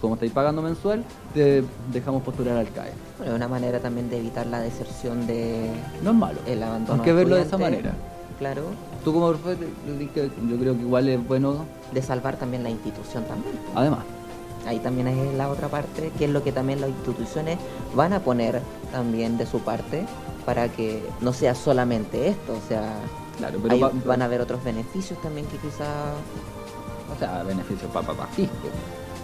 como 0.00 0.14
estáis 0.14 0.30
pagando 0.32 0.60
mensual, 0.62 1.02
te 1.32 1.64
dejamos 1.92 2.22
postular 2.22 2.56
al 2.58 2.68
CAE. 2.70 2.92
Bueno, 3.18 3.32
es 3.32 3.36
una 3.36 3.48
manera 3.48 3.80
también 3.80 4.10
de 4.10 4.18
evitar 4.18 4.46
la 4.46 4.60
deserción 4.60 5.26
de 5.26 5.70
No 6.02 6.10
es 6.10 6.16
malo. 6.16 6.38
el 6.46 6.62
abandono. 6.62 7.02
Hay 7.02 7.04
que 7.04 7.12
verlo 7.14 7.36
de 7.36 7.42
esa 7.42 7.56
manera. 7.58 7.92
Claro. 8.38 8.62
Tú 9.04 9.12
como 9.12 9.28
profe, 9.28 9.56
yo 9.86 9.94
di 9.96 10.06
que- 10.08 10.30
yo 10.48 10.56
creo 10.58 10.74
que 10.76 10.82
igual 10.82 11.08
es 11.08 11.26
bueno, 11.26 11.64
De 11.92 12.02
salvar 12.02 12.36
también 12.36 12.62
la 12.62 12.70
institución 12.70 13.24
también. 13.24 13.54
además. 13.74 14.00
Ahí 14.66 14.78
también 14.78 15.08
es 15.08 15.34
la 15.34 15.48
otra 15.50 15.68
parte, 15.68 16.10
que 16.18 16.24
es 16.26 16.30
lo 16.30 16.42
que 16.42 16.50
también 16.52 16.80
las 16.80 16.90
instituciones 16.90 17.58
van 17.94 18.12
a 18.12 18.20
poner 18.20 18.60
también 18.92 19.36
de 19.38 19.46
su 19.46 19.60
parte 19.60 20.06
para 20.44 20.68
que 20.68 21.02
no 21.20 21.32
sea 21.32 21.54
solamente 21.54 22.28
esto, 22.28 22.52
o 22.54 22.68
sea, 22.68 22.94
Claro, 23.38 23.58
pero 23.62 23.80
va- 23.80 23.90
van 24.04 24.22
a 24.22 24.26
haber 24.26 24.40
otros 24.40 24.62
beneficios 24.62 25.20
también 25.20 25.46
que 25.46 25.56
quizá... 25.58 26.12
O 27.14 27.18
sea, 27.18 27.42
beneficio 27.42 27.88
para 27.88 28.06
pa, 28.06 28.14
pa. 28.14 28.28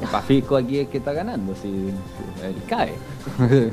Para 0.07 0.23
Fisco 0.23 0.57
aquí 0.57 0.79
es 0.79 0.89
que 0.89 0.99
está 0.99 1.13
ganando, 1.13 1.55
si, 1.55 1.69
él 1.69 2.55
cae. 2.69 2.95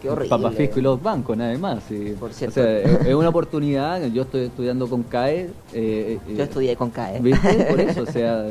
Qué 0.00 0.08
horrible. 0.10 0.28
Para 0.30 0.50
Fisco 0.50 0.78
y 0.78 0.82
los 0.82 1.02
bancos, 1.02 1.36
nada 1.36 1.56
más. 1.58 1.82
Por 2.18 2.32
cierto. 2.32 2.60
O 2.60 2.64
sea, 2.64 2.78
es, 2.80 3.14
una 3.14 3.28
oportunidad. 3.28 4.04
Yo 4.06 4.22
estoy 4.22 4.44
estudiando 4.44 4.88
con 4.88 5.02
CAE. 5.02 5.50
eh, 5.72 6.18
eh, 6.26 6.34
Yo 6.36 6.44
estudié 6.44 6.74
con 6.76 6.90
CAE. 6.90 7.20
¿Viste? 7.20 7.66
Por 7.70 7.80
eso, 7.80 8.02
o 8.02 8.06
sea, 8.12 8.46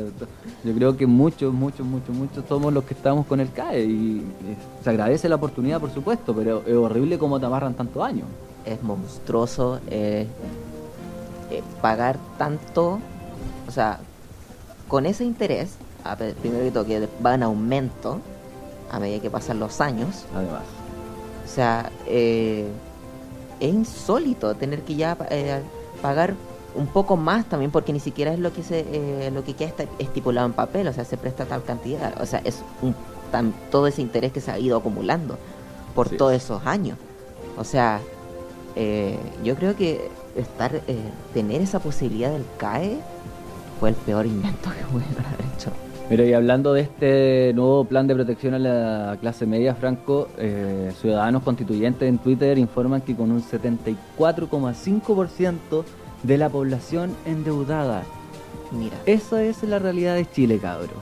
yo 0.64 0.74
creo 0.74 0.96
que 0.96 1.06
muchos, 1.06 1.52
muchos, 1.52 1.84
muchos, 1.86 2.14
muchos 2.14 2.44
somos 2.48 2.72
los 2.72 2.84
que 2.84 2.94
estamos 2.94 3.26
con 3.26 3.40
el 3.40 3.50
CAE 3.52 3.84
y 3.84 4.18
eh, 4.18 4.56
se 4.82 4.90
agradece 4.90 5.28
la 5.28 5.36
oportunidad, 5.36 5.80
por 5.80 5.92
supuesto, 5.92 6.34
pero 6.34 6.62
es 6.66 6.74
horrible 6.74 7.18
cómo 7.18 7.38
te 7.40 7.46
amarran 7.46 7.74
tantos 7.74 8.02
años. 8.02 8.26
es 8.64 8.82
monstruoso 8.82 9.80
eh, 9.90 10.26
eh, 11.50 11.62
pagar 11.82 12.18
tanto, 12.38 12.98
o 13.68 13.70
sea, 13.70 13.98
con 14.88 15.06
ese 15.06 15.24
interés, 15.24 15.76
a 16.04 16.16
primero 16.16 16.64
que 16.64 16.70
todo 16.70 16.84
que 16.84 17.08
va 17.24 17.34
en 17.34 17.42
aumento 17.42 18.20
a 18.90 19.00
medida 19.00 19.20
que 19.20 19.30
pasan 19.30 19.58
los 19.58 19.80
años, 19.80 20.24
Además, 20.34 20.62
o 21.44 21.48
sea, 21.48 21.90
eh, 22.06 22.68
es 23.60 23.74
insólito 23.74 24.54
tener 24.54 24.82
que 24.82 24.94
ya 24.94 25.16
eh, 25.30 25.60
pagar 26.02 26.34
un 26.74 26.86
poco 26.86 27.16
más 27.16 27.48
también 27.48 27.70
porque 27.70 27.92
ni 27.92 28.00
siquiera 28.00 28.32
es 28.32 28.38
lo 28.38 28.52
que 28.52 28.62
se 28.62 28.84
eh, 28.90 29.30
lo 29.30 29.44
que 29.44 29.54
queda 29.54 29.72
estipulado 29.98 30.46
en 30.46 30.52
papel, 30.52 30.88
o 30.88 30.92
sea, 30.92 31.04
se 31.04 31.16
presta 31.16 31.44
tal 31.46 31.62
cantidad, 31.62 32.20
o 32.20 32.26
sea, 32.26 32.40
es 32.44 32.62
un, 32.82 32.94
tan, 33.30 33.52
todo 33.70 33.86
ese 33.86 34.02
interés 34.02 34.32
que 34.32 34.40
se 34.40 34.50
ha 34.50 34.58
ido 34.58 34.76
acumulando 34.76 35.38
por 35.94 36.08
todos 36.08 36.32
es. 36.32 36.44
esos 36.44 36.66
años. 36.66 36.98
O 37.56 37.64
sea, 37.64 38.00
eh, 38.76 39.18
yo 39.44 39.54
creo 39.54 39.76
que 39.76 40.10
estar 40.36 40.74
eh, 40.74 40.98
tener 41.32 41.60
esa 41.60 41.78
posibilidad 41.78 42.30
del 42.30 42.44
CAE 42.58 42.98
fue 43.78 43.90
el 43.90 43.94
peor 43.94 44.26
invento 44.26 44.70
que 44.78 44.84
pudieron 44.92 45.24
haber 45.24 45.40
hecho. 45.54 45.70
Mira, 46.10 46.24
y 46.24 46.34
hablando 46.34 46.74
de 46.74 46.82
este 46.82 47.52
nuevo 47.54 47.86
plan 47.86 48.06
de 48.06 48.14
protección 48.14 48.52
a 48.52 48.58
la 48.58 49.16
clase 49.20 49.46
media, 49.46 49.74
Franco, 49.74 50.28
eh, 50.36 50.92
ciudadanos 51.00 51.42
constituyentes 51.42 52.06
en 52.06 52.18
Twitter 52.18 52.58
informan 52.58 53.00
que 53.00 53.16
con 53.16 53.30
un 53.30 53.42
74,5% 53.42 55.84
de 56.22 56.38
la 56.38 56.50
población 56.50 57.16
endeudada. 57.24 58.02
Mira, 58.70 58.96
Esa 59.06 59.42
es 59.42 59.62
la 59.62 59.78
realidad 59.78 60.16
de 60.16 60.30
Chile, 60.30 60.58
cabro. 60.58 60.92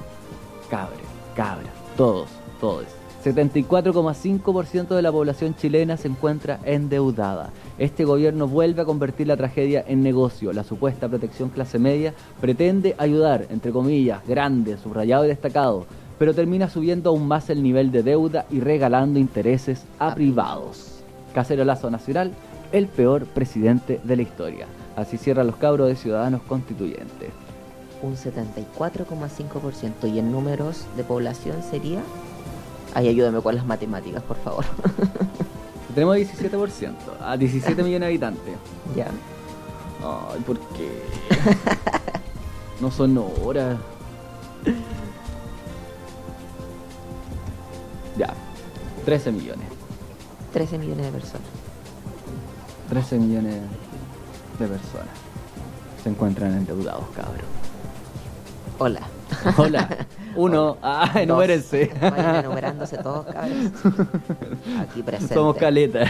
Cabres, 0.70 1.00
cabras, 1.34 1.72
todos, 1.96 2.28
todos. 2.60 2.86
74,5% 3.22 4.96
de 4.96 5.02
la 5.02 5.12
población 5.12 5.54
chilena 5.54 5.96
se 5.96 6.08
encuentra 6.08 6.58
endeudada. 6.64 7.50
Este 7.78 8.04
gobierno 8.04 8.48
vuelve 8.48 8.82
a 8.82 8.84
convertir 8.84 9.28
la 9.28 9.36
tragedia 9.36 9.84
en 9.86 10.02
negocio. 10.02 10.52
La 10.52 10.64
supuesta 10.64 11.08
protección 11.08 11.48
clase 11.50 11.78
media 11.78 12.14
pretende 12.40 12.96
ayudar, 12.98 13.46
entre 13.50 13.70
comillas, 13.70 14.26
grande, 14.26 14.76
subrayado 14.76 15.24
y 15.24 15.28
destacado, 15.28 15.86
pero 16.18 16.34
termina 16.34 16.68
subiendo 16.68 17.10
aún 17.10 17.28
más 17.28 17.48
el 17.48 17.62
nivel 17.62 17.92
de 17.92 18.02
deuda 18.02 18.44
y 18.50 18.58
regalando 18.58 19.20
intereses 19.20 19.84
a 20.00 20.14
privados. 20.14 21.04
Casero 21.32 21.64
Lazo 21.64 21.90
Nacional, 21.90 22.32
el 22.72 22.88
peor 22.88 23.26
presidente 23.26 24.00
de 24.02 24.16
la 24.16 24.22
historia. 24.22 24.66
Así 24.96 25.16
cierran 25.16 25.46
los 25.46 25.56
cabros 25.56 25.88
de 25.88 25.96
Ciudadanos 25.96 26.42
Constituyentes. 26.42 27.30
un 28.02 28.16
74,5% 28.16 30.12
y 30.12 30.18
en 30.18 30.32
números 30.32 30.86
de 30.96 31.04
población 31.04 31.62
sería... 31.62 32.00
Ay, 32.94 33.08
ayúdame 33.08 33.40
con 33.40 33.54
las 33.54 33.64
matemáticas, 33.64 34.22
por 34.22 34.36
favor. 34.38 34.64
Tenemos 35.94 36.16
17%, 36.16 36.94
a 37.20 37.36
17 37.36 37.82
millones 37.82 38.00
de 38.00 38.06
habitantes. 38.06 38.54
ya. 38.96 39.06
Ay, 40.02 40.40
¿por 40.40 40.58
qué? 40.58 41.02
No 42.80 42.90
son 42.90 43.16
horas. 43.18 43.76
Ya, 48.16 48.34
13 49.04 49.32
millones. 49.32 49.66
13 50.52 50.78
millones 50.78 51.06
de 51.06 51.12
personas. 51.12 51.48
13 52.88 53.18
millones 53.18 53.60
de 54.58 54.66
personas 54.66 55.08
se 56.02 56.08
encuentran 56.10 56.52
endeudados, 56.56 57.04
cabrón. 57.14 57.46
Hola. 58.78 59.00
Hola. 59.56 60.06
Uno, 60.36 60.76
ah, 60.82 61.10
enumérense. 61.20 61.90
Vayan 62.00 62.36
enumerándose 62.36 62.98
todos, 62.98 63.26
cabros. 63.26 63.54
Aquí 64.80 65.02
presente. 65.02 65.34
Somos 65.34 65.56
caleta. 65.56 66.04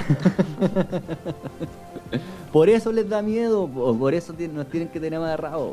por 2.53 2.69
eso 2.69 2.93
les 2.93 3.09
da 3.09 3.23
miedo, 3.23 3.67
po, 3.69 3.97
por 3.97 4.15
eso 4.15 4.35
nos 4.53 4.67
tienen 4.69 4.89
que 4.89 5.01
tener 5.01 5.19
amarrados. 5.19 5.73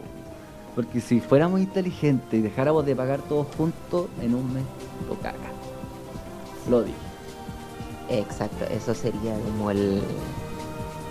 Porque 0.75 1.01
si 1.01 1.19
fuéramos 1.19 1.59
inteligentes 1.59 2.39
y 2.39 2.41
dejáramos 2.41 2.85
de 2.85 2.95
pagar 2.95 3.19
todos 3.21 3.47
juntos, 3.57 4.07
en 4.21 4.33
un 4.35 4.53
mes 4.53 4.63
lo 5.09 5.15
caga. 5.19 5.37
Lo 6.69 6.83
dije. 6.83 6.97
Exacto, 8.09 8.65
eso 8.71 8.93
sería 8.95 9.33
como 9.45 9.69
el... 9.71 10.01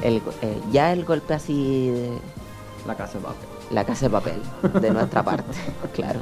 el 0.03 0.21
go- 0.21 0.33
eh, 0.43 0.59
ya 0.73 0.93
el 0.93 1.05
golpe 1.05 1.35
así 1.35 1.91
de 1.91 2.19
La 2.87 2.95
casa 2.97 3.19
de 3.19 3.25
papel. 3.25 3.49
la 3.71 3.85
casa 3.85 4.07
de 4.07 4.11
papel 4.11 4.81
de 4.81 4.91
nuestra 4.91 5.23
parte, 5.23 5.57
claro. 5.95 6.21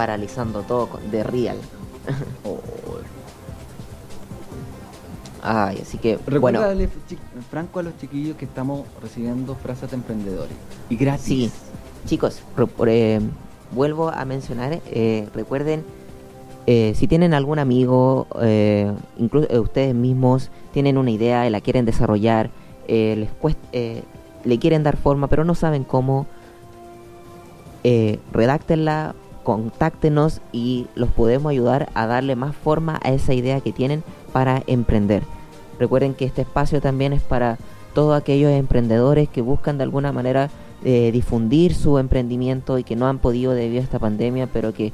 Paralizando 0.00 0.62
todo 0.62 0.86
con- 0.88 1.10
de 1.10 1.22
real. 1.22 1.58
Oh. 2.42 2.58
Ay, 5.42 5.78
así 5.82 5.98
que 5.98 6.16
bueno, 6.40 6.62
Franco, 7.50 7.80
a 7.80 7.82
los 7.82 7.98
chiquillos 7.98 8.34
que 8.38 8.46
estamos 8.46 8.86
recibiendo 9.02 9.54
frases 9.56 9.90
de 9.90 9.96
emprendedores. 9.96 10.56
Y 10.88 10.96
gratis. 10.96 11.22
sí, 11.26 11.50
chicos, 12.06 12.40
eh, 12.86 13.20
vuelvo 13.72 14.08
a 14.08 14.24
mencionar, 14.24 14.80
eh, 14.86 15.28
recuerden, 15.34 15.84
eh, 16.66 16.94
si 16.96 17.06
tienen 17.06 17.34
algún 17.34 17.58
amigo, 17.58 18.26
incluso 19.18 19.60
ustedes 19.60 19.94
mismos 19.94 20.50
tienen 20.72 20.96
una 20.96 21.10
idea 21.10 21.46
y 21.46 21.50
la 21.50 21.60
quieren 21.60 21.84
desarrollar, 21.84 22.48
les 22.88 23.28
cuest- 23.38 23.58
eh, 23.72 24.02
le 24.44 24.58
quieren 24.58 24.82
dar 24.82 24.96
forma, 24.96 25.26
pero 25.28 25.44
no 25.44 25.54
saben 25.54 25.84
cómo, 25.84 26.26
redáctenla, 28.32 29.14
contáctenos 29.42 30.40
y 30.52 30.86
los 30.94 31.10
podemos 31.10 31.50
ayudar 31.50 31.88
a 31.94 32.06
darle 32.06 32.36
más 32.36 32.54
forma 32.54 33.00
a 33.02 33.10
esa 33.10 33.34
idea 33.34 33.60
que 33.60 33.72
tienen 33.72 34.02
para 34.32 34.62
emprender. 34.66 35.22
Recuerden 35.78 36.14
que 36.14 36.26
este 36.26 36.42
espacio 36.42 36.80
también 36.80 37.12
es 37.12 37.22
para 37.22 37.58
todos 37.94 38.16
aquellos 38.16 38.52
emprendedores 38.52 39.28
que 39.28 39.42
buscan 39.42 39.78
de 39.78 39.84
alguna 39.84 40.12
manera 40.12 40.50
eh, 40.84 41.10
difundir 41.12 41.74
su 41.74 41.98
emprendimiento 41.98 42.78
y 42.78 42.84
que 42.84 42.96
no 42.96 43.06
han 43.06 43.18
podido 43.18 43.52
debido 43.52 43.80
a 43.80 43.84
esta 43.84 43.98
pandemia, 43.98 44.46
pero 44.46 44.72
que 44.72 44.92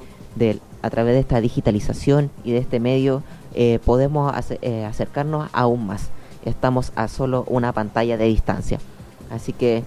a 0.82 0.90
través 0.90 1.14
de 1.14 1.20
esta 1.20 1.40
digitalización 1.40 2.30
y 2.44 2.52
de 2.52 2.58
este 2.58 2.80
medio 2.80 3.22
eh, 3.54 3.78
podemos 3.84 4.32
eh, 4.62 4.84
acercarnos 4.84 5.48
aún 5.52 5.86
más. 5.86 6.10
Estamos 6.44 6.92
a 6.96 7.08
solo 7.08 7.44
una 7.48 7.72
pantalla 7.72 8.16
de 8.16 8.26
distancia. 8.26 8.78
Así 9.30 9.52
que 9.52 9.84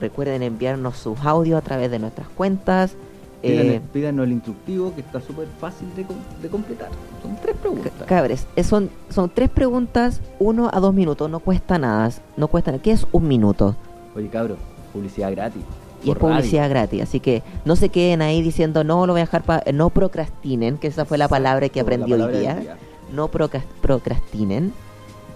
recuerden 0.00 0.42
enviarnos 0.42 0.98
sus 0.98 1.20
audios 1.20 1.58
a 1.58 1.64
través 1.64 1.90
de 1.90 1.98
nuestras 1.98 2.28
cuentas. 2.28 2.96
Pídanos, 3.42 3.72
Eh, 3.74 3.82
pídanos 3.92 4.24
el 4.24 4.32
instructivo 4.32 4.94
que 4.94 5.00
está 5.00 5.20
súper 5.20 5.48
fácil 5.60 5.88
de, 5.96 6.04
com- 6.04 6.16
de 6.40 6.48
completar. 6.48 6.88
Son 7.22 7.36
tres 7.42 7.56
preguntas. 7.56 7.92
Ca- 7.98 8.06
Cabres, 8.06 8.46
eh, 8.56 8.62
son, 8.64 8.88
son 9.10 9.30
tres 9.34 9.50
preguntas, 9.50 10.20
uno 10.38 10.70
a 10.72 10.78
dos 10.80 10.94
minutos, 10.94 11.28
no 11.28 11.40
cuesta 11.40 11.76
nada. 11.78 12.10
No 12.36 12.46
cuesta 12.48 12.70
nada. 12.70 12.82
¿Qué 12.82 12.92
es 12.92 13.06
un 13.10 13.26
minuto? 13.26 13.74
Oye, 14.14 14.28
cabro, 14.28 14.56
publicidad 14.92 15.30
gratis. 15.32 15.62
Y 16.04 16.10
es 16.10 16.16
radio. 16.16 16.28
publicidad 16.36 16.68
gratis, 16.68 17.02
así 17.02 17.20
que 17.20 17.42
no 17.64 17.76
se 17.76 17.88
queden 17.88 18.22
ahí 18.22 18.42
diciendo 18.42 18.82
no 18.82 19.06
lo 19.06 19.12
voy 19.12 19.20
a 19.20 19.24
dejar 19.24 19.42
para... 19.44 19.70
No 19.72 19.90
procrastinen, 19.90 20.76
que 20.78 20.88
esa 20.88 21.04
fue 21.04 21.16
la 21.16 21.28
palabra 21.28 21.68
que 21.68 21.80
aprendí 21.80 22.12
hoy 22.12 22.38
día. 22.38 22.76
No 23.12 23.28
procras- 23.28 23.62
procrastinen, 23.80 24.72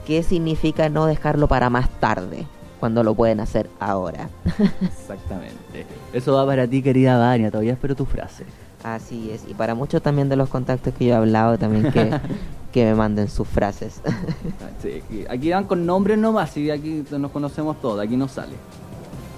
que 0.06 0.22
significa 0.22 0.88
no 0.88 1.06
dejarlo 1.06 1.46
para 1.48 1.70
más 1.70 1.88
tarde, 2.00 2.46
cuando 2.86 3.02
lo 3.02 3.16
pueden 3.16 3.40
hacer 3.40 3.68
ahora. 3.80 4.28
Exactamente. 4.80 5.84
Eso 6.12 6.34
va 6.34 6.46
para 6.46 6.68
ti, 6.68 6.82
querida 6.82 7.18
Vania. 7.18 7.50
Todavía 7.50 7.72
espero 7.72 7.96
tu 7.96 8.04
frase. 8.04 8.44
Así 8.84 9.28
es, 9.32 9.42
y 9.50 9.54
para 9.54 9.74
muchos 9.74 10.00
también 10.00 10.28
de 10.28 10.36
los 10.36 10.48
contactos 10.48 10.94
que 10.94 11.06
yo 11.06 11.14
he 11.14 11.16
hablado 11.16 11.58
también 11.58 11.90
que, 11.90 12.12
que 12.72 12.84
me 12.84 12.94
manden 12.94 13.26
sus 13.28 13.48
frases. 13.48 14.00
Sí, 14.80 15.02
aquí- 15.28 15.50
van 15.50 15.64
con 15.64 15.84
nombres 15.84 16.16
nomás 16.16 16.56
y 16.56 16.70
aquí 16.70 17.02
nos 17.10 17.32
conocemos 17.32 17.80
todos. 17.80 17.98
Aquí 17.98 18.16
no 18.16 18.28
sale. 18.28 18.52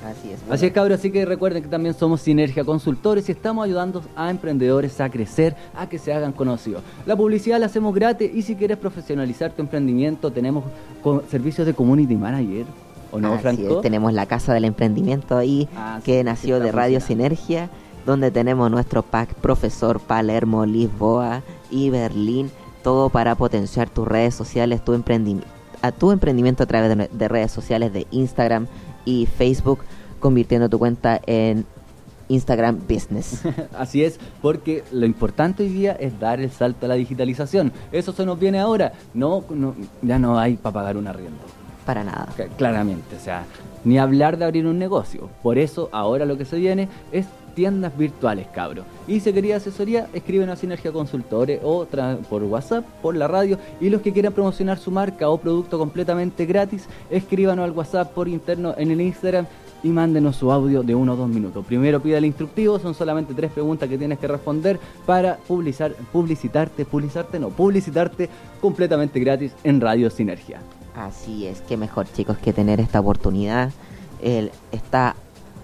Así 0.05 0.31
es. 0.33 0.41
Así 0.51 0.67
es, 0.67 0.73
cabros, 0.73 0.99
así 0.99 1.11
que 1.11 1.25
recuerden 1.25 1.63
que 1.63 1.69
también 1.71 1.95
somos 1.95 2.21
Sinergia 2.21 2.65
Consultores 2.65 3.29
y 3.31 3.33
estamos 3.33 3.65
ayudando 3.65 4.03
a 4.15 4.31
emprendedores 4.31 5.01
a 5.01 5.09
crecer, 5.11 5.57
a 5.75 5.89
que 5.89 5.99
se 5.99 6.13
hagan 6.13 6.33
conocidos. 6.33 6.83
La 7.07 7.17
publicidad 7.17 7.59
la 7.59 7.67
hacemos 7.67 7.95
gratis 7.95 8.31
y 8.35 8.43
si 8.43 8.55
quieres 8.57 8.77
profesionalizar 8.77 9.53
tu 9.53 9.63
emprendimiento, 9.63 10.31
tenemos 10.31 10.65
servicios 11.31 11.67
de 11.67 11.73
community 11.75 12.15
manager. 12.15 12.67
¿O 13.13 13.21
no, 13.21 13.39
Franco? 13.39 13.81
tenemos 13.81 14.13
la 14.13 14.27
Casa 14.27 14.53
del 14.55 14.65
Emprendimiento 14.65 15.37
ahí, 15.37 15.69
Ah, 15.77 16.01
que 16.05 16.19
sí 16.19 16.25
nació 16.25 16.61
de 16.61 16.73
Radio. 16.73 17.01
Sinergia, 17.01 17.71
donde 18.07 18.31
tenemos 18.31 18.71
nuestro 18.71 19.03
pack 19.03 19.35
Profesor 19.35 20.01
Palermo, 20.01 20.67
Lisboa 20.67 21.43
y 21.71 21.91
Berlín, 21.91 22.51
todo 22.83 23.09
para 23.11 23.35
potenciar 23.35 23.89
tus 23.91 24.07
redes 24.07 24.35
sociales, 24.35 24.85
tu 24.85 24.95
emprendimiento 24.95 25.49
a 25.81 25.93
tu 25.93 26.11
emprendimiento 26.11 26.65
a 26.65 26.67
través 26.67 26.97
de, 26.97 27.09
de 27.13 27.29
redes 27.29 27.53
sociales 27.53 27.93
de 27.93 28.09
Instagram 28.11 28.67
y 29.05 29.27
Facebook, 29.27 29.79
convirtiendo 30.19 30.69
tu 30.69 30.77
cuenta 30.79 31.21
en 31.25 31.65
Instagram 32.29 32.81
Business. 32.89 33.43
Así 33.79 34.03
es, 34.03 34.19
porque 34.43 34.83
lo 34.91 35.07
importante 35.07 35.63
hoy 35.63 35.69
día 35.69 35.93
es 35.93 36.19
dar 36.19 36.41
el 36.41 36.51
salto 36.51 36.87
a 36.87 36.89
la 36.89 36.95
digitalización. 36.97 37.73
Eso 37.93 38.13
se 38.13 38.27
nos 38.27 38.39
viene 38.41 38.59
ahora. 38.59 38.93
No, 39.15 39.45
no 39.51 39.75
ya 40.03 40.19
no 40.19 40.39
hay 40.39 40.57
para 40.57 40.73
pagar 40.75 40.97
un 40.97 41.07
arriendo. 41.07 41.39
Para 41.89 42.05
nada. 42.05 42.29
Cla- 42.37 42.49
Claramente, 42.59 43.17
o 43.17 43.19
sea, 43.19 43.45
ni 43.83 43.99
hablar 43.99 44.37
de 44.37 44.45
abrir 44.45 44.67
un 44.67 44.79
negocio. 44.79 45.31
Por 45.43 45.57
eso 45.57 45.89
ahora 45.91 46.27
lo 46.27 46.37
que 46.37 46.45
se 46.45 46.57
viene 46.57 46.87
es 47.13 47.25
tiendas 47.55 47.97
virtuales, 47.97 48.47
cabro. 48.55 48.83
Y 49.09 49.21
si 49.21 49.33
quería 49.33 49.57
asesoría, 49.57 50.07
escriben 50.13 50.51
a 50.51 50.57
Sinergia 50.57 50.93
Consultores 50.93 51.61
o 51.65 51.87
por 52.29 52.43
WhatsApp, 52.45 52.85
por 53.01 53.17
la 53.17 53.27
radio. 53.27 53.57
Y 53.81 53.89
los 53.89 54.03
que 54.03 54.13
quieran 54.13 54.35
promocionar 54.35 54.77
su 54.79 54.91
marca 54.91 55.31
o 55.31 55.39
producto 55.39 55.79
completamente 55.79 56.45
gratis, 56.45 56.85
escríbanos 57.11 57.65
al 57.65 57.71
WhatsApp 57.73 58.13
por 58.13 58.29
interno 58.29 58.75
en 58.77 58.91
el 58.91 59.01
Instagram 59.01 59.47
y 59.83 59.89
mándenos 59.89 60.37
su 60.37 60.53
audio 60.53 60.83
de 60.83 60.95
uno 60.95 61.15
o 61.15 61.17
dos 61.17 61.29
minutos. 61.29 61.65
Primero 61.65 62.01
pida 62.01 62.19
el 62.19 62.27
instructivo, 62.27 62.79
son 62.79 62.95
solamente 62.95 63.33
tres 63.33 63.51
preguntas 63.51 63.89
que 63.89 63.97
tienes 63.97 64.19
que 64.19 64.27
responder 64.29 64.79
para 65.07 65.37
publicar, 65.39 65.93
publicitarte, 66.13 66.85
publicitarte, 66.85 67.39
no, 67.41 67.49
publicitarte 67.49 68.29
completamente 68.61 69.19
gratis 69.21 69.53
en 69.65 69.81
Radio 69.81 70.11
Sinergia. 70.11 70.61
Así 70.99 71.47
es, 71.47 71.61
que 71.61 71.77
mejor 71.77 72.11
chicos 72.13 72.39
que 72.39 72.53
tener 72.53 72.81
esta 72.81 72.99
oportunidad. 72.99 73.71
Él 74.21 74.51
está 74.73 75.15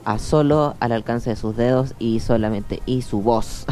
a 0.05 0.21
solo 0.21 0.77
al 0.79 0.93
alcance 0.93 1.31
de 1.31 1.37
sus 1.37 1.57
dedos 1.57 1.95
y 1.99 2.21
solamente 2.21 2.83
y 2.87 3.03
su 3.03 3.21
voz 3.21 3.67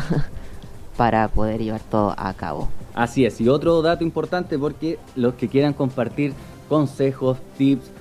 para 0.96 1.28
poder 1.28 1.62
llevar 1.62 1.80
todo 1.82 2.16
a 2.18 2.32
cabo. 2.34 2.68
Así 2.94 3.24
es, 3.24 3.40
y 3.40 3.48
otro 3.48 3.80
dato 3.80 4.02
importante 4.02 4.58
porque 4.58 4.98
los 5.14 5.34
que 5.34 5.48
quieran 5.48 5.72
compartir 5.72 6.34
consejos, 6.68 7.38
tips, 7.56 7.92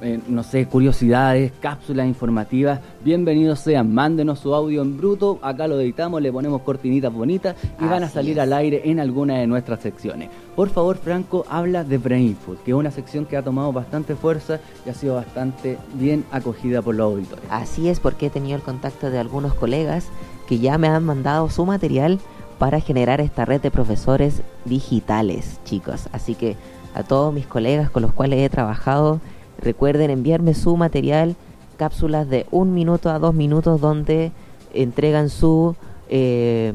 eh, 0.00 0.20
no 0.28 0.42
sé, 0.42 0.66
curiosidades, 0.66 1.52
cápsulas 1.60 2.06
informativas, 2.06 2.80
bienvenidos 3.04 3.60
sean, 3.60 3.92
mándenos 3.92 4.38
su 4.38 4.54
audio 4.54 4.82
en 4.82 4.96
bruto, 4.96 5.38
acá 5.42 5.66
lo 5.66 5.80
editamos, 5.80 6.22
le 6.22 6.32
ponemos 6.32 6.62
cortinitas 6.62 7.12
bonitas 7.12 7.56
y 7.80 7.84
van 7.84 8.04
a 8.04 8.08
salir 8.08 8.38
es. 8.38 8.42
al 8.42 8.52
aire 8.52 8.82
en 8.84 9.00
alguna 9.00 9.38
de 9.38 9.46
nuestras 9.46 9.80
secciones. 9.80 10.30
Por 10.54 10.68
favor, 10.68 10.96
Franco, 10.98 11.44
habla 11.48 11.84
de 11.84 11.98
Brain 11.98 12.36
Food, 12.36 12.58
que 12.64 12.70
es 12.70 12.76
una 12.76 12.90
sección 12.90 13.24
que 13.24 13.36
ha 13.36 13.42
tomado 13.42 13.72
bastante 13.72 14.14
fuerza 14.14 14.60
y 14.86 14.90
ha 14.90 14.94
sido 14.94 15.16
bastante 15.16 15.78
bien 15.94 16.24
acogida 16.30 16.82
por 16.82 16.94
los 16.94 17.12
auditores. 17.12 17.44
Así 17.50 17.88
es 17.88 18.00
porque 18.00 18.26
he 18.26 18.30
tenido 18.30 18.56
el 18.56 18.62
contacto 18.62 19.10
de 19.10 19.18
algunos 19.18 19.54
colegas 19.54 20.08
que 20.46 20.58
ya 20.58 20.78
me 20.78 20.88
han 20.88 21.04
mandado 21.04 21.48
su 21.50 21.66
material 21.66 22.20
para 22.58 22.80
generar 22.80 23.20
esta 23.20 23.44
red 23.44 23.60
de 23.60 23.70
profesores 23.70 24.42
digitales, 24.64 25.58
chicos. 25.64 26.08
Así 26.12 26.34
que 26.34 26.56
a 26.94 27.02
todos 27.02 27.32
mis 27.32 27.46
colegas 27.46 27.90
con 27.90 28.02
los 28.02 28.12
cuales 28.12 28.40
he 28.40 28.48
trabajado, 28.48 29.20
recuerden 29.62 30.10
enviarme 30.10 30.54
su 30.54 30.76
material, 30.76 31.36
cápsulas 31.76 32.28
de 32.28 32.46
un 32.50 32.74
minuto 32.74 33.10
a 33.10 33.18
dos 33.18 33.34
minutos 33.34 33.80
donde 33.80 34.32
entregan 34.74 35.28
su 35.30 35.74
eh, 36.08 36.72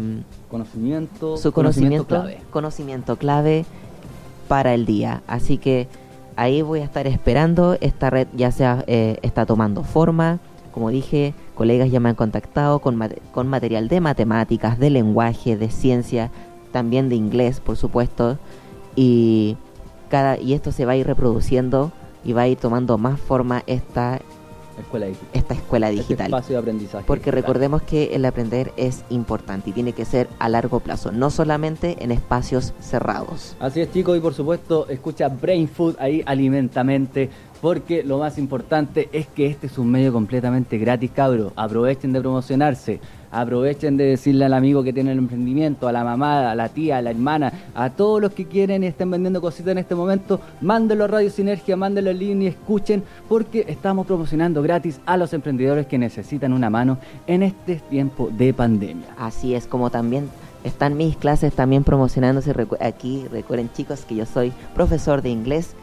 Conocimiento, 0.50 1.38
su 1.38 1.52
conocimiento, 1.52 2.06
clave. 2.08 2.38
conocimiento 2.52 3.16
clave 3.18 3.66
para 4.48 4.74
el 4.74 4.86
día. 4.86 5.22
Así 5.28 5.58
que 5.58 5.88
ahí 6.38 6.62
voy 6.62 6.80
a 6.80 6.86
estar 6.86 7.06
esperando. 7.06 7.78
Esta 7.82 8.10
red 8.10 8.28
ya 8.36 8.52
sea 8.52 8.84
eh, 8.88 9.18
está 9.22 9.46
tomando 9.46 9.84
forma. 9.84 10.40
Como 10.74 10.90
dije, 10.90 11.34
colegas 11.56 11.92
ya 11.92 12.00
me 12.00 12.10
han 12.10 12.16
contactado 12.16 12.80
con, 12.80 12.96
mate- 12.96 13.22
con 13.34 13.48
material 13.48 13.88
de 13.90 14.00
matemáticas, 14.00 14.80
de 14.80 14.90
lenguaje, 14.92 15.58
de 15.58 15.70
ciencia, 15.70 16.32
también 16.72 17.10
de 17.10 17.16
inglés, 17.16 17.60
por 17.60 17.76
supuesto. 17.76 18.38
Y 18.96 19.58
cada 20.10 20.40
y 20.40 20.54
esto 20.54 20.72
se 20.72 20.86
va 20.86 20.94
a 20.94 20.96
ir 20.96 21.06
reproduciendo 21.08 21.92
y 22.24 22.34
va 22.34 22.42
a 22.44 22.48
ir 22.48 22.58
tomando 22.58 22.98
más 22.98 23.20
forma 23.20 23.64
esta 23.68 24.20
Escuela 24.80 25.08
digital. 25.08 25.30
esta 25.34 25.54
escuela 25.56 25.90
Este 25.90 26.02
digital. 26.02 26.28
espacio 26.28 26.54
de 26.54 26.60
aprendizaje. 26.60 27.04
Porque 27.08 27.32
recordemos 27.32 27.82
que 27.82 28.14
el 28.16 28.24
aprender 28.26 28.72
es 28.78 29.04
importante 29.10 29.72
y 29.72 29.74
tiene 29.74 29.94
que 29.94 30.06
ser 30.06 30.28
a 30.38 30.50
largo 30.50 30.80
plazo, 30.82 31.12
no 31.12 31.32
solamente 31.32 31.98
en 32.04 32.12
espacios 32.12 32.76
cerrados. 32.80 33.56
Así 33.60 33.82
es, 33.82 33.92
chicos, 33.92 34.16
y 34.16 34.22
por 34.22 34.36
supuesto, 34.36 34.88
escucha 34.88 35.30
Brain 35.30 35.68
Food 35.68 35.96
ahí 35.98 36.22
alimentamente, 36.28 37.30
porque 37.60 38.04
lo 38.04 38.20
más 38.20 38.38
importante 38.38 39.10
es 39.12 39.26
que 39.26 39.48
este 39.48 39.66
es 39.66 39.80
un 39.80 39.90
medio 39.90 40.14
completamente 40.14 40.78
gratis, 40.78 41.10
cabro. 41.10 41.54
Aprovechen 41.56 42.14
de 42.14 42.22
promocionarse, 42.22 43.00
aprovechen 43.32 43.98
de 43.98 44.06
decirle 44.06 44.46
al 44.46 44.54
amigo 44.54 44.84
que 44.84 44.94
tiene 44.94 45.12
el 45.12 45.18
emprendimiento, 45.18 45.88
a 45.88 45.92
la 45.92 46.04
mamá, 46.04 46.52
a 46.52 46.56
la 46.56 46.70
tía, 46.70 46.98
a 46.98 47.02
la 47.02 47.12
hermana, 47.12 47.52
a 47.76 47.90
todos 47.90 48.22
los 48.22 48.34
que 48.34 48.46
quieren 48.46 48.84
y 48.84 48.88
estén 48.88 49.12
vendiendo 49.12 49.42
cositas 49.42 49.72
en 49.72 49.80
este 49.80 49.96
momento, 49.96 50.40
mándenlo 50.62 51.06
a 51.06 51.08
Radio 51.08 51.30
Sinergia, 51.30 51.76
mándenlo 51.76 52.12
en 52.12 52.20
línea 52.20 52.50
y 52.50 52.52
escuchen, 52.52 53.04
porque 53.28 53.66
estamos 53.68 54.08
promocionando 54.08 54.62
gratis 54.62 55.00
a 55.06 55.18
los 55.18 55.34
emprendedores 55.34 55.88
que 55.88 55.98
necesitan 55.98 56.54
una 56.54 56.70
mano 56.70 56.98
en 57.28 57.44
este 57.44 57.76
tiempo 57.90 58.30
de 58.32 58.54
pandemia. 58.54 59.08
Así 59.18 59.56
es 59.56 59.68
como 59.68 59.90
también 59.90 60.30
están 60.64 60.98
mis 60.98 61.16
clases 61.16 61.54
también 61.54 61.84
promocionándose. 61.84 62.54
Aquí 62.80 63.26
recuerden 63.32 63.72
chicos 63.74 64.06
que 64.06 64.16
yo 64.16 64.26
soy 64.26 64.52
profesor 64.76 65.22
de 65.22 65.30
inglés, 65.30 65.74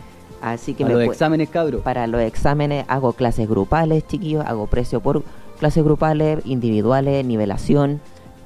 así 0.41 0.75
que 0.75 0.85
a 0.85 0.87
me 0.87 0.93
los 0.95 1.03
exámenes, 1.05 1.49
cabro. 1.49 1.81
para 1.81 2.07
los 2.07 2.21
exámenes 2.21 2.85
hago 2.89 3.13
clases 3.13 3.49
grupales, 3.49 4.07
chiquillos, 4.07 4.45
hago 4.47 4.67
precio 4.67 5.01
por 5.01 5.23
clases 5.59 5.85
grupales, 5.85 6.45
individuales, 6.45 7.25
nivelación, 7.25 8.01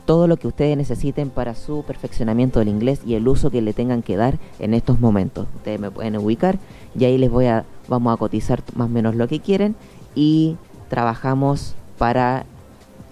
todo 0.05 0.27
lo 0.27 0.39
que 0.39 0.49
ustedes 0.49 0.77
necesiten 0.77 1.29
para 1.29 1.55
su 1.55 1.83
perfeccionamiento 1.83 2.61
del 2.61 2.69
inglés 2.69 3.01
y 3.05 3.15
el 3.15 3.29
uso 3.29 3.51
que 3.51 3.61
le 3.61 3.75
tengan 3.75 4.03
que 4.03 4.17
dar 4.17 4.39
en 4.59 4.73
estos 4.73 5.01
momentos. 5.01 5.47
Ustedes 5.57 5.79
me 5.79 5.91
pueden 5.91 6.17
ubicar 6.17 6.59
y 6.99 7.05
ahí 7.05 7.19
les 7.19 7.31
voy 7.31 7.47
a 7.47 7.65
vamos 7.89 8.15
a 8.15 8.17
cotizar 8.17 8.63
más 8.75 8.87
o 8.87 8.91
menos 8.91 9.17
lo 9.17 9.29
que 9.29 9.41
quieren 9.41 9.75
y 10.15 10.57
trabajamos 10.89 11.75
para 11.99 12.45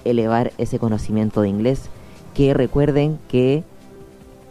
elevar 0.05 0.53
ese 0.59 0.79
conocimiento 0.79 1.43
de 1.43 1.49
inglés, 1.49 1.91
que 2.35 2.55
recuerden 2.55 3.19
que 3.29 3.65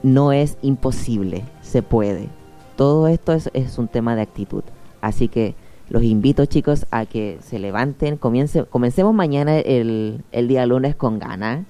no 0.04 0.32
es 0.32 0.58
imposible, 0.62 1.44
se 1.62 1.82
puede. 1.82 2.28
Todo 2.76 3.08
esto 3.08 3.34
es, 3.34 3.50
es 3.54 3.78
un 3.78 3.88
tema 3.88 4.16
de 4.16 4.22
actitud. 4.22 4.64
Así 5.02 5.30
que 5.30 5.56
los 5.90 6.04
invito 6.04 6.46
chicos 6.46 6.86
a 6.92 7.06
que 7.06 7.38
se 7.42 7.60
levanten, 7.60 8.18
comience, 8.18 8.64
comencemos 8.66 9.14
mañana 9.14 9.58
el, 9.60 10.24
el 10.32 10.48
día 10.48 10.66
lunes 10.66 10.96
con 10.96 11.20
ganas. 11.20 11.66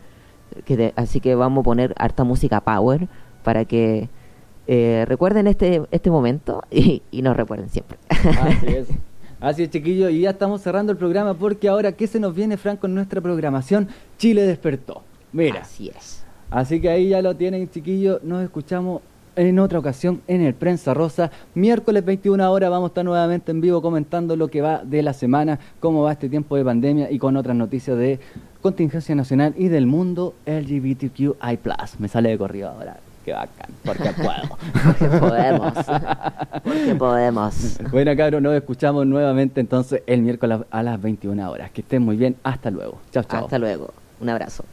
Que 0.63 0.77
de- 0.77 0.93
así 0.95 1.19
que 1.19 1.35
vamos 1.35 1.61
a 1.61 1.63
poner 1.65 1.93
harta 1.97 2.23
música 2.23 2.61
power 2.61 3.07
para 3.43 3.65
que 3.65 4.09
eh, 4.67 5.03
recuerden 5.07 5.47
este, 5.47 5.81
este 5.91 6.09
momento 6.09 6.63
y, 6.71 7.01
y 7.11 7.21
nos 7.21 7.35
recuerden 7.35 7.69
siempre. 7.69 7.97
Así 8.09 8.67
es. 8.67 8.87
Así 9.41 9.63
es, 9.63 9.69
chiquillos, 9.69 10.11
y 10.11 10.21
ya 10.21 10.29
estamos 10.31 10.61
cerrando 10.61 10.93
el 10.93 10.97
programa 10.97 11.33
porque 11.33 11.67
ahora, 11.67 11.91
¿qué 11.91 12.07
se 12.07 12.19
nos 12.21 12.33
viene, 12.33 12.55
Franco, 12.57 12.87
en 12.87 12.95
nuestra 12.95 13.19
programación? 13.21 13.89
Chile 14.17 14.43
despertó. 14.43 15.03
Mira, 15.33 15.59
Así 15.61 15.89
es. 15.95 16.23
así 16.49 16.79
que 16.79 16.89
ahí 16.89 17.09
ya 17.09 17.21
lo 17.21 17.35
tienen, 17.35 17.69
chiquillos. 17.69 18.23
Nos 18.23 18.41
escuchamos 18.43 19.01
en 19.35 19.59
otra 19.59 19.79
ocasión 19.79 20.21
en 20.27 20.41
el 20.41 20.53
Prensa 20.53 20.93
Rosa. 20.93 21.31
Miércoles 21.53 22.03
21 22.05 22.51
horas 22.51 22.69
vamos 22.69 22.87
a 22.87 22.89
estar 22.89 23.05
nuevamente 23.05 23.51
en 23.51 23.61
vivo 23.61 23.81
comentando 23.81 24.35
lo 24.35 24.47
que 24.47 24.61
va 24.61 24.83
de 24.83 25.01
la 25.01 25.13
semana, 25.13 25.59
cómo 25.79 26.03
va 26.03 26.13
este 26.13 26.29
tiempo 26.29 26.55
de 26.55 26.65
pandemia 26.65 27.11
y 27.11 27.19
con 27.19 27.37
otras 27.37 27.55
noticias 27.55 27.97
de 27.97 28.19
contingencia 28.61 29.15
nacional 29.15 29.53
y 29.57 29.67
del 29.67 29.85
mundo 29.85 30.33
LGBTQI+. 30.45 31.59
Me 31.99 32.07
sale 32.07 32.29
de 32.29 32.37
corrido 32.37 32.69
ahora. 32.69 32.97
Qué 33.23 33.33
bacán, 33.33 33.71
porque 33.83 34.11
puedo. 34.11 34.57
Porque 34.83 35.17
podemos. 35.17 35.73
Porque 36.63 36.95
podemos. 36.95 37.77
Bueno, 37.91 38.15
cabros, 38.15 38.41
nos 38.41 38.53
escuchamos 38.53 39.07
nuevamente 39.07 39.61
entonces 39.61 40.03
el 40.05 40.21
miércoles 40.21 40.59
a 40.69 40.83
las 40.83 41.01
21 41.01 41.49
horas. 41.49 41.71
Que 41.71 41.81
estén 41.81 42.03
muy 42.03 42.17
bien. 42.17 42.35
Hasta 42.43 42.69
luego. 42.69 42.99
Chao, 43.11 43.23
chao. 43.23 43.45
Hasta 43.45 43.57
luego. 43.57 43.91
Un 44.21 44.29
abrazo. 44.29 44.63